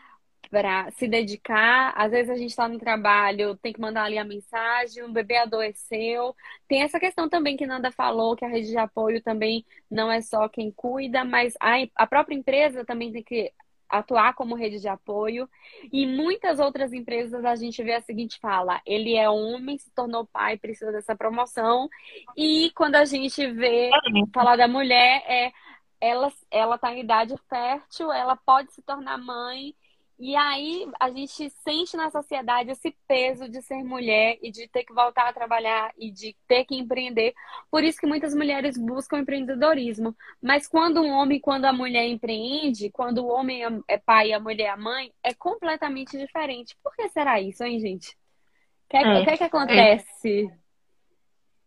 [0.50, 1.94] para se dedicar.
[1.96, 5.38] Às vezes a gente está no trabalho, tem que mandar ali a mensagem, o bebê
[5.38, 6.36] adoeceu.
[6.68, 10.22] Tem essa questão também que Nanda falou, que a rede de apoio também não é
[10.22, 13.52] só quem cuida, mas a, a própria empresa também tem que
[13.90, 15.50] atuar como rede de apoio.
[15.92, 20.26] E muitas outras empresas a gente vê a seguinte fala: ele é homem, se tornou
[20.26, 21.90] pai, precisa dessa promoção.
[22.36, 23.90] E quando a gente vê
[24.34, 25.52] falar da mulher, é
[26.00, 29.76] ela ela está em idade fértil, ela pode se tornar mãe
[30.20, 34.84] e aí a gente sente na sociedade esse peso de ser mulher e de ter
[34.84, 37.36] que voltar a trabalhar e de ter que empreender.
[37.70, 40.16] Por isso que muitas mulheres buscam empreendedorismo.
[40.42, 44.40] Mas quando um homem, quando a mulher empreende, quando o homem é pai e a
[44.40, 46.76] mulher é mãe, é completamente diferente.
[46.84, 48.10] Por que será isso, hein, gente?
[48.10, 50.44] O que, é, que, é que acontece?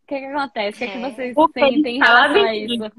[0.03, 0.77] O que, é que acontece?
[0.77, 1.11] O que, é que é.
[1.11, 2.93] vocês sentem em relação a isso?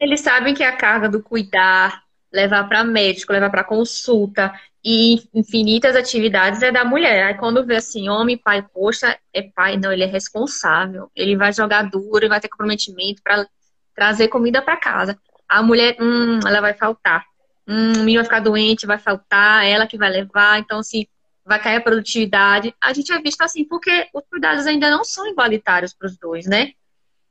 [0.00, 2.01] Eles sabem que a carga do cuidar,
[2.32, 4.52] levar para médico, levar para consulta
[4.84, 7.26] e infinitas atividades é da mulher.
[7.26, 11.10] Aí quando vê assim, homem, pai, poxa, é pai, não, ele é responsável.
[11.14, 13.46] Ele vai jogar duro, e vai ter comprometimento para
[13.94, 15.18] trazer comida para casa.
[15.48, 17.24] A mulher, hum, ela vai faltar.
[17.68, 21.06] Hum, o menino vai ficar doente, vai faltar, ela que vai levar, então assim,
[21.44, 22.74] vai cair a produtividade.
[22.80, 26.46] A gente é visto assim porque os cuidados ainda não são igualitários para os dois,
[26.46, 26.72] né?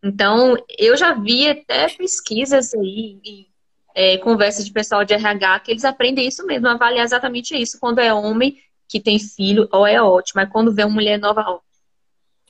[0.04, 3.51] Então, eu já vi até pesquisas aí
[3.96, 7.80] é, conversa de pessoal de RH, que eles aprendem isso mesmo, avaliar exatamente isso.
[7.80, 8.58] Quando é homem
[8.88, 10.42] que tem filho, ou é ótimo.
[10.42, 11.60] Mas quando vê uma mulher nova, ó,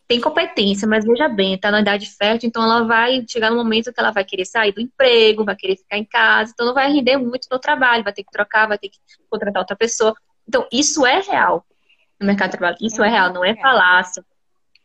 [0.07, 3.93] tem competência, mas veja bem, tá na idade fértil, então ela vai chegar no momento
[3.93, 6.91] que ela vai querer sair do emprego, vai querer ficar em casa, então não vai
[6.91, 8.97] render muito no trabalho, vai ter que trocar, vai ter que
[9.29, 10.13] contratar outra pessoa.
[10.45, 11.65] Então, isso é real
[12.19, 12.77] no mercado de trabalho.
[12.81, 14.23] Isso é real, não é falácia.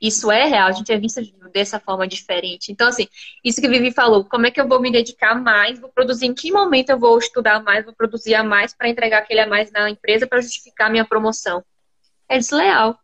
[0.01, 1.21] Isso é real, a gente é visto
[1.53, 2.71] dessa forma diferente.
[2.71, 3.09] Então, assim,
[3.43, 6.35] isso que Vivi falou, como é que eu vou me dedicar mais, vou produzir, em
[6.35, 9.73] que momento eu vou estudar mais, vou produzir a mais para entregar aquele a mais
[9.73, 11.65] na empresa para justificar a minha promoção.
[12.29, 12.99] É desleal.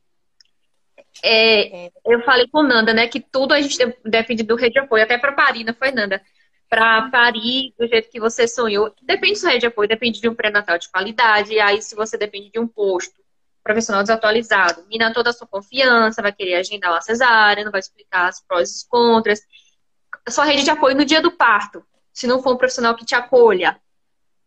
[1.24, 5.04] É, eu falei com Nanda, né, que tudo a gente depende do rede de apoio,
[5.04, 6.20] até para parir, não foi, Nanda?
[6.68, 8.94] Para parir do jeito que você sonhou.
[9.02, 12.50] Depende do rede de apoio, depende de um pré-natal de qualidade, aí se você depende
[12.50, 13.21] de um posto,
[13.62, 14.84] profissional desatualizado.
[14.88, 18.70] Mina toda a sua confiança, vai querer agendar uma cesárea, não vai explicar as prós
[18.70, 19.40] e os contras.
[20.26, 23.04] A sua rede de apoio no dia do parto, se não for um profissional que
[23.04, 23.80] te acolha,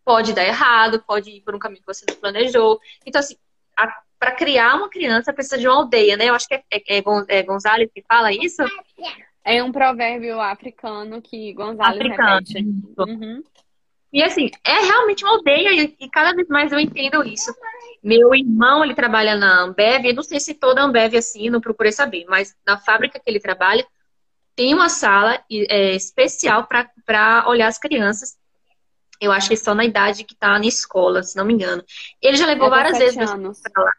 [0.03, 2.79] pode dar errado, pode ir por um caminho que você não planejou.
[3.05, 3.35] Então, assim,
[4.19, 6.29] para criar uma criança precisa de uma aldeia, né?
[6.29, 8.63] Eu acho que é, é, é, é Gonzalez que fala isso.
[9.43, 12.39] É um provérbio africano que Gonzalez africano.
[12.39, 12.65] repete.
[12.97, 13.43] Uhum.
[14.15, 17.53] E assim, é realmente uma aldeia e cada vez mais eu entendo isso.
[18.01, 21.59] Meu irmão, ele trabalha na Ambev, eu não sei se toda Ambev é assim, não
[21.59, 23.85] procurei saber, mas na fábrica que ele trabalha,
[24.55, 28.37] tem uma sala é, especial para olhar as crianças.
[29.19, 31.83] Eu acho que só na idade que está na escola, se não me engano.
[32.21, 33.61] Ele já levou várias vezes anos.
[33.75, 33.91] meu lá.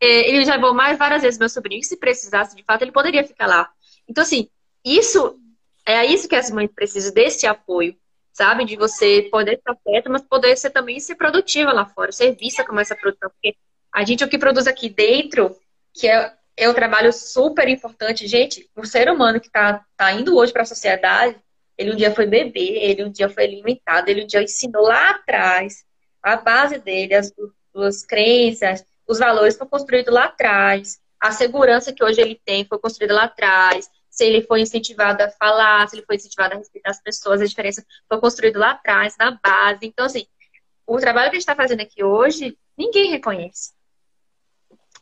[0.00, 2.92] É, ele já levou mais várias vezes meu sobrinho, e se precisasse, de fato, ele
[2.92, 3.68] poderia ficar lá.
[4.08, 4.48] Então, assim,
[4.84, 5.36] isso
[5.84, 7.96] é isso que as mães precisam, desse apoio
[8.34, 8.64] sabe?
[8.64, 12.64] De você poder estar perto, mas poder ser também ser produtiva lá fora, ser vista
[12.64, 13.30] como essa produção.
[13.30, 13.56] Porque
[13.92, 15.56] a gente, o que produz aqui dentro,
[15.94, 20.36] que é, é um trabalho super importante, gente, o ser humano que está tá indo
[20.36, 21.36] hoje para a sociedade,
[21.78, 25.10] ele um dia foi bebê, ele um dia foi alimentado, ele um dia ensinou lá
[25.10, 25.84] atrás,
[26.22, 27.32] a base dele, as
[27.72, 32.78] suas crenças, os valores foram construídos lá atrás, a segurança que hoje ele tem foi
[32.78, 36.90] construída lá atrás, se ele foi incentivado a falar, se ele foi incentivado a respeitar
[36.90, 39.80] as pessoas, a diferença foi construída lá atrás, na base.
[39.82, 40.24] Então, assim,
[40.86, 43.72] o trabalho que a gente está fazendo aqui hoje, ninguém reconhece.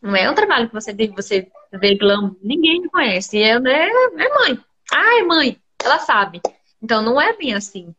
[0.00, 3.40] Não é um trabalho que você, você vê glam, ninguém reconhece.
[3.40, 4.58] É, né, é mãe.
[4.90, 5.60] Ah, é mãe.
[5.84, 6.40] Ela sabe.
[6.82, 7.94] Então, não é bem assim.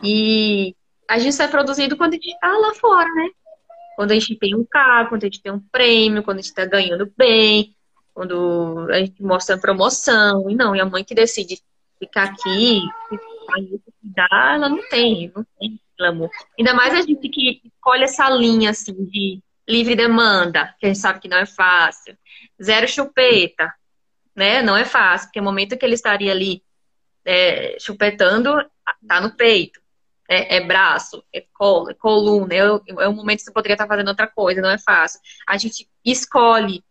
[0.00, 0.76] E
[1.08, 3.30] a gente sai produzindo quando a gente está lá fora, né?
[3.96, 6.50] Quando a gente tem um carro, quando a gente tem um prêmio, quando a gente
[6.50, 7.74] está ganhando bem,
[8.14, 11.60] quando a gente mostra promoção, e não, e a mãe que decide
[11.98, 12.82] ficar aqui,
[14.00, 16.30] cuidar, ela não tem, não tem glamour.
[16.58, 20.98] Ainda mais a gente que escolhe essa linha, assim, de livre demanda, que a gente
[20.98, 22.16] sabe que não é fácil.
[22.62, 23.72] Zero chupeta,
[24.34, 24.62] né?
[24.62, 26.62] Não é fácil, porque o momento que ele estaria ali
[27.24, 28.52] é, chupetando,
[29.06, 29.80] tá no peito.
[30.28, 33.86] É, é, braço, é, colo, é coluna, é, é um momento que você poderia estar
[33.86, 35.20] fazendo outra coisa, não é fácil.
[35.46, 36.82] A gente escolhe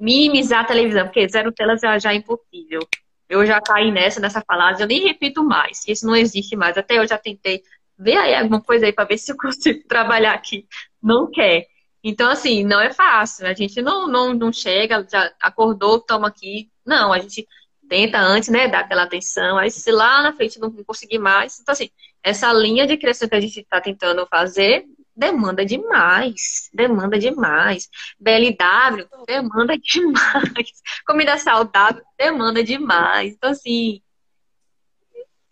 [0.00, 2.80] minimizar a televisão, porque zero telas já, já é impossível.
[3.28, 6.76] Eu já caí nessa, nessa falácia, eu nem repito mais, isso não existe mais.
[6.76, 7.62] Até eu já tentei
[7.96, 10.66] ver aí alguma coisa aí para ver se eu consigo trabalhar aqui.
[11.02, 11.66] Não quer.
[12.02, 13.46] Então, assim, não é fácil.
[13.46, 16.70] A gente não, não, não chega, já acordou, toma aqui.
[16.84, 17.46] Não, a gente
[17.88, 19.58] tenta antes, né, dar aquela atenção.
[19.58, 21.60] Aí, se lá na frente não conseguir mais.
[21.60, 21.90] Então, assim,
[22.22, 24.86] essa linha de criação que a gente está tentando fazer
[25.20, 26.70] demanda demais.
[26.72, 27.88] Demanda demais.
[28.18, 30.82] BLW demanda demais.
[31.06, 33.34] Comida saudável demanda demais.
[33.34, 34.02] Então, assim,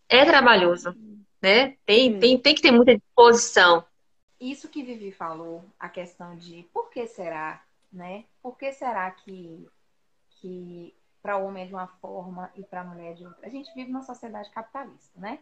[0.09, 0.95] é trabalhoso,
[1.41, 1.77] né?
[1.85, 3.85] Tem, tem, tem que ter muita disposição
[4.41, 8.25] isso que Vivi falou, a questão de por que será, né?
[8.41, 9.69] Por que será que,
[10.31, 13.47] que para o homem é de uma forma e para a mulher é de outra?
[13.47, 15.41] A gente vive numa sociedade capitalista, né?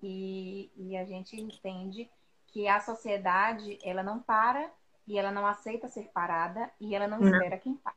[0.00, 2.08] E, e a gente entende
[2.48, 4.70] que a sociedade, ela não para
[5.06, 7.32] e ela não aceita ser parada e ela não, não.
[7.32, 7.94] espera quem para.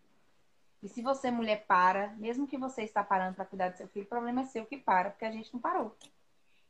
[0.82, 4.06] E se você, mulher, para, mesmo que você está parando para cuidar do seu filho,
[4.06, 5.96] o problema é seu que para, porque a gente não parou.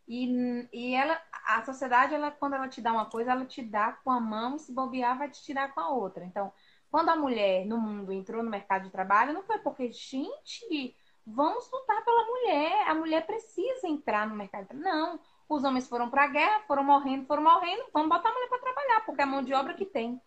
[0.08, 3.94] E, e ela, a sociedade, ela, quando ela te dá uma coisa, ela te dá
[3.94, 6.26] com a mão e se bobear, vai te tirar com a outra.
[6.26, 6.52] Então,
[6.90, 10.94] quando a mulher no mundo entrou no mercado de trabalho, não foi porque, gente,
[11.26, 12.88] vamos lutar pela mulher.
[12.90, 14.92] A mulher precisa entrar no mercado de trabalho.
[14.94, 15.20] Não.
[15.52, 17.84] Os homens foram para a guerra, foram morrendo, foram morrendo.
[17.94, 20.18] Vamos botar a mulher para trabalhar, porque é a mão de obra que tem.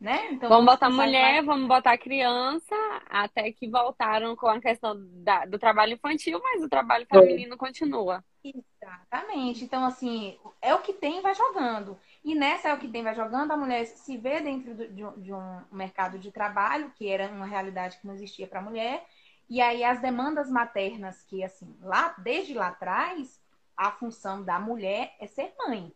[0.00, 0.32] Né?
[0.32, 2.74] Então, vamos botar mulher, vamos botar criança,
[3.10, 8.24] até que voltaram com a questão da, do trabalho infantil, mas o trabalho feminino continua.
[8.42, 9.64] Exatamente.
[9.64, 11.98] Então, assim, é o que tem vai jogando.
[12.24, 14.86] E nessa é o que tem vai jogando, a mulher se vê dentro de,
[15.18, 19.04] de um mercado de trabalho, que era uma realidade que não existia para a mulher,
[19.48, 23.43] e aí as demandas maternas, que, assim, lá desde lá atrás,
[23.76, 25.92] a função da mulher é ser mãe.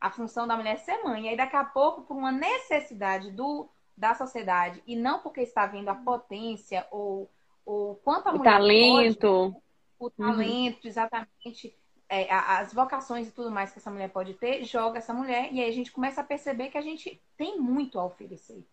[0.00, 1.24] A função da mulher é ser mãe.
[1.24, 5.66] E aí, daqui a pouco, por uma necessidade do, da sociedade, e não porque está
[5.66, 7.30] vendo a potência ou,
[7.64, 8.52] ou quanto a o mulher.
[8.52, 9.52] Talento.
[9.52, 9.66] Pode,
[9.98, 10.10] o uhum.
[10.10, 10.88] talento, uhum.
[10.88, 11.76] exatamente.
[12.08, 15.60] É, as vocações e tudo mais que essa mulher pode ter, joga essa mulher e
[15.60, 18.64] aí a gente começa a perceber que a gente tem muito a oferecer.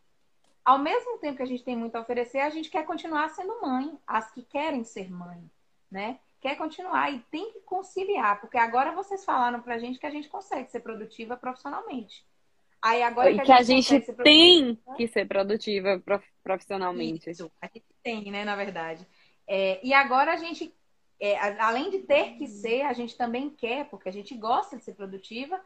[0.63, 3.59] Ao mesmo tempo que a gente tem muito a oferecer, a gente quer continuar sendo
[3.59, 5.49] mãe, as que querem ser mãe,
[5.89, 6.19] né?
[6.43, 10.27] Quer continuar e tem que conciliar, porque agora vocês falaram pra gente que a gente
[10.27, 12.25] consegue ser produtiva profissionalmente.
[12.81, 16.03] Aí agora que, que a gente, a gente tem que ser produtiva
[16.43, 17.29] profissionalmente.
[17.29, 19.07] Isso, a gente tem, né, na verdade.
[19.47, 20.75] É, e agora a gente
[21.17, 24.83] é, além de ter que ser, a gente também quer, porque a gente gosta de
[24.83, 25.57] ser produtiva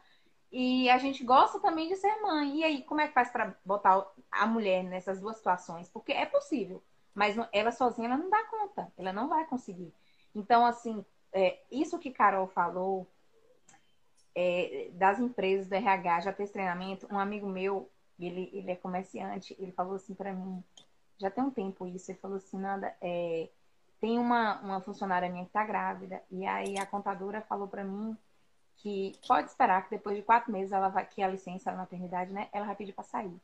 [0.52, 2.60] e a gente gosta também de ser mãe.
[2.60, 5.88] E aí, como é que faz para botar a mulher nessas duas situações?
[5.88, 6.80] Porque é possível,
[7.12, 9.92] mas ela sozinha ela não dá conta, ela não vai conseguir.
[10.38, 13.06] Então, assim, é, isso que Carol falou
[14.36, 17.90] é, das empresas do RH já esse treinamento, um amigo meu,
[18.20, 20.62] ele, ele é comerciante, ele falou assim para mim,
[21.18, 23.48] já tem um tempo isso, ele falou assim, nada, é,
[24.00, 28.16] tem uma, uma funcionária minha que está grávida, e aí a contadora falou para mim
[28.76, 32.32] que pode esperar que depois de quatro meses ela vai, que a licença da maternidade,
[32.32, 33.36] né, ela vai pedir para sair.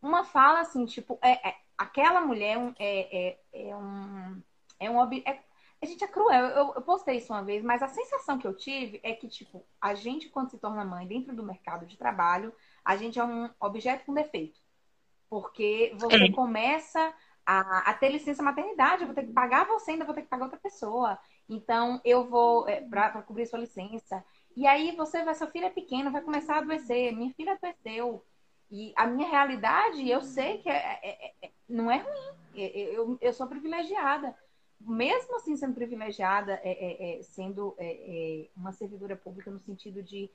[0.00, 4.42] Uma fala assim, tipo, é, é aquela mulher é, é, é um.
[4.80, 5.42] É um é,
[5.80, 6.46] a gente é cruel.
[6.46, 9.64] Eu, eu postei isso uma vez, mas a sensação que eu tive é que, tipo,
[9.80, 12.52] a gente, quando se torna mãe dentro do mercado de trabalho,
[12.84, 14.60] a gente é um objeto com defeito.
[15.30, 16.32] Porque você é.
[16.32, 17.14] começa
[17.46, 20.28] a, a, ter licença maternidade, eu vou ter que pagar você, ainda vou ter que
[20.28, 21.18] pagar outra pessoa.
[21.48, 24.24] Então, eu vou é, para cobrir sua licença.
[24.56, 27.14] E aí você vai, seu filho é pequeno, vai começar a adoecer.
[27.14, 28.24] Minha filha adoeceu.
[28.70, 32.38] E a minha realidade, eu sei que é, é, é, é não é ruim.
[32.54, 34.34] Eu, eu sou privilegiada.
[34.80, 37.76] Mesmo assim, sendo privilegiada, é, sendo
[38.56, 40.30] uma servidora pública no sentido de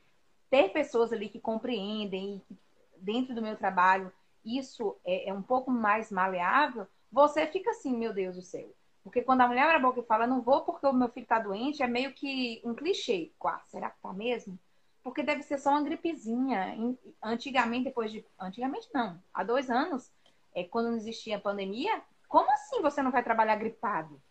[0.49, 2.57] ter pessoas ali que compreendem e
[2.97, 4.11] dentro do meu trabalho
[4.45, 8.69] isso é, é um pouco mais maleável, você fica assim, meu Deus do céu.
[9.03, 11.25] Porque quando a mulher abre a boca e fala, não vou porque o meu filho
[11.25, 13.31] tá doente, é meio que um clichê.
[13.37, 14.57] Quá, será que tá mesmo?
[15.03, 16.77] Porque deve ser só uma gripezinha.
[17.21, 18.25] Antigamente, depois de.
[18.39, 20.09] Antigamente não, há dois anos,
[20.55, 24.21] é, quando não existia pandemia, como assim você não vai trabalhar gripado?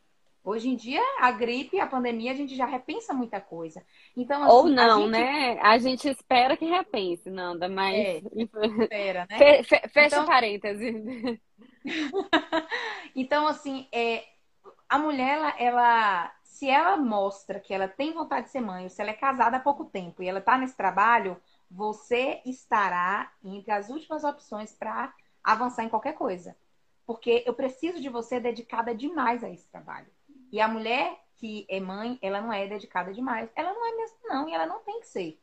[0.45, 3.81] Hoje em dia, a gripe, a pandemia, a gente já repensa muita coisa.
[4.17, 5.11] Então, assim, Ou não, a gente...
[5.11, 5.61] né?
[5.61, 7.95] A gente espera que repense, Nanda, mas.
[7.95, 8.23] É,
[8.83, 9.39] espera, né?
[9.39, 10.27] Fe, fe, fecha então...
[10.27, 11.41] parênteses.
[13.15, 14.25] então, assim, é,
[14.89, 18.91] a mulher, ela, ela, se ela mostra que ela tem vontade de ser mãe, ou
[18.91, 21.41] se ela é casada há pouco tempo e ela está nesse trabalho,
[21.71, 26.57] você estará entre as últimas opções para avançar em qualquer coisa.
[27.07, 30.09] Porque eu preciso de você dedicada demais a esse trabalho.
[30.53, 33.51] E a mulher que é mãe, ela não é dedicada demais.
[33.57, 35.41] Ela não é mesmo, não, e ela não tem que ser.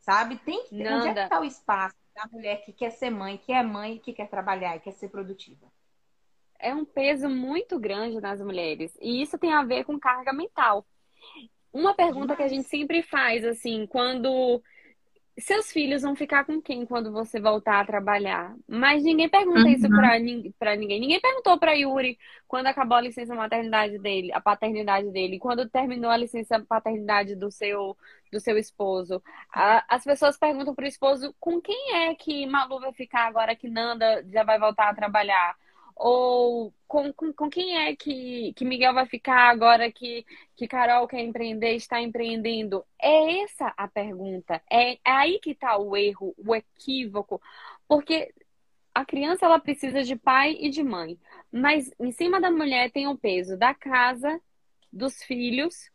[0.00, 0.36] Sabe?
[0.36, 0.84] Tem que ter.
[0.84, 0.96] Nanda.
[0.96, 3.98] Onde é que está o espaço da mulher que quer ser mãe, que é mãe,
[3.98, 5.66] que quer trabalhar e quer ser produtiva?
[6.58, 8.94] É um peso muito grande nas mulheres.
[9.00, 10.86] E isso tem a ver com carga mental.
[11.72, 14.62] Uma pergunta que a gente sempre faz, assim, quando
[15.40, 18.54] seus filhos vão ficar com quem quando você voltar a trabalhar?
[18.68, 19.68] Mas ninguém pergunta uhum.
[19.68, 20.12] isso pra,
[20.58, 21.00] pra ninguém.
[21.00, 22.18] Ninguém perguntou pra Yuri
[22.48, 27.50] quando acabou a licença maternidade dele, a paternidade dele, quando terminou a licença paternidade do
[27.50, 27.96] seu,
[28.32, 29.22] do seu esposo.
[29.52, 33.68] A, as pessoas perguntam pro esposo com quem é que Malu vai ficar agora que
[33.68, 35.56] Nanda já vai voltar a trabalhar?
[36.02, 40.24] Ou com, com, com, quem é que, que Miguel vai ficar agora que,
[40.56, 42.82] que Carol quer empreender, está empreendendo?
[42.98, 44.62] É essa a pergunta.
[44.70, 47.38] É, é aí que está o erro, o equívoco.
[47.86, 48.32] Porque
[48.94, 51.18] a criança ela precisa de pai e de mãe.
[51.52, 54.40] Mas em cima da mulher tem o peso da casa,
[54.90, 55.90] dos filhos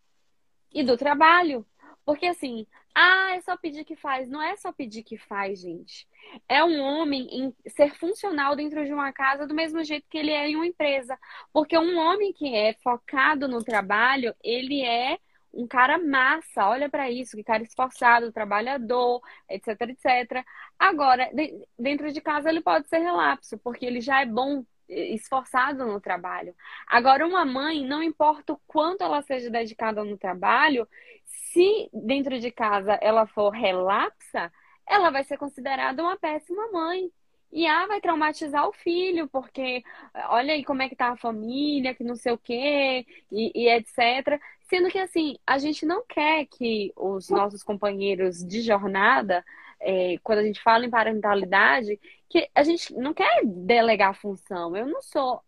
[0.72, 1.66] e do trabalho.
[2.06, 4.30] Porque assim, ah, é só pedir que faz.
[4.30, 6.08] Não é só pedir que faz, gente.
[6.48, 10.32] É um homem em ser funcional dentro de uma casa do mesmo jeito que ele
[10.32, 11.18] é em uma empresa.
[11.52, 15.18] Porque um homem que é focado no trabalho, ele é
[15.54, 20.46] um cara massa, olha para isso, que cara esforçado, trabalhador, etc, etc.
[20.78, 21.30] Agora,
[21.78, 26.56] dentro de casa ele pode ser relapso, porque ele já é bom esforçado no trabalho.
[26.88, 30.88] Agora, uma mãe, não importa o quanto ela seja dedicada no trabalho,
[31.26, 34.52] se dentro de casa ela for relapsa,
[34.88, 37.12] ela vai ser considerada uma péssima mãe.
[37.52, 39.82] E ah, vai traumatizar o filho, porque
[40.30, 43.70] olha aí como é que tá a família, que não sei o quê, e, e
[43.70, 44.42] etc.
[44.70, 49.44] Sendo que assim, a gente não quer que os nossos companheiros de jornada
[49.86, 54.76] é, quando a gente fala em parentalidade, que a gente não quer delegar função.
[54.76, 55.42] Eu não sou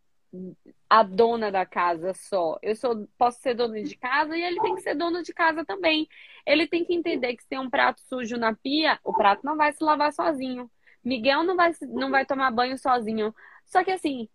[0.87, 2.59] a dona da casa só.
[2.61, 5.65] Eu sou, posso ser dona de casa e ele tem que ser dono de casa
[5.65, 6.07] também.
[6.45, 9.57] Ele tem que entender que se tem um prato sujo na pia, o prato não
[9.57, 10.69] vai se lavar sozinho.
[11.03, 13.33] Miguel não vai, não vai tomar banho sozinho.
[13.65, 14.29] Só que assim,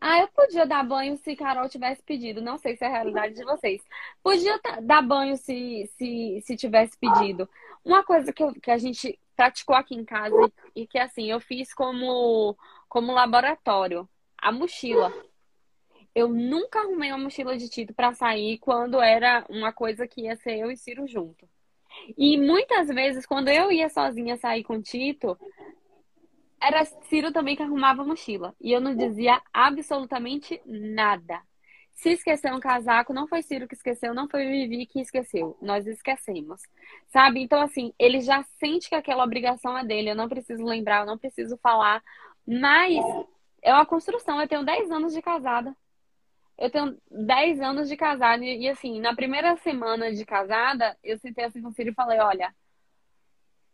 [0.00, 2.40] ah, eu podia dar banho se Carol tivesse pedido.
[2.40, 3.82] Não sei se é a realidade de vocês.
[4.22, 7.48] Podia dar banho se, se, se tivesse pedido.
[7.88, 11.40] Uma coisa que, eu, que a gente praticou aqui em casa e que assim, eu
[11.40, 12.54] fiz como,
[12.86, 14.06] como laboratório,
[14.36, 15.10] a mochila.
[16.14, 20.36] Eu nunca arrumei uma mochila de Tito para sair quando era uma coisa que ia
[20.36, 21.48] ser eu e Ciro junto.
[22.14, 25.38] E muitas vezes, quando eu ia sozinha sair com Tito,
[26.60, 28.54] era Ciro também que arrumava a mochila.
[28.60, 31.40] E eu não dizia absolutamente nada.
[31.98, 35.58] Se esqueceu um casaco, não foi Ciro que esqueceu, não foi Vivi que esqueceu.
[35.60, 36.62] Nós esquecemos.
[37.08, 37.40] Sabe?
[37.40, 40.10] Então, assim, ele já sente que aquela obrigação é dele.
[40.10, 42.00] Eu não preciso lembrar, eu não preciso falar.
[42.46, 43.04] Mas
[43.60, 44.40] é uma construção.
[44.40, 45.76] Eu tenho 10 anos de casada.
[46.56, 48.44] Eu tenho 10 anos de casada.
[48.44, 51.94] E, e assim, na primeira semana de casada, eu sentei assim com o Ciro e
[51.94, 52.54] falei: olha,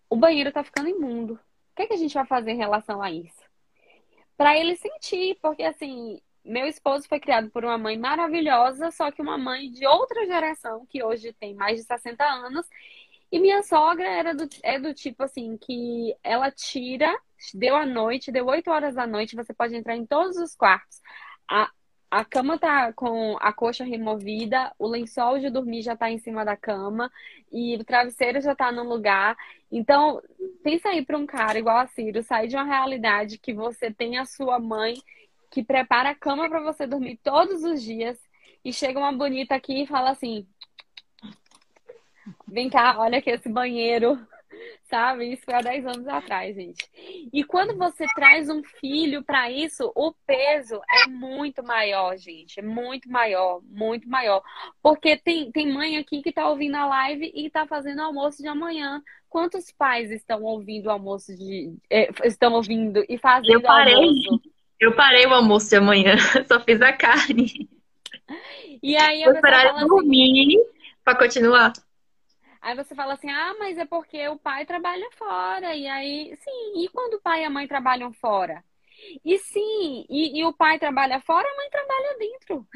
[0.08, 1.34] o banheiro tá ficando imundo.
[1.34, 3.44] O que, é que a gente vai fazer em relação a isso?
[4.34, 9.22] Para ele sentir, porque assim, meu esposo foi criado por uma mãe maravilhosa, só que
[9.22, 12.66] uma mãe de outra geração, que hoje tem mais de 60 anos.
[13.32, 17.12] E minha sogra era do, é do tipo assim, que ela tira,
[17.54, 21.00] deu a noite, deu 8 horas da noite, você pode entrar em todos os quartos.
[21.50, 21.70] A,
[22.10, 26.44] a cama tá com a coxa removida, o lençol de dormir já tá em cima
[26.44, 27.10] da cama
[27.50, 29.36] e o travesseiro já tá no lugar.
[29.72, 30.22] Então,
[30.62, 34.18] pensa aí para um cara igual a Ciro, sair de uma realidade que você tem
[34.18, 34.94] a sua mãe
[35.54, 38.18] que prepara a cama para você dormir todos os dias
[38.64, 40.44] e chega uma bonita aqui e fala assim:
[42.48, 44.18] "Vem cá, olha aqui esse banheiro
[44.84, 45.32] sabe?
[45.32, 46.84] Isso foi há 10 anos atrás, gente.
[47.32, 52.58] E quando você traz um filho para isso, o peso é muito maior, gente.
[52.58, 54.42] É muito maior, muito maior.
[54.82, 58.48] Porque tem, tem mãe aqui que tá ouvindo a live e tá fazendo almoço de
[58.48, 59.00] amanhã.
[59.28, 61.76] Quantos pais estão ouvindo o almoço de.
[61.90, 64.53] Eh, estão ouvindo e fazendo eu parei, almoço?
[64.80, 67.68] Eu parei o almoço de amanhã, só fiz a carne.
[68.82, 70.70] E aí eu esperar assim, dormir assim,
[71.04, 71.72] para continuar.
[72.60, 75.74] Aí você fala assim, ah, mas é porque o pai trabalha fora.
[75.76, 78.64] E aí, sim, e quando o pai e a mãe trabalham fora?
[79.24, 82.66] E sim, e, e, o pai trabalha fora, a mãe trabalha dentro.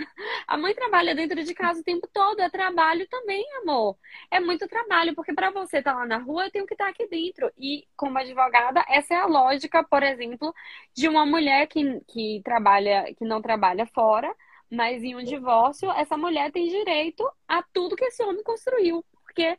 [0.46, 3.96] A mãe trabalha dentro de casa o tempo todo, é trabalho também, amor.
[4.30, 6.86] É muito trabalho, porque para você estar tá lá na rua, eu tenho que estar
[6.86, 7.50] tá aqui dentro.
[7.58, 10.54] E como advogada, essa é a lógica, por exemplo,
[10.94, 14.34] de uma mulher que, que trabalha, que não trabalha fora,
[14.70, 19.04] Mas em um divórcio, essa mulher tem direito a tudo que esse homem construiu.
[19.24, 19.58] Porque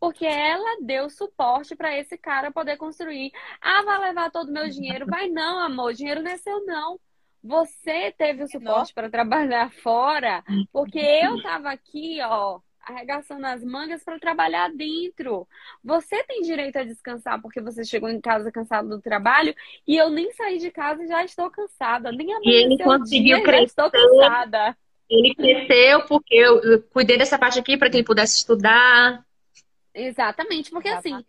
[0.00, 3.30] porque ela deu suporte para esse cara poder construir.
[3.60, 5.04] Ah, vai levar todo o meu dinheiro?
[5.06, 6.98] Vai não, amor, o dinheiro não é seu não.
[7.44, 14.02] Você teve o suporte para trabalhar fora, porque eu estava aqui, ó, arregaçando as mangas
[14.02, 15.46] para trabalhar dentro.
[15.84, 19.54] Você tem direito a descansar porque você chegou em casa cansado do trabalho
[19.86, 22.10] e eu nem saí de casa e já estou cansada.
[22.10, 23.64] Nem e ele conseguiu dia, crescer.
[23.66, 24.76] estou cansada.
[25.08, 29.24] Ele cresceu porque eu cuidei dessa parte aqui para que ele pudesse estudar.
[29.94, 31.24] Exatamente, porque assim,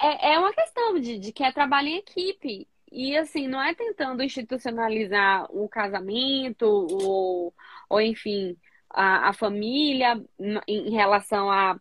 [0.00, 2.68] é, é uma questão de, de que é trabalho em equipe.
[2.90, 7.52] E assim, não é tentando institucionalizar o casamento ou,
[7.88, 8.56] ou enfim,
[8.88, 10.22] a, a família
[10.68, 11.80] em relação a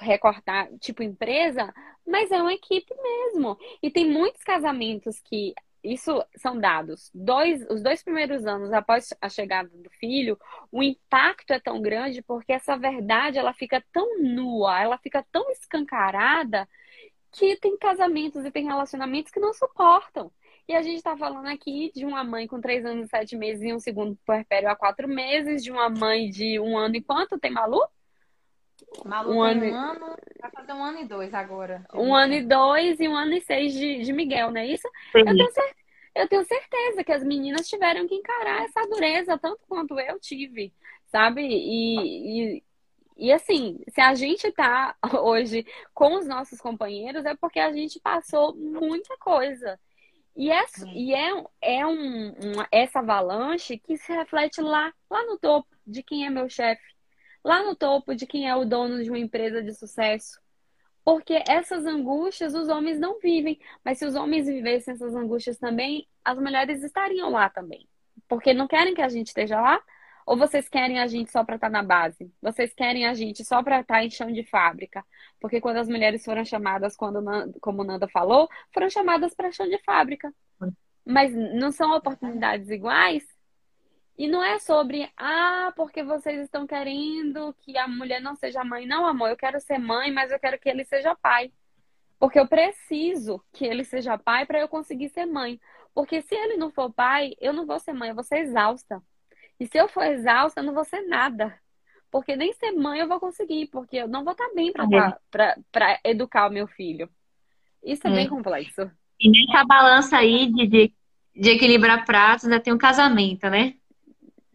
[0.00, 1.72] recortar, tipo empresa,
[2.06, 3.58] mas é uma equipe mesmo.
[3.82, 5.54] E tem muitos casamentos que
[5.92, 7.10] isso são dados.
[7.14, 10.38] Dois, os dois primeiros anos após a chegada do filho,
[10.70, 15.50] o impacto é tão grande porque essa verdade ela fica tão nua, ela fica tão
[15.50, 16.68] escancarada
[17.32, 20.32] que tem casamentos e tem relacionamentos que não suportam.
[20.68, 23.62] E a gente está falando aqui de uma mãe com três anos e sete meses
[23.62, 27.38] e um segundo puerpério há quatro meses, de uma mãe de um ano e quanto
[27.38, 27.80] tem Malu?
[29.04, 29.64] Malu um ano...
[29.64, 31.84] um ano, vai fazer um ano e dois agora.
[31.94, 34.88] Um ano e dois e um ano e seis de, de Miguel, não é isso?
[35.14, 35.48] Eu tenho,
[36.14, 40.72] eu tenho, certeza que as meninas tiveram que encarar essa dureza tanto quanto eu tive,
[41.06, 41.42] sabe?
[41.42, 42.62] E, e,
[43.16, 48.00] e assim, se a gente tá hoje com os nossos companheiros, é porque a gente
[48.00, 49.78] passou muita coisa.
[50.36, 55.38] E, é, e é, é um, um, essa avalanche que se reflete lá, lá no
[55.38, 56.82] topo de quem é meu chefe,
[57.46, 60.40] lá no topo de quem é o dono de uma empresa de sucesso.
[61.04, 66.08] Porque essas angústias os homens não vivem, mas se os homens vivessem essas angústias também,
[66.24, 67.88] as mulheres estariam lá também.
[68.26, 69.80] Porque não querem que a gente esteja lá,
[70.26, 72.28] ou vocês querem a gente só para estar tá na base?
[72.42, 75.04] Vocês querem a gente só para estar tá em chão de fábrica?
[75.38, 77.22] Porque quando as mulheres foram chamadas, quando
[77.60, 80.34] como Nanda falou, foram chamadas para chão de fábrica.
[81.04, 83.35] Mas não são oportunidades iguais?
[84.18, 88.86] E não é sobre, ah, porque vocês estão querendo que a mulher não seja mãe.
[88.86, 91.52] Não, amor, eu quero ser mãe, mas eu quero que ele seja pai.
[92.18, 95.60] Porque eu preciso que ele seja pai para eu conseguir ser mãe.
[95.94, 99.02] Porque se ele não for pai, eu não vou ser mãe, eu vou ser exausta.
[99.60, 101.54] E se eu for exausta, eu não vou ser nada.
[102.10, 106.48] Porque nem ser mãe eu vou conseguir, porque eu não vou estar bem para educar
[106.48, 107.10] o meu filho.
[107.84, 108.90] Isso é, é, bem complexo.
[109.20, 110.94] E nessa balança aí de, de,
[111.34, 113.74] de equilibrar pratos, ainda tem um casamento, né?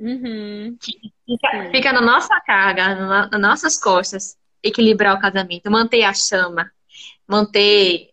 [0.01, 0.75] Uhum.
[0.81, 6.71] Fica, fica, na nossa carga, na, nas nossas costas, equilibrar o casamento, manter a chama,
[7.27, 8.09] manter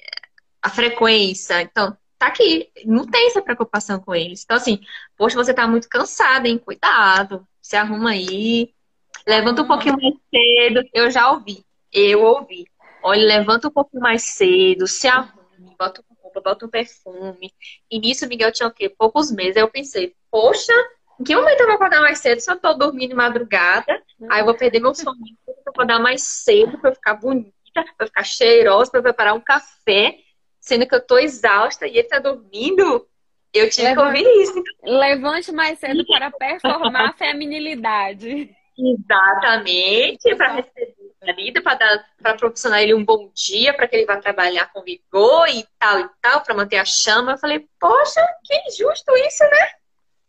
[0.60, 1.62] a frequência.
[1.62, 4.42] Então, tá aqui, não tem essa preocupação com eles.
[4.44, 4.80] Então, assim,
[5.16, 6.58] poxa, você tá muito cansada, hein?
[6.58, 8.74] Cuidado, se arruma aí,
[9.26, 10.86] levanta um pouquinho mais cedo.
[10.92, 12.66] Eu já ouvi, eu ouvi.
[13.02, 17.50] Olha, levanta um pouquinho mais cedo, se arrume, bota uma roupa, bota um perfume.
[17.90, 18.90] E nisso, Miguel tinha o quê?
[18.90, 19.56] Poucos meses.
[19.56, 20.74] Aí eu pensei, poxa,
[21.24, 24.02] que momento eu vou acordar mais cedo se eu tô dormindo de madrugada?
[24.30, 25.16] Aí eu vou perder meu sono,
[25.46, 29.04] eu vou acordar mais cedo pra eu ficar bonita, pra eu ficar cheirosa, pra eu
[29.04, 30.16] preparar um café
[30.60, 33.06] sendo que eu tô exausta e ele tá dormindo,
[33.54, 34.62] eu tive Levante, que ouvir isso.
[34.82, 38.54] Levante mais cedo para performar a feminilidade.
[38.78, 44.06] Exatamente, para receber o marido, dar para proporcionar ele um bom dia, para que ele
[44.06, 47.32] vá trabalhar com vigor e tal e tal, para manter a chama.
[47.32, 49.70] Eu falei, poxa, que injusto isso, né?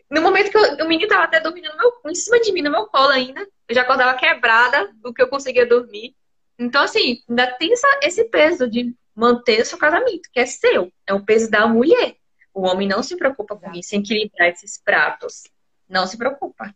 [0.10, 2.72] No momento que eu, o menino tava até dormindo meu, em cima de mim, no
[2.72, 6.16] meu colo ainda, eu já acordava quebrada do que eu conseguia dormir.
[6.58, 10.92] Então, assim, ainda tem essa, esse peso de manter o seu casamento, que é seu,
[11.06, 12.16] é o peso da mulher.
[12.54, 15.44] O homem não se preocupa com isso, em equilibrar esses pratos.
[15.88, 16.74] Não se preocupa.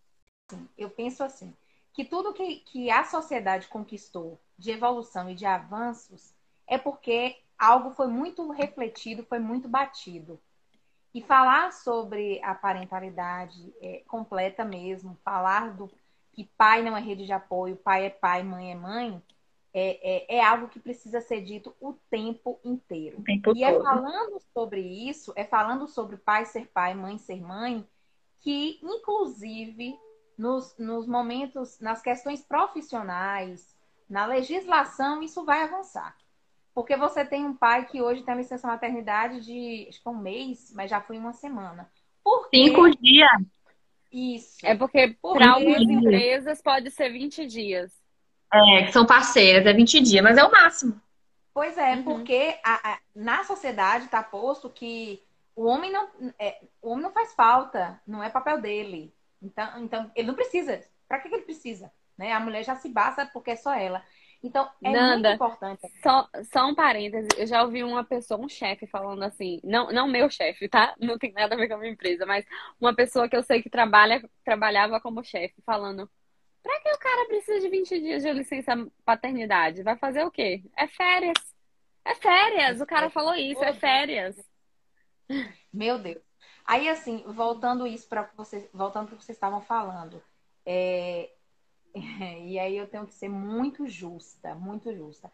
[0.77, 1.53] Eu penso assim,
[1.93, 6.33] que tudo que, que a sociedade conquistou de evolução e de avanços
[6.67, 10.39] é porque algo foi muito refletido, foi muito batido.
[11.13, 15.89] E falar sobre a parentalidade é, completa mesmo, falar do
[16.31, 19.21] que pai não é rede de apoio, pai é pai, mãe é mãe,
[19.73, 23.19] é, é, é, algo que precisa ser dito o tempo inteiro.
[23.19, 23.81] O tempo e é todo.
[23.81, 27.87] é falando sobre isso, é falando sobre pai ser pai, mãe ser mãe,
[28.39, 29.97] que, inclusive,
[30.37, 33.75] nos, nos momentos, nas questões profissionais,
[34.07, 36.15] na legislação, isso vai avançar.
[36.73, 40.17] Porque você tem um pai que hoje tem licença maternidade de acho que é um
[40.17, 41.89] mês, mas já foi uma semana.
[42.23, 43.41] Por Cinco dias.
[44.11, 44.57] Isso.
[44.63, 47.91] É porque para algumas empresas pode ser 20 dias.
[48.53, 51.01] É, que são parceiras, é 20 dias, mas é o máximo.
[51.53, 52.03] Pois é, uhum.
[52.03, 55.21] porque a, a, na sociedade está posto que
[55.55, 56.07] o homem não,
[56.39, 59.13] é, o homem não faz falta, não é papel dele.
[59.41, 60.83] Então, então ele não precisa.
[61.07, 61.91] Para que, que ele precisa?
[62.17, 62.31] Né?
[62.31, 64.03] A mulher já se basta porque é só ela.
[64.43, 65.87] Então, é Nanda, muito importante.
[66.03, 70.05] Só, só um parêntese, eu já ouvi uma pessoa, um chefe, falando assim, não, não
[70.05, 70.93] meu chefe, tá?
[70.99, 72.45] Não tem nada a ver com a minha empresa, mas
[72.79, 76.11] uma pessoa que eu sei que trabalha, trabalhava como chefe, falando,
[76.61, 78.73] pra que o cara precisa de 20 dias de licença
[79.05, 79.81] paternidade?
[79.81, 80.61] Vai fazer o quê?
[80.77, 81.37] É férias.
[82.03, 84.35] É férias, o cara falou isso, é férias.
[85.71, 86.21] Meu Deus.
[86.65, 90.21] Aí, assim, voltando isso para vocês, voltando para o que vocês estavam falando,
[90.65, 91.29] é,
[92.45, 95.31] e aí eu tenho que ser muito justa, muito justa.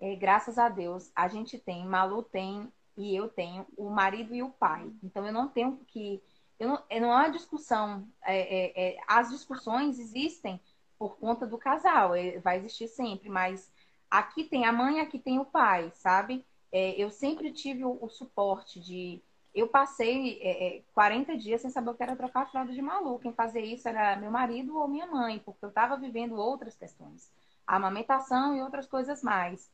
[0.00, 4.42] É, graças a Deus, a gente tem, Malu tem e eu tenho o marido e
[4.42, 4.90] o pai.
[5.02, 6.22] Então eu não tenho que.
[6.58, 8.08] Eu não, não é uma discussão.
[8.22, 10.60] É, é, é, as discussões existem
[10.98, 13.72] por conta do casal, é, vai existir sempre, mas
[14.08, 16.44] aqui tem a mãe, aqui tem o pai, sabe?
[16.70, 19.20] É, eu sempre tive o, o suporte de
[19.54, 22.80] eu passei é, 40 é, dias sem saber o que era trocar a fralda de
[22.80, 23.20] maluco.
[23.20, 27.30] Quem fazia isso era meu marido ou minha mãe, porque eu estava vivendo outras questões.
[27.66, 29.70] A amamentação e outras coisas mais.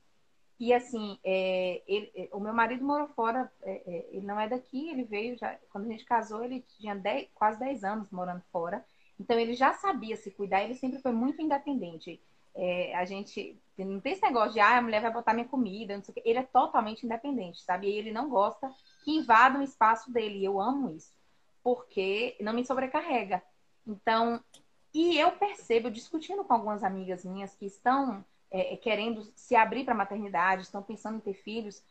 [0.58, 4.48] E assim, é, ele, é, o meu marido morou fora, é, é, ele não é
[4.48, 5.56] daqui, ele veio já.
[5.70, 8.84] Quando a gente casou, ele tinha 10, quase 10 anos morando fora.
[9.20, 12.20] Então ele já sabia se cuidar, ele sempre foi muito independente.
[12.54, 15.96] É, a gente não tem esse negócio de ah, a mulher vai botar minha comida,
[15.96, 16.22] não sei o quê.
[16.24, 17.86] Ele é totalmente independente, sabe?
[17.86, 18.68] E ele não gosta
[19.08, 20.40] que invadam o espaço dele.
[20.40, 21.10] E eu amo isso,
[21.62, 23.42] porque não me sobrecarrega.
[23.86, 24.44] Então,
[24.92, 29.84] e eu percebo, discutindo com algumas amigas minhas que estão é, é querendo se abrir
[29.84, 31.82] para a maternidade, estão pensando em ter filhos,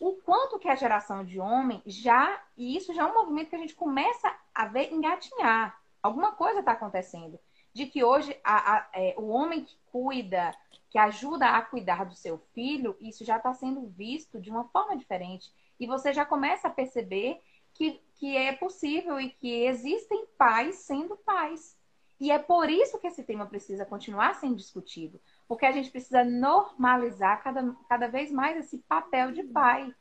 [0.00, 3.56] o quanto que a geração de homem já, e isso já é um movimento que
[3.56, 5.80] a gente começa a ver engatinhar.
[6.02, 7.38] Alguma coisa está acontecendo
[7.72, 10.52] de que hoje a, a, é, o homem que cuida,
[10.90, 14.96] que ajuda a cuidar do seu filho, isso já está sendo visto de uma forma
[14.96, 15.52] diferente.
[15.78, 17.40] E você já começa a perceber
[17.72, 21.76] que, que é possível e que existem pais sendo pais.
[22.20, 25.20] E é por isso que esse tema precisa continuar sendo discutido.
[25.48, 29.92] Porque a gente precisa normalizar cada, cada vez mais esse papel de pai.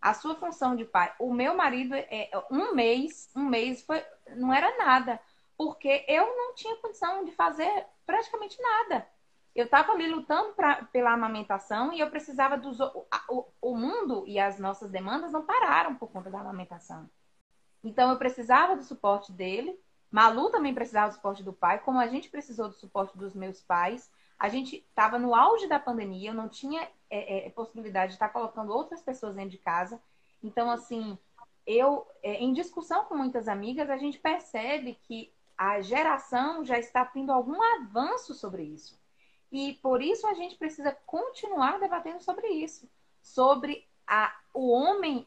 [0.00, 1.14] A sua função de pai.
[1.18, 4.02] O meu marido, é, um mês, um mês foi,
[4.34, 5.20] não era nada
[5.60, 9.06] porque eu não tinha condição de fazer praticamente nada.
[9.60, 12.80] Eu estava ali lutando pra, pela amamentação e eu precisava dos.
[12.80, 17.10] O, o mundo e as nossas demandas não pararam por conta da amamentação.
[17.84, 19.78] Então eu precisava do suporte dele.
[20.10, 23.60] Malu também precisava do suporte do pai, como a gente precisou do suporte dos meus
[23.60, 24.10] pais.
[24.38, 28.30] A gente estava no auge da pandemia, eu não tinha é, é, possibilidade de estar
[28.30, 30.00] colocando outras pessoas dentro de casa.
[30.42, 31.18] Então, assim,
[31.66, 37.04] eu, é, em discussão com muitas amigas, a gente percebe que a geração já está
[37.04, 38.99] tendo algum avanço sobre isso.
[39.50, 42.88] E por isso a gente precisa continuar debatendo sobre isso.
[43.22, 45.26] Sobre a, o homem,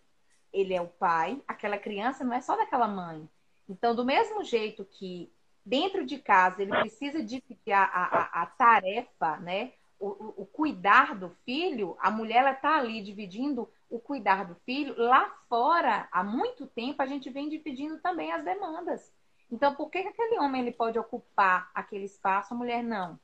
[0.52, 3.28] ele é o pai, aquela criança não é só daquela mãe.
[3.68, 5.32] Então, do mesmo jeito que
[5.66, 9.74] dentro de casa ele precisa dividir a, a, a tarefa, né?
[10.00, 14.94] O, o, o, cuidar do filho, a mulher está ali dividindo o cuidar do filho.
[14.98, 19.14] Lá fora, há muito tempo, a gente vem dividindo também as demandas.
[19.50, 23.18] Então, por que, que aquele homem ele pode ocupar aquele espaço, a mulher não?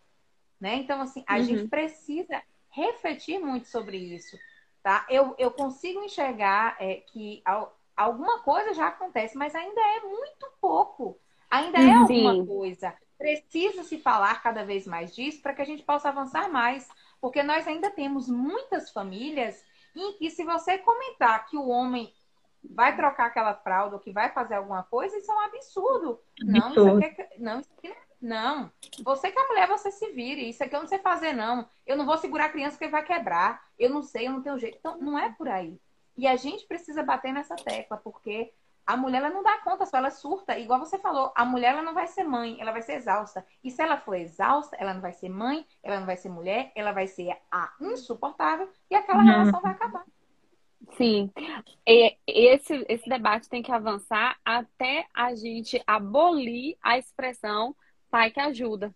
[0.59, 0.75] Né?
[0.75, 1.43] Então, assim, a uhum.
[1.43, 4.37] gente precisa refletir muito sobre isso,
[4.83, 5.05] tá?
[5.09, 7.41] Eu, eu consigo enxergar é, que
[7.95, 11.17] alguma coisa já acontece, mas ainda é muito pouco.
[11.49, 12.27] Ainda é Sim.
[12.27, 12.93] alguma coisa.
[13.17, 16.87] Precisa se falar cada vez mais disso para que a gente possa avançar mais.
[17.19, 19.61] Porque nós ainda temos muitas famílias
[19.95, 22.13] em que, se você comentar que o homem
[22.63, 26.19] vai trocar aquela fralda ou que vai fazer alguma coisa, isso é um absurdo.
[26.39, 28.08] Não, isso aqui é, não, isso aqui não.
[29.03, 30.49] Você que é mulher, você se vire.
[30.49, 31.67] Isso aqui eu não sei fazer, não.
[31.85, 33.63] Eu não vou segurar a criança porque vai quebrar.
[33.77, 34.77] Eu não sei, eu não tenho jeito.
[34.77, 35.79] Então, não é por aí.
[36.17, 38.51] E a gente precisa bater nessa tecla, porque
[38.85, 40.57] a mulher ela não dá conta, só ela surta.
[40.57, 43.45] Igual você falou, a mulher ela não vai ser mãe, ela vai ser exausta.
[43.63, 46.71] E se ela for exausta, ela não vai ser mãe, ela não vai ser mulher,
[46.75, 49.25] ela vai ser a insuportável e aquela uhum.
[49.25, 50.03] relação vai acabar.
[50.97, 51.31] Sim,
[52.25, 57.75] esse, esse debate tem que avançar até a gente abolir a expressão
[58.09, 58.93] pai que ajuda.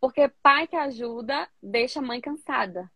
[0.00, 2.90] Porque pai que ajuda deixa a mãe cansada,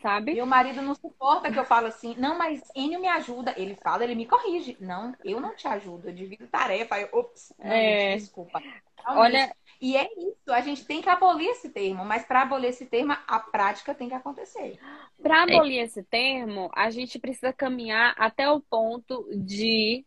[0.00, 0.34] sabe?
[0.34, 3.54] Meu marido não suporta que eu falo assim, não, mas Enio me ajuda.
[3.56, 4.76] Ele fala, ele me corrige.
[4.80, 6.98] Não, eu não te ajudo, eu divido tarefa.
[6.98, 8.16] Eu, ops, não, é...
[8.16, 8.60] desculpa.
[9.06, 12.86] Olha, e é isso, a gente tem que abolir esse termo, mas para abolir esse
[12.86, 14.78] termo, a prática tem que acontecer.
[15.20, 15.82] Para abolir é.
[15.82, 20.04] esse termo, a gente precisa caminhar até o ponto de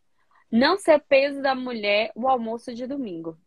[0.49, 3.37] não ser peso da mulher o almoço de domingo.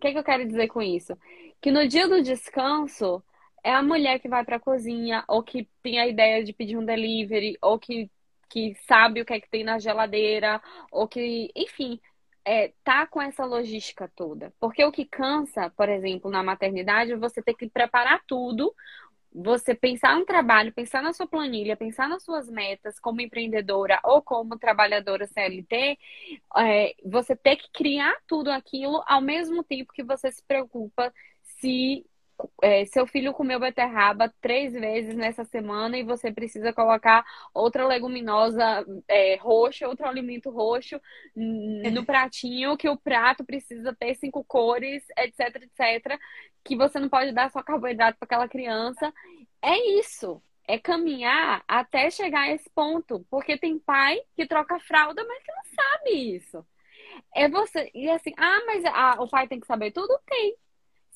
[0.00, 1.14] O que, é que eu quero dizer com isso?
[1.60, 3.22] Que no dia do descanso,
[3.62, 6.78] é a mulher que vai para a cozinha, ou que tem a ideia de pedir
[6.78, 8.10] um delivery, ou que,
[8.48, 10.58] que sabe o que é que tem na geladeira,
[10.90, 12.00] ou que, enfim,
[12.46, 14.54] é, tá com essa logística toda.
[14.58, 18.74] Porque o que cansa, por exemplo, na maternidade, é você ter que preparar tudo,
[19.32, 24.20] você pensar no trabalho, pensar na sua planilha, pensar nas suas metas como empreendedora ou
[24.22, 25.98] como trabalhadora CLT,
[26.58, 31.12] é, você ter que criar tudo aquilo ao mesmo tempo que você se preocupa
[31.60, 32.04] se
[32.62, 38.84] é, seu filho comeu beterraba três vezes nessa semana e você precisa colocar outra leguminosa
[39.08, 41.00] é, roxa, outro alimento roxo
[41.34, 46.18] no pratinho, que o prato precisa ter cinco cores, etc, etc,
[46.64, 49.12] que você não pode dar só carboidrato para aquela criança.
[49.62, 50.42] É isso.
[50.66, 53.26] É caminhar até chegar a esse ponto.
[53.30, 56.66] Porque tem pai que troca fralda, mas que não sabe isso.
[57.34, 57.90] É você.
[57.94, 58.84] E assim, ah, mas
[59.18, 60.18] o pai tem que saber tudo?
[60.26, 60.56] Tem.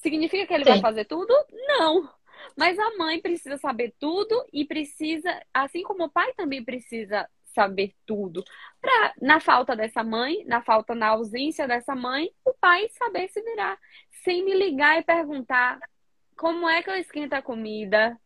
[0.05, 0.71] Significa que ele Sim.
[0.73, 1.33] vai fazer tudo?
[1.51, 2.07] Não.
[2.55, 7.95] Mas a mãe precisa saber tudo e precisa, assim como o pai também precisa saber
[8.05, 8.45] tudo.
[8.83, 13.41] Pra, na falta dessa mãe, na falta, na ausência dessa mãe, o pai saber se
[13.41, 13.79] virar.
[14.23, 15.79] Sem me ligar e perguntar
[16.37, 18.21] como é que eu esquento a comida,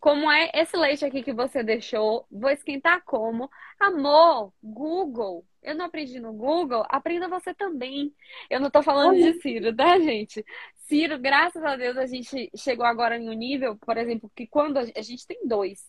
[0.00, 3.50] como é esse leite aqui que você deixou, vou esquentar como.
[3.78, 8.14] Amor, Google, eu não aprendi no Google, aprenda você também.
[8.48, 10.44] Eu não tô falando de Ciro, tá, gente?
[10.86, 14.78] Ciro, graças a Deus, a gente chegou agora em um nível, por exemplo, que quando
[14.78, 15.86] a gente tem dois,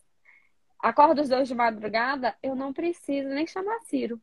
[0.79, 4.19] acorda os dois de madrugada, eu não preciso nem chamar Ciro.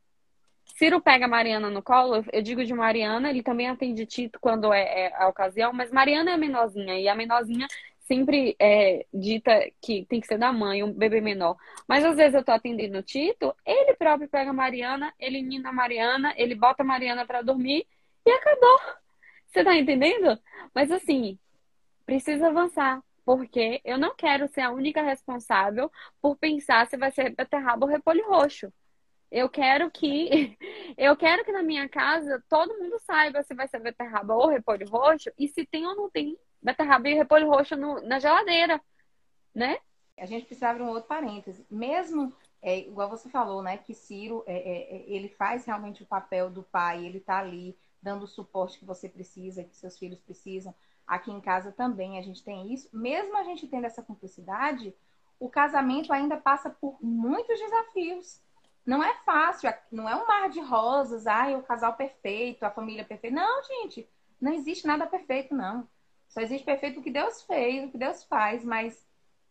[0.75, 5.07] Ciro pega Mariana no colo, eu digo de Mariana, ele também atende Tito quando é,
[5.07, 7.67] é a ocasião, mas Mariana é a menorzinha, e a menorzinha
[8.07, 9.53] sempre é, dita
[9.83, 11.57] que tem que ser da mãe, um bebê menor.
[11.89, 15.71] Mas às vezes eu tô atendendo o Tito, ele próprio pega a Mariana, ele nina
[15.71, 17.87] a Mariana, ele bota a Mariana para dormir
[18.25, 18.81] e acabou.
[19.47, 20.39] Você tá entendendo?
[20.75, 21.39] Mas assim,
[22.05, 23.03] precisa avançar.
[23.25, 25.91] Porque eu não quero ser a única responsável
[26.23, 28.73] por pensar se vai ser beterraba ou repolho roxo.
[29.31, 30.57] Eu quero que
[30.97, 34.89] eu quero que na minha casa todo mundo saiba se vai ser beterraba ou repolho
[34.89, 38.81] roxo e se tem ou não tem beterraba e repolho roxo no, na geladeira,
[39.55, 39.79] né?
[40.19, 41.67] A gente precisava de um outro parêntese.
[41.71, 46.07] Mesmo, é, igual você falou, né, que Ciro, é, é, é, ele faz realmente o
[46.07, 50.21] papel do pai, ele tá ali dando o suporte que você precisa, que seus filhos
[50.21, 50.75] precisam.
[51.07, 52.89] Aqui em casa também a gente tem isso.
[52.93, 54.95] Mesmo a gente tendo essa cumplicidade,
[55.39, 58.41] o casamento ainda passa por muitos desafios.
[58.85, 63.05] Não é fácil, não é um mar de rosas, ai, o casal perfeito, a família
[63.05, 63.35] perfeita.
[63.35, 64.09] Não, gente,
[64.41, 65.89] não existe nada perfeito, não.
[66.29, 69.07] Só existe perfeito o que Deus fez, o que Deus faz, mas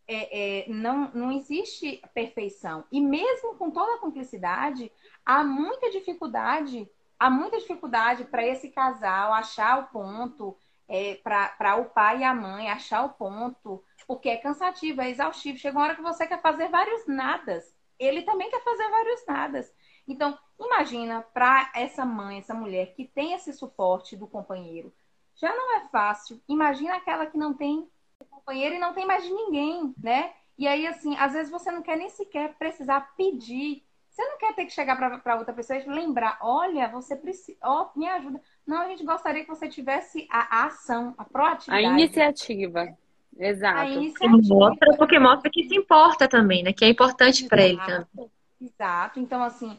[0.07, 2.83] é, é, não, não existe perfeição.
[2.91, 4.91] E mesmo com toda a cumplicidade,
[5.25, 6.89] há muita dificuldade,
[7.19, 10.57] há muita dificuldade para esse casal achar o ponto,
[10.87, 15.57] é, para o pai e a mãe achar o ponto, porque é cansativo, é exaustivo.
[15.57, 17.75] Chega uma hora que você quer fazer vários nadas.
[17.97, 19.73] Ele também quer fazer vários nadas.
[20.07, 24.93] Então, imagina para essa mãe, essa mulher que tem esse suporte do companheiro,
[25.35, 26.41] já não é fácil.
[26.47, 27.87] Imagina aquela que não tem
[28.29, 30.31] companheiro e não tem mais de ninguém, né?
[30.57, 33.83] E aí, assim, às vezes você não quer nem sequer precisar pedir.
[34.09, 37.89] Você não quer ter que chegar para outra pessoa e lembrar: olha, você precisa, ó,
[37.93, 38.41] oh, me ajuda.
[38.65, 41.85] Não, a gente gostaria que você tivesse a, a ação, a proatividade.
[41.85, 42.97] A iniciativa.
[43.37, 43.79] Exato.
[43.79, 44.55] A iniciativa.
[44.55, 46.71] Mostra, porque mostra que se importa também, né?
[46.71, 48.31] Que é importante para ele também.
[48.61, 49.19] Exato.
[49.19, 49.77] Então, assim,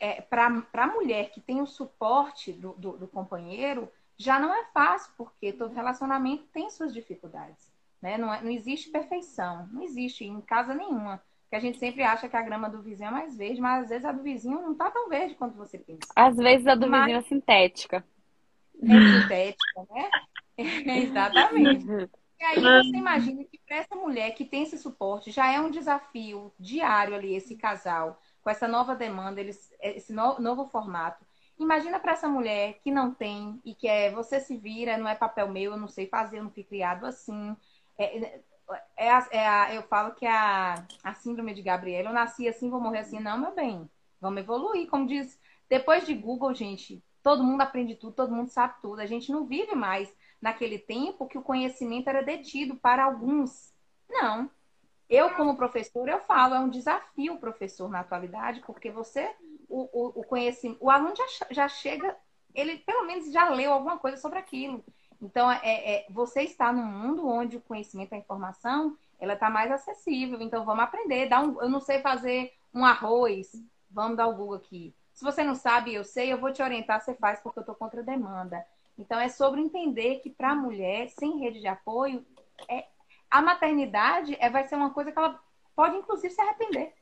[0.00, 3.90] é, para a mulher que tem o suporte do, do, do companheiro,
[4.20, 7.72] já não é fácil, porque todo relacionamento tem suas dificuldades.
[8.02, 8.18] Né?
[8.18, 11.22] Não, é, não existe perfeição, não existe em casa nenhuma.
[11.48, 13.88] Que a gente sempre acha que a grama do vizinho é mais verde, mas às
[13.88, 16.06] vezes a do vizinho não está tão verde quanto você pensa.
[16.14, 17.00] Às vezes a do mas...
[17.00, 18.04] vizinho é sintética.
[18.82, 20.10] É sintética, né?
[21.02, 21.86] exatamente.
[22.38, 25.70] E aí você imagina que para essa mulher que tem esse suporte, já é um
[25.70, 31.24] desafio diário ali, esse casal, com essa nova demanda, eles, esse no, novo formato.
[31.60, 35.14] Imagina para essa mulher que não tem e que é você se vira, não é
[35.14, 37.54] papel meu, eu não sei fazer, eu não fui criado assim.
[37.98, 38.42] É, é,
[38.96, 42.48] é, a, é a, eu falo que é a, a síndrome de Gabriela, eu nasci
[42.48, 43.20] assim, vou morrer assim.
[43.20, 43.86] Não, meu bem,
[44.18, 44.88] vamos evoluir.
[44.88, 45.38] Como diz,
[45.68, 49.00] depois de Google, gente, todo mundo aprende tudo, todo mundo sabe tudo.
[49.00, 50.10] A gente não vive mais
[50.40, 53.70] naquele tempo que o conhecimento era detido para alguns.
[54.08, 54.50] Não.
[55.10, 59.34] Eu, como professor, eu falo, é um desafio professor na atualidade, porque você
[59.70, 62.16] o, o, o conhecimento, o aluno já, já chega,
[62.54, 64.84] ele pelo menos já leu alguma coisa sobre aquilo.
[65.22, 69.70] Então, é, é você está num mundo onde o conhecimento, a informação, ela está mais
[69.70, 70.40] acessível.
[70.40, 71.28] Então, vamos aprender.
[71.28, 73.52] Dá um, eu não sei fazer um arroz,
[73.90, 74.94] vamos dar o Google aqui.
[75.12, 77.74] Se você não sabe, eu sei, eu vou te orientar, você faz porque eu estou
[77.74, 78.64] contra a demanda.
[78.98, 82.24] Então, é sobre entender que para a mulher, sem rede de apoio,
[82.68, 82.86] é,
[83.30, 85.38] a maternidade é, vai ser uma coisa que ela
[85.76, 86.94] pode, inclusive, se arrepender.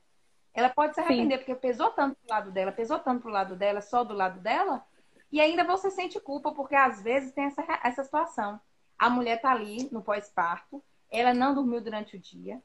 [0.55, 1.45] Ela pode se arrepender Sim.
[1.45, 4.85] porque pesou tanto pro lado dela, pesou tanto pro lado dela, só do lado dela,
[5.31, 8.59] E ainda você sente culpa, porque às vezes tem essa, essa situação.
[8.99, 12.63] A mulher tá ali no pós-parto, ela não dormiu durante o dia.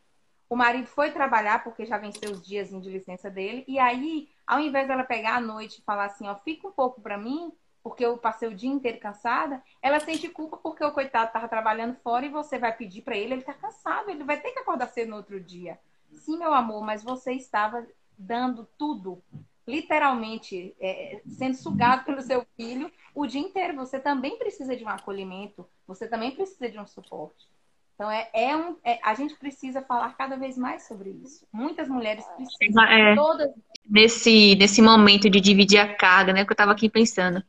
[0.50, 3.64] O marido foi trabalhar porque já venceu os dias de licença dele.
[3.68, 7.02] E aí, ao invés dela pegar à noite e falar assim, ó, fica um pouco
[7.02, 7.52] para mim,
[7.82, 11.96] porque eu passei o dia inteiro cansada, ela sente culpa porque o coitado estava trabalhando
[11.96, 14.88] fora e você vai pedir para ele, ele está cansado, ele vai ter que acordar
[14.88, 15.78] cedo no outro dia.
[16.16, 17.86] Sim, meu amor, mas você estava
[18.18, 19.22] dando tudo,
[19.68, 23.76] literalmente é, sendo sugado pelo seu filho o dia inteiro.
[23.76, 27.48] Você também precisa de um acolhimento, você também precisa de um suporte.
[27.96, 31.46] Então, é, é um, é, a gente precisa falar cada vez mais sobre isso.
[31.54, 33.52] Muitas mulheres precisam, é, todas.
[33.88, 36.44] Nesse, nesse momento de dividir a carga, né?
[36.44, 37.44] Que eu estava aqui pensando.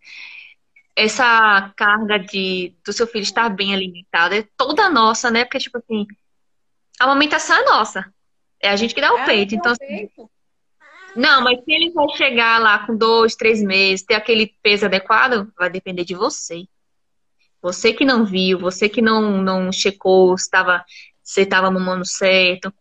[0.94, 5.44] Essa carga de do seu filho estar bem alimentado é toda nossa, né?
[5.44, 6.06] Porque, tipo assim,
[7.00, 8.13] a amamentação é nossa.
[8.64, 9.54] É a gente que dá o é peito.
[9.54, 10.08] Então, assim,
[11.14, 15.52] não, mas se ele vai chegar lá com dois, três meses, ter aquele peso adequado,
[15.56, 16.66] vai depender de você.
[17.62, 20.84] Você que não viu, você que não, não checou se estava
[21.22, 22.72] se estava mamando certo.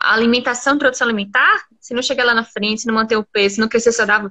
[0.00, 3.56] A alimentação, introdução alimentar, se não chegar lá na frente, se não manter o peso,
[3.56, 4.30] se não crescer saudável,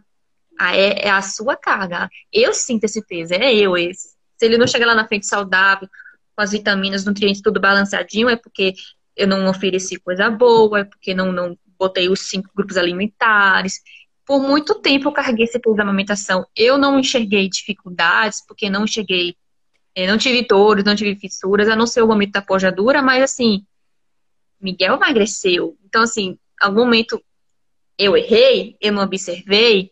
[0.60, 2.10] é, é a sua carga.
[2.32, 4.16] Eu sinto esse peso, é eu esse.
[4.38, 5.88] Se ele não chegar lá na frente saudável,
[6.36, 8.74] com as vitaminas, nutrientes, tudo balanceadinho, é porque
[9.16, 13.82] eu não ofereci coisa boa, é porque não, não botei os cinco grupos alimentares.
[14.26, 16.46] Por muito tempo eu carreguei esse peso da amamentação.
[16.56, 19.36] Eu não enxerguei dificuldades, porque não enxerguei
[19.96, 23.24] eu não tive dores, não tive fissuras, a não ser o momento da pojadura, mas
[23.24, 23.66] assim,
[24.60, 25.78] Miguel emagreceu.
[25.84, 27.22] Então, assim, algum momento
[27.98, 29.92] eu errei, eu não observei.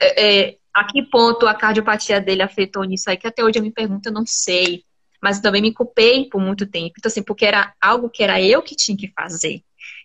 [0.00, 3.62] É, é, a que ponto a cardiopatia dele afetou nisso aí, que até hoje eu
[3.62, 4.84] me pergunto, eu não sei.
[5.20, 6.94] Mas também me culpei por muito tempo.
[6.98, 9.62] Então, assim, porque era algo que era eu que tinha que fazer.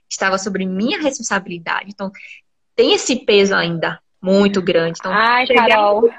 [0.09, 1.89] Estava sobre minha responsabilidade.
[1.89, 2.11] Então,
[2.75, 4.97] tem esse peso ainda muito grande.
[4.99, 6.09] Então, Ai, Carol.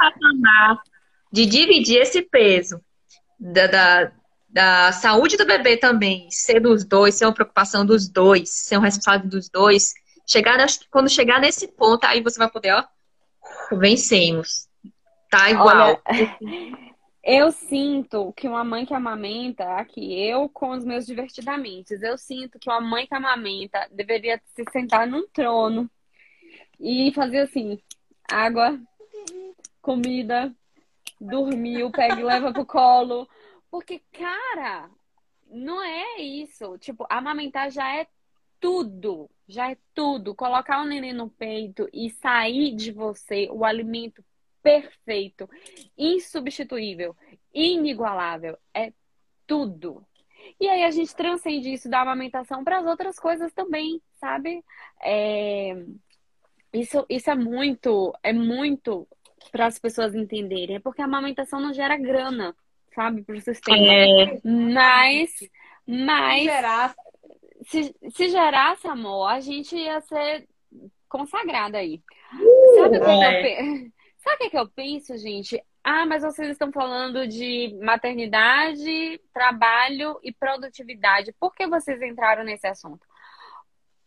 [1.32, 2.80] de dividir esse peso
[3.40, 4.12] da, da,
[4.48, 8.82] da, saúde do bebê também, ser dos dois, ser uma preocupação dos dois, ser um
[8.82, 9.94] responsável dos dois.
[10.26, 12.84] Chegar, acho que quando chegar nesse ponto, aí você vai poder, ó,
[13.76, 14.68] vencemos.
[15.30, 16.00] Tá igual.
[16.06, 16.36] Olha,
[17.24, 22.58] eu sinto que uma mãe que amamenta, aqui, eu com os meus divertidamente, eu sinto
[22.58, 25.90] que uma mãe que amamenta deveria se sentar num trono
[26.78, 27.80] e fazer assim,
[28.30, 28.78] água,
[29.80, 30.54] comida,
[31.18, 33.26] dormiu, pega e leva pro colo.
[33.70, 34.90] Porque, cara,
[35.50, 36.76] não é isso.
[36.78, 38.06] Tipo, amamentar já é
[38.60, 39.30] tudo.
[39.48, 40.34] Já é tudo.
[40.34, 44.24] Colocar o neném no peito e sair de você o alimento
[44.64, 45.48] perfeito,
[45.96, 47.14] insubstituível,
[47.52, 48.56] inigualável.
[48.72, 48.92] É
[49.46, 50.02] tudo.
[50.58, 54.64] E aí a gente transcende isso da amamentação para as outras coisas também, sabe?
[55.02, 55.76] É...
[56.72, 59.06] Isso, isso é muito, é muito
[59.52, 60.76] para as pessoas entenderem.
[60.76, 62.56] É porque a amamentação não gera grana,
[62.94, 63.76] sabe, para o sistema.
[63.76, 64.40] É.
[64.42, 65.30] Mas,
[65.86, 66.94] mas
[67.66, 70.48] se, se gerasse amor, a gente ia ser
[71.08, 72.02] consagrada aí.
[72.76, 73.60] Sabe o que, é.
[73.60, 73.92] eu,
[74.24, 75.62] sabe que, que eu penso, gente?
[75.82, 81.34] Ah, mas vocês estão falando de maternidade, trabalho e produtividade.
[81.38, 83.06] Por que vocês entraram nesse assunto?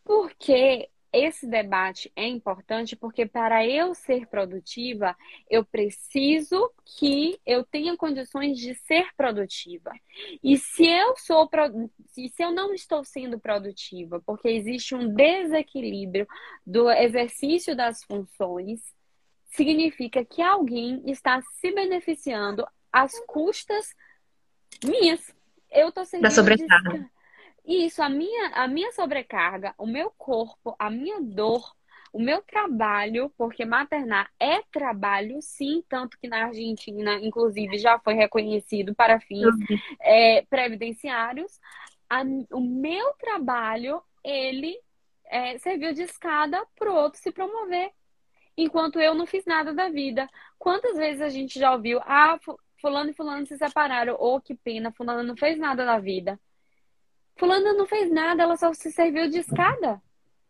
[0.04, 5.16] Porque esse debate é importante porque para eu ser produtiva,
[5.50, 9.92] eu preciso que eu tenha condições de ser produtiva.
[10.44, 11.48] E se eu sou
[12.10, 16.28] se eu não estou sendo produtiva, porque existe um desequilíbrio
[16.66, 18.82] do exercício das funções,
[19.48, 23.96] significa que alguém está se beneficiando às custas
[24.84, 25.34] minhas.
[25.72, 27.10] Eu estou sendo da sobrecarga.
[27.66, 31.76] Isso, a minha, a minha sobrecarga, o meu corpo, a minha dor,
[32.14, 38.14] o meu trabalho, porque maternar é trabalho, sim, tanto que na Argentina, inclusive, já foi
[38.14, 39.78] reconhecido para fins uhum.
[40.00, 41.60] é, previdenciários.
[42.10, 44.80] A, o meu trabalho, ele
[45.26, 47.92] é, serviu de escada para o outro se promover,
[48.58, 50.28] enquanto eu não fiz nada da vida.
[50.58, 52.40] Quantas vezes a gente já ouviu, ah,
[52.82, 56.40] fulano e fulano se separaram, ou oh, que pena, fulano não fez nada da vida.
[57.38, 60.02] Fulana não fez nada, ela só se serviu de escada.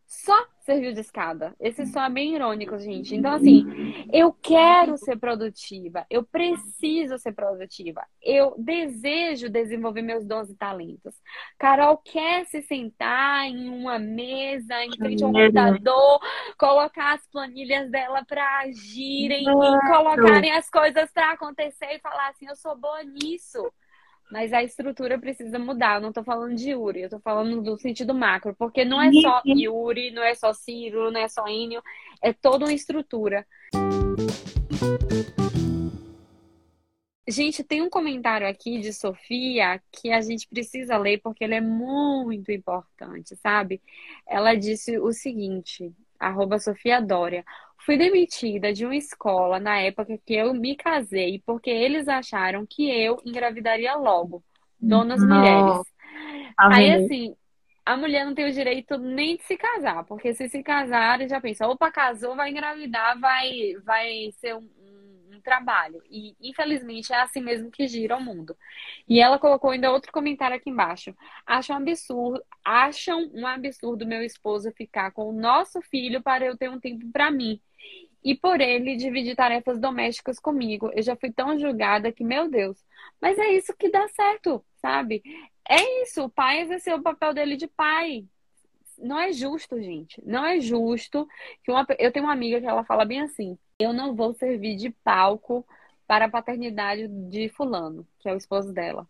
[0.08, 1.54] Só serviu de escada.
[1.60, 3.14] Esse só é bem irônico, gente.
[3.14, 3.66] Então, assim,
[4.12, 11.14] eu quero ser produtiva, eu preciso ser produtiva, eu desejo desenvolver meus dons e talentos.
[11.60, 16.20] Carol quer se sentar em uma mesa, em frente ao computador,
[16.58, 22.48] colocar as planilhas dela para agirem e colocarem as coisas para acontecer e falar assim:
[22.48, 23.70] eu sou boa nisso.
[24.32, 25.96] Mas a estrutura precisa mudar.
[25.96, 29.12] Eu não estou falando de Yuri, eu estou falando do sentido macro, porque não é
[29.14, 31.82] só Yuri, não é só Ciro, não é só Ínio,
[32.22, 33.46] é toda uma estrutura.
[37.30, 41.62] Gente, tem um comentário aqui de Sofia que a gente precisa ler porque ele é
[41.62, 43.82] muito importante, sabe?
[44.26, 47.44] Ela disse o seguinte, arroba Sofia Dória.
[47.86, 52.90] Fui demitida de uma escola na época que eu me casei porque eles acharam que
[52.90, 54.44] eu engravidaria logo.
[54.80, 55.34] Donas Nossa.
[55.34, 55.88] mulheres.
[56.58, 57.36] Aí, assim,
[57.86, 61.40] a mulher não tem o direito nem de se casar, porque se se casar, já
[61.40, 64.70] pensa, opa, casou, vai engravidar, vai, vai ser um,
[65.42, 66.02] trabalho.
[66.10, 68.58] E, infelizmente, é assim mesmo que gira o mundo.
[69.08, 71.16] E ela colocou ainda outro comentário aqui embaixo.
[71.46, 76.58] Acham um absurdo, acham um absurdo meu esposo ficar com o nosso filho para eu
[76.58, 77.62] ter um tempo para mim.
[78.24, 80.92] E por ele dividir tarefas domésticas comigo.
[80.94, 82.84] Eu já fui tão julgada que, meu Deus.
[83.22, 85.22] Mas é isso que dá certo, sabe?
[85.70, 88.26] É isso, o pai exerceu o papel dele de pai
[88.98, 90.22] não é justo, gente.
[90.26, 91.28] Não é justo
[91.64, 91.86] que uma.
[92.00, 95.66] Eu tenho uma amiga que ela fala bem assim: eu não vou servir de palco
[96.08, 99.08] para a paternidade de fulano, que é o esposo dela.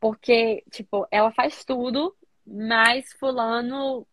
[0.00, 2.14] Porque, tipo, ela faz tudo,
[2.46, 4.06] mas fulano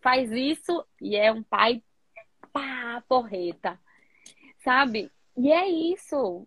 [0.00, 1.82] faz isso e é um pai
[2.52, 3.80] pá, porreta.
[4.62, 5.10] Sabe?
[5.36, 6.46] E é isso.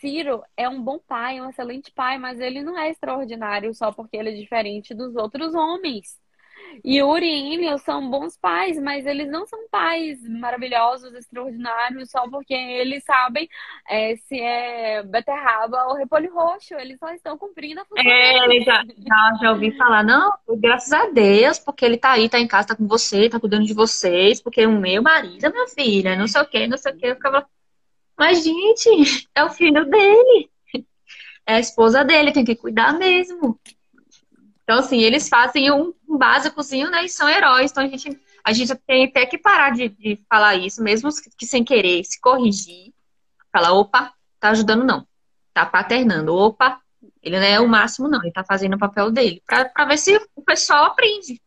[0.00, 4.16] Ciro é um bom pai, um excelente pai, mas ele não é extraordinário só porque
[4.16, 6.18] ele é diferente dos outros homens.
[6.84, 12.54] Yuri e Emil são bons pais, mas eles não são pais maravilhosos, extraordinários, só porque
[12.54, 13.48] eles sabem
[13.88, 16.74] é, se é beterraba ou repolho roxo.
[16.74, 18.04] Eles só estão cumprindo a função.
[18.04, 22.38] É, já, já, já ouvi falar, não, graças a Deus, porque ele tá aí, tá
[22.38, 26.16] em casa, tá com você, tá cuidando de vocês, porque o meu marido, minha filha,
[26.16, 27.06] não sei o que, não sei o que.
[27.06, 27.46] Eu ficava.
[28.16, 30.50] Mas, gente, é o filho dele.
[31.46, 33.58] É a esposa dele, tem que cuidar mesmo.
[34.64, 37.04] Então, assim, eles fazem um, básicozinho, né?
[37.04, 37.70] E são heróis.
[37.70, 41.46] Então, a gente, a gente tem até que parar de, de falar isso, mesmo que
[41.46, 42.92] sem querer, se corrigir.
[43.52, 45.06] Falar, opa, tá ajudando não.
[45.52, 46.34] Tá paternando.
[46.34, 46.80] Opa,
[47.22, 48.22] ele não é o máximo, não.
[48.22, 49.42] Ele tá fazendo o papel dele.
[49.46, 51.40] Pra, pra ver se o pessoal aprende.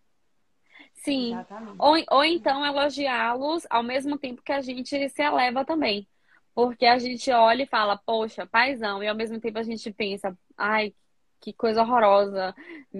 [0.93, 1.37] Sim.
[1.79, 6.07] Ou, ou então elogiá-los ao mesmo tempo que a gente se eleva também.
[6.53, 10.35] Porque a gente olha e fala, poxa, paizão, e ao mesmo tempo a gente pensa,
[10.57, 10.93] ai,
[11.41, 12.53] que coisa horrorosa,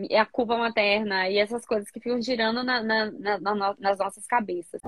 [0.09, 4.26] é a culpa materna e essas coisas que ficam girando na, na, na, nas nossas
[4.26, 4.81] cabeças.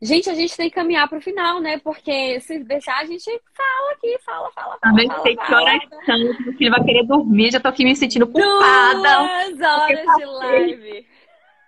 [0.00, 1.78] Gente, a gente tem que caminhar para o final, né?
[1.78, 4.78] Porque se deixar, a gente fala aqui, fala, fala, fala.
[4.80, 8.26] Também sei que horas são, o filho vai querer dormir, já tô aqui me sentindo
[8.26, 9.00] culpada.
[9.00, 11.06] Duas horas de live.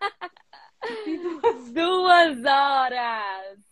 [1.73, 3.68] Duas horas.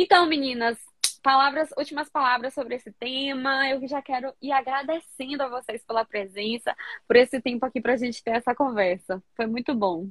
[0.00, 0.78] Então, meninas,
[1.20, 3.68] palavras, últimas palavras sobre esse tema.
[3.68, 6.72] Eu já quero ir agradecendo a vocês pela presença,
[7.04, 9.20] por esse tempo aqui para a gente ter essa conversa.
[9.34, 10.08] Foi muito bom.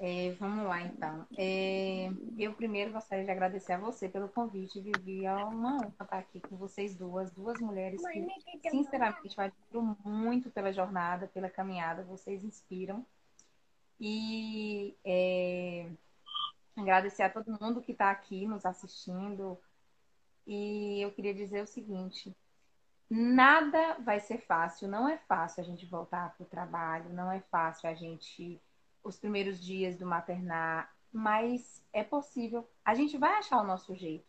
[0.00, 1.24] É, vamos lá, então.
[1.38, 5.24] É, eu primeiro gostaria de agradecer a você pelo convite, Vivi.
[5.24, 10.72] É uma honra estar aqui com vocês duas, duas mulheres que, sinceramente, admiro muito pela
[10.72, 12.02] jornada, pela caminhada.
[12.02, 13.06] Vocês inspiram.
[14.00, 15.86] E é,
[16.76, 19.58] agradecer a todo mundo que está aqui nos assistindo.
[20.46, 22.36] E eu queria dizer o seguinte:
[23.08, 27.40] nada vai ser fácil, não é fácil a gente voltar para o trabalho, não é
[27.40, 28.60] fácil a gente,
[29.02, 34.26] os primeiros dias do maternar, mas é possível, a gente vai achar o nosso jeito.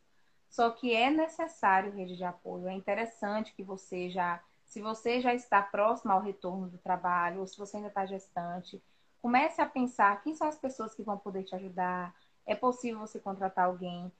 [0.49, 2.67] Só que é necessário rede de apoio.
[2.67, 7.47] É interessante que você já, se você já está próximo ao retorno do trabalho, ou
[7.47, 8.81] se você ainda está gestante,
[9.21, 12.15] comece a pensar quem são as pessoas que vão poder te ajudar,
[12.45, 14.11] é possível você contratar alguém.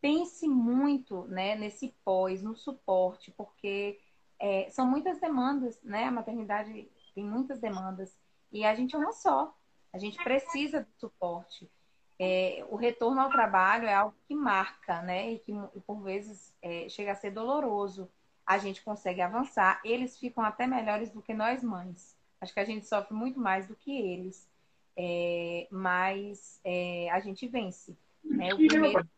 [0.00, 4.00] Pense muito né, nesse pós, no suporte, porque
[4.38, 6.04] é, são muitas demandas, né?
[6.04, 8.16] A maternidade tem muitas demandas
[8.50, 9.54] e a gente é uma só.
[9.92, 11.70] A gente precisa de suporte.
[12.18, 15.32] É, o retorno ao trabalho é algo que marca, né?
[15.32, 15.52] E que
[15.86, 18.10] por vezes é, chega a ser doloroso.
[18.46, 22.16] A gente consegue avançar, eles ficam até melhores do que nós mães.
[22.40, 24.49] Acho que a gente sofre muito mais do que eles
[24.96, 27.96] é, mas é, a gente vence.
[28.24, 28.52] Né?
[28.52, 29.08] O primeiro,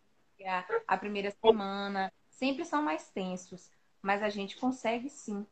[0.45, 3.71] a, a primeira semana sempre são mais tensos,
[4.01, 5.47] mas a gente consegue sim.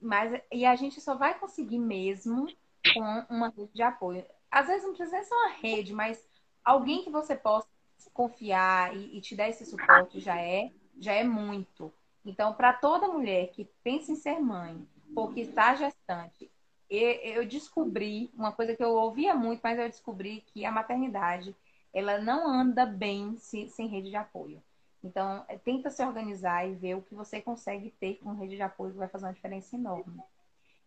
[0.00, 2.46] Mas, e a gente só vai conseguir mesmo
[2.94, 4.24] com uma rede de apoio.
[4.50, 6.22] Às vezes não precisa ser uma rede, mas
[6.64, 7.68] alguém que você possa
[8.12, 11.92] confiar e, e te dar esse suporte já é, já é muito.
[12.24, 16.50] Então, para toda mulher que pensa em ser mãe, ou que está gestante
[16.90, 21.54] eu descobri uma coisa que eu ouvia muito, mas eu descobri que a maternidade
[21.92, 24.62] ela não anda bem sem, sem rede de apoio.
[25.02, 28.62] Então, é, tenta se organizar e ver o que você consegue ter com rede de
[28.62, 30.20] apoio que vai fazer uma diferença enorme.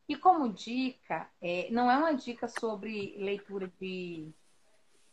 [0.07, 4.33] E como dica, é, não é uma dica sobre leitura de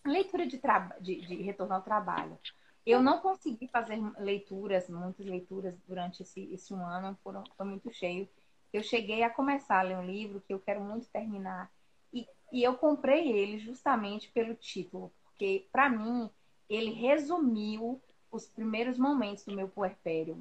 [0.05, 0.61] leitura de,
[1.01, 2.39] de, de retorno ao trabalho.
[2.85, 7.93] Eu não consegui fazer leituras, muitas leituras durante esse, esse um ano, foram, foi muito
[7.93, 8.29] cheio.
[8.73, 11.71] Eu cheguei a começar a ler um livro que eu quero muito terminar.
[12.13, 16.31] E, e eu comprei ele justamente pelo título, porque, para mim,
[16.69, 20.37] ele resumiu os primeiros momentos do meu puerpério.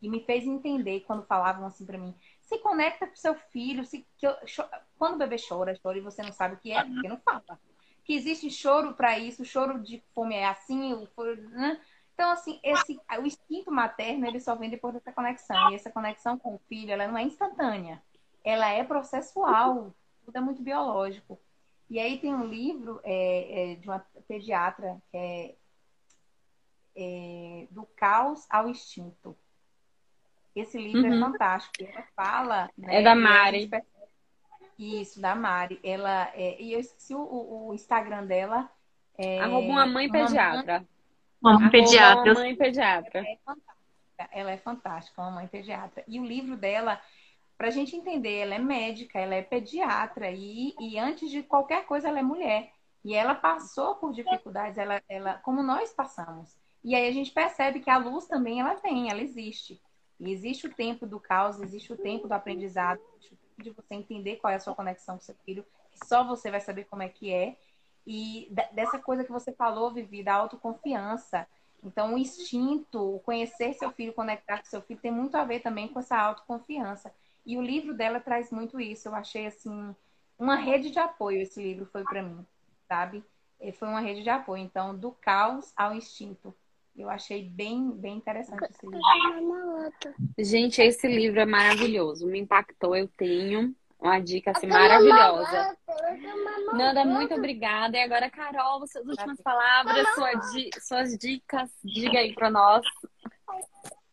[0.00, 3.84] E me fez entender quando falavam assim para mim: se conecta com seu filho.
[3.84, 4.34] Se, eu,
[4.96, 7.42] quando o bebê chora, chora e você não sabe o que é, porque não fala
[8.08, 11.06] que existe choro para isso, choro de fome é assim, o
[11.50, 11.78] né?
[12.18, 15.70] Então, assim, esse, o instinto materno, ele só vem depois dessa conexão.
[15.70, 18.02] E essa conexão com o filho, ela não é instantânea.
[18.44, 19.94] Ela é processual.
[20.24, 21.38] Tudo é muito biológico.
[21.88, 25.54] E aí tem um livro é, é, de uma pediatra que é,
[26.96, 29.36] é, Do Caos ao Instinto.
[30.56, 31.18] Esse livro é uhum.
[31.18, 31.88] é fantástico.
[31.88, 32.70] Ela fala...
[32.76, 33.70] Né, é da Mari.
[34.76, 35.78] Isso, da Mari.
[35.84, 38.68] Ela, é, e eu esqueci o, o Instagram dela.
[39.16, 40.78] É, Arroba uma mãe pediatra.
[40.78, 40.97] Uma mãe
[41.70, 42.32] pediatra.
[42.32, 43.20] Uma mãe pediatra.
[43.20, 43.38] É
[44.32, 46.02] ela é fantástica, uma mãe pediatra.
[46.06, 47.00] E o livro dela,
[47.56, 51.86] para a gente entender, ela é médica, ela é pediatra e, e antes de qualquer
[51.86, 52.72] coisa ela é mulher.
[53.04, 56.56] E ela passou por dificuldades, ela, ela, como nós passamos.
[56.82, 59.80] E aí a gente percebe que a luz também ela tem, ela existe.
[60.18, 63.94] E existe o tempo do caos, existe o tempo do aprendizado, existe o de você
[63.94, 67.02] entender qual é a sua conexão com seu filho, que só você vai saber como
[67.02, 67.56] é que é.
[68.10, 71.46] E dessa coisa que você falou, Vivi, da autoconfiança.
[71.84, 75.60] Então, o instinto, o conhecer seu filho, conectar com seu filho, tem muito a ver
[75.60, 77.12] também com essa autoconfiança.
[77.44, 79.08] E o livro dela traz muito isso.
[79.08, 79.94] Eu achei, assim,
[80.38, 82.46] uma rede de apoio esse livro foi para mim,
[82.88, 83.22] sabe?
[83.74, 84.62] Foi uma rede de apoio.
[84.62, 86.54] Então, do caos ao instinto.
[86.96, 89.02] Eu achei bem, bem interessante esse livro.
[90.38, 92.26] Gente, esse livro é maravilhoso.
[92.26, 95.76] Me impactou, eu tenho uma dica assim, maravilhosa.
[96.72, 97.96] Nanda, muito obrigada.
[97.96, 102.84] E agora, Carol, suas últimas palavras, sua di suas dicas, diga aí para nós.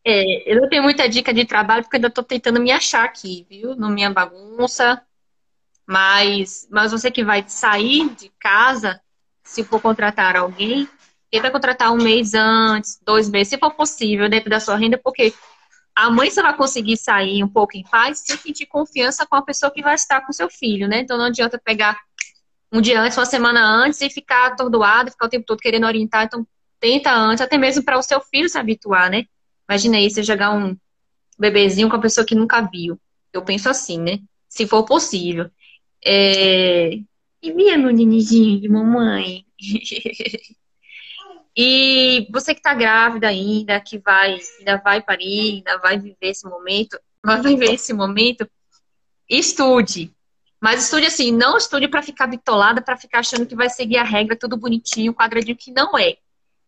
[0.03, 3.45] É, eu não tenho muita dica de trabalho porque ainda estou tentando me achar aqui,
[3.49, 3.75] viu?
[3.75, 5.01] No minha bagunça.
[5.87, 8.99] Mas, mas você que vai sair de casa,
[9.43, 10.89] se for contratar alguém,
[11.35, 15.33] Tenta contratar um mês antes, dois meses, se for possível, dentro da sua renda, porque
[15.95, 19.41] a mãe só vai conseguir sair um pouco em paz se sentir confiança com a
[19.41, 20.99] pessoa que vai estar com seu filho, né?
[20.99, 21.97] Então não adianta pegar
[22.71, 26.25] um dia antes, uma semana antes e ficar atordoado, ficar o tempo todo querendo orientar.
[26.25, 26.45] Então
[26.79, 29.23] tenta antes, até mesmo para o seu filho se habituar, né?
[29.69, 30.75] Imagina aí você jogar um
[31.39, 32.99] bebezinho com a pessoa que nunca viu.
[33.31, 34.19] Eu penso assim, né?
[34.49, 35.49] Se for possível.
[36.05, 36.99] É...
[37.41, 39.45] E minha meu de mamãe.
[41.55, 46.47] E você que está grávida ainda, que vai, ainda vai parir, ainda vai viver esse
[46.47, 48.49] momento, vai viver esse momento,
[49.29, 50.13] estude.
[50.59, 54.03] Mas estude assim, não estude para ficar bitolada, para ficar achando que vai seguir a
[54.03, 56.17] regra tudo bonitinho, quadradinho, que não é.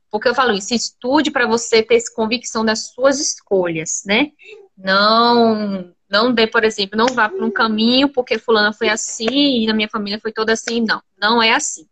[0.10, 4.32] Porque eu falo isso, estude para você ter essa convicção das suas escolhas, né?
[4.78, 9.68] Não, não dê, por exemplo, não vá para um caminho porque fulana foi assim e
[9.68, 10.82] na minha família foi toda assim.
[10.82, 11.88] Não, não é assim.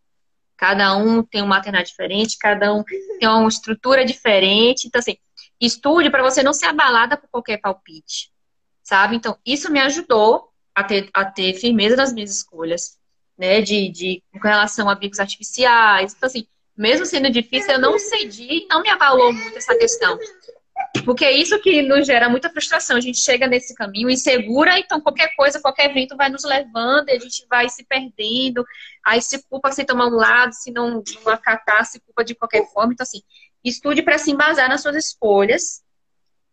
[0.58, 4.88] Cada um tem um maternidade diferente, cada um tem uma estrutura diferente.
[4.88, 5.18] Então, assim,
[5.60, 8.32] estude para você não ser abalada por qualquer palpite,
[8.84, 9.16] sabe?
[9.16, 12.98] Então, isso me ajudou a ter, a ter firmeza nas minhas escolhas,
[13.38, 13.62] né?
[13.62, 16.14] De, de com relação a bicos artificiais.
[16.14, 20.18] Então, assim, mesmo sendo difícil, eu não cedi, não me abalou muito essa questão.
[21.04, 22.98] Porque é isso que nos gera muita frustração.
[22.98, 27.14] A gente chega nesse caminho insegura, então qualquer coisa, qualquer vento vai nos levando, e
[27.14, 28.66] a gente vai se perdendo,
[29.04, 32.66] aí se culpa se tomar um lado, se não, não acatar, se culpa de qualquer
[32.72, 32.94] forma.
[32.94, 33.22] Então, assim,
[33.64, 35.84] estude para se embasar nas suas escolhas,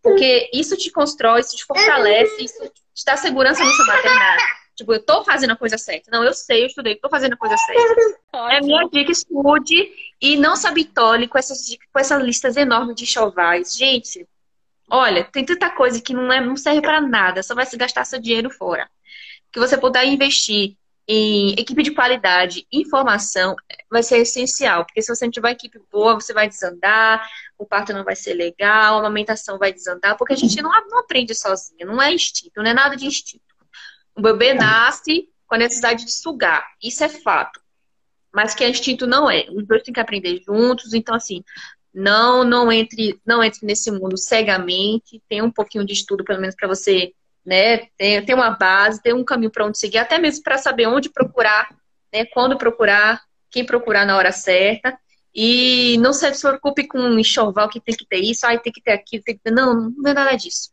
[0.02, 2.60] porque isso te constrói, isso te fortalece, isso
[2.94, 4.42] te dá segurança no seu maternidade.
[4.74, 6.10] Tipo, eu tô fazendo a coisa certa.
[6.10, 8.18] Não, eu sei, eu estudei, tô fazendo a coisa certa.
[8.32, 8.50] Ótimo.
[8.50, 13.06] É minha dica, estude e não se habitole com essas com essas listas enormes de
[13.06, 13.76] chovais.
[13.76, 14.26] Gente,
[14.92, 18.04] olha, tem tanta coisa que não, é, não serve para nada, só vai se gastar
[18.04, 18.88] seu dinheiro fora.
[19.50, 20.76] Que você puder investir
[21.08, 23.56] em equipe de qualidade, informação,
[23.90, 24.84] vai ser essencial.
[24.84, 27.26] Porque se você não tiver equipe boa, você vai desandar,
[27.58, 30.98] o parto não vai ser legal, a amamentação vai desandar, porque a gente não, não
[30.98, 33.42] aprende sozinho, não é instinto, não é nada de instinto.
[34.14, 36.66] O bebê nasce com a necessidade de sugar.
[36.82, 37.60] Isso é fato.
[38.32, 39.46] Mas que é instinto não é.
[39.50, 40.92] Os dois têm que aprender juntos.
[40.94, 41.42] Então, assim,
[41.94, 45.22] não não entre não entre nesse mundo cegamente.
[45.28, 47.12] Tem um pouquinho de estudo, pelo menos, para você
[47.44, 50.86] né, ter, ter uma base, ter um caminho para onde seguir, até mesmo para saber
[50.86, 51.68] onde procurar,
[52.12, 53.20] né, quando procurar,
[53.50, 54.96] quem procurar na hora certa.
[55.34, 58.92] E não se preocupe com enxoval que tem que ter isso, aí tem que ter
[58.92, 59.50] aquilo, tem que ter.
[59.50, 60.70] Não, não é nada disso.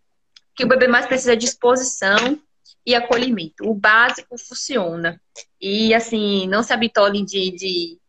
[0.51, 2.37] O que o bebê mais precisa é disposição
[2.85, 3.63] e acolhimento.
[3.63, 5.21] O básico funciona.
[5.61, 7.99] E, assim, não se habitolem de, de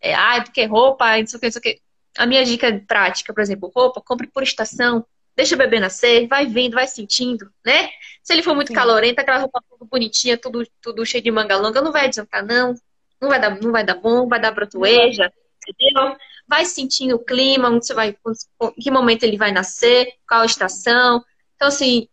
[0.00, 1.80] é, ah, porque roupa, não sei o que, não sei o que.
[2.18, 6.46] A minha dica prática, por exemplo, roupa, compre por estação, deixa o bebê nascer, vai
[6.46, 7.90] vendo, vai sentindo, né?
[8.24, 8.74] Se ele for muito Sim.
[8.74, 12.74] calorento, aquela roupa tudo bonitinha, tudo, tudo cheio de manga longa, não vai adiantar, não.
[13.20, 15.32] Não vai dar, não vai dar bom, vai dar brotoeja,
[15.68, 16.16] entendeu?
[16.48, 18.16] Vai sentindo o clima, onde você vai,
[18.76, 21.24] em que momento ele vai nascer, qual estação.
[21.54, 22.08] Então, assim,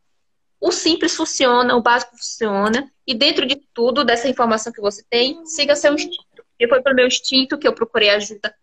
[0.61, 5.43] o simples funciona, o básico funciona, e dentro de tudo, dessa informação que você tem,
[5.47, 6.45] siga seu instinto.
[6.59, 8.53] E foi pelo meu instinto que eu procurei ajuda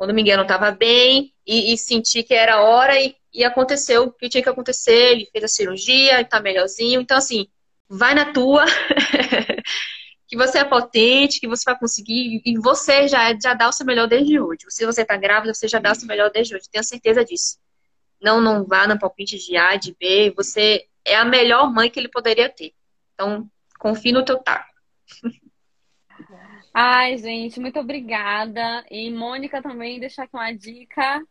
[0.00, 4.04] quando o Miguel não estava bem e, e, senti que era hora e, e, aconteceu
[4.04, 5.12] o que tinha que acontecer.
[5.12, 7.02] Ele fez a cirurgia, está melhorzinho.
[7.02, 7.46] Então, assim,
[7.86, 8.64] vai na tua,
[10.26, 13.84] que você é potente, que você vai conseguir e você já, já dá o seu
[13.84, 14.60] melhor desde hoje.
[14.70, 16.64] Se você está grávida, você já dá o seu melhor desde hoje.
[16.72, 17.58] Tenho certeza disso.
[18.22, 20.32] Não, não vá no palpite de A, de B.
[20.34, 22.72] Você é a melhor mãe que ele poderia ter.
[23.12, 23.46] Então,
[23.78, 24.64] confie no teu taco.
[26.72, 28.84] Ai, gente, muito obrigada.
[28.90, 31.22] E Mônica também deixar aqui uma dica.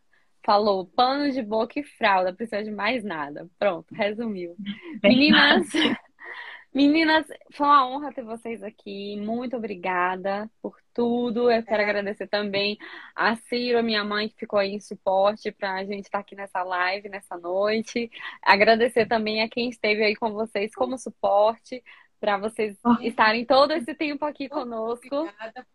[0.44, 3.48] Falou, pano de boca e fralda, precisa de mais nada.
[3.58, 4.56] Pronto, resumiu.
[5.02, 5.66] Meninas,
[6.74, 9.16] meninas, foi uma honra ter vocês aqui.
[9.20, 11.50] Muito obrigada por tudo.
[11.50, 12.78] Eu quero agradecer também
[13.14, 16.62] a Ciro, minha mãe, que ficou aí em suporte para a gente estar aqui nessa
[16.62, 18.10] live, nessa noite.
[18.42, 21.82] Agradecer também a quem esteve aí com vocês como suporte
[22.20, 25.16] para vocês estarem todo esse tempo aqui conosco.
[25.16, 25.66] Obrigada.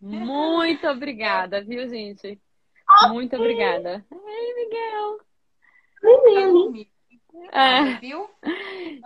[0.00, 2.40] Muito obrigada, viu, gente?
[3.08, 4.04] Muito obrigada.
[4.10, 5.18] Ei, Miguel.
[6.02, 6.86] Menino.
[7.52, 7.94] É.
[7.98, 8.28] Viu?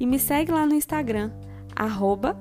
[0.00, 1.30] e me segue lá no Instagram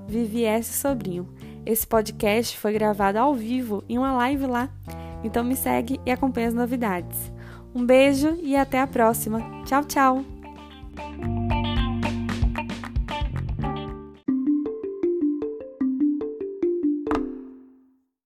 [0.08, 1.28] @vvssobrinho.
[1.66, 4.70] Esse podcast foi gravado ao vivo em uma live lá,
[5.26, 7.34] então me segue e acompanhe as novidades.
[7.76, 9.42] Um beijo e até a próxima.
[9.66, 10.24] Tchau, tchau.
[11.24, 11.53] Thank you.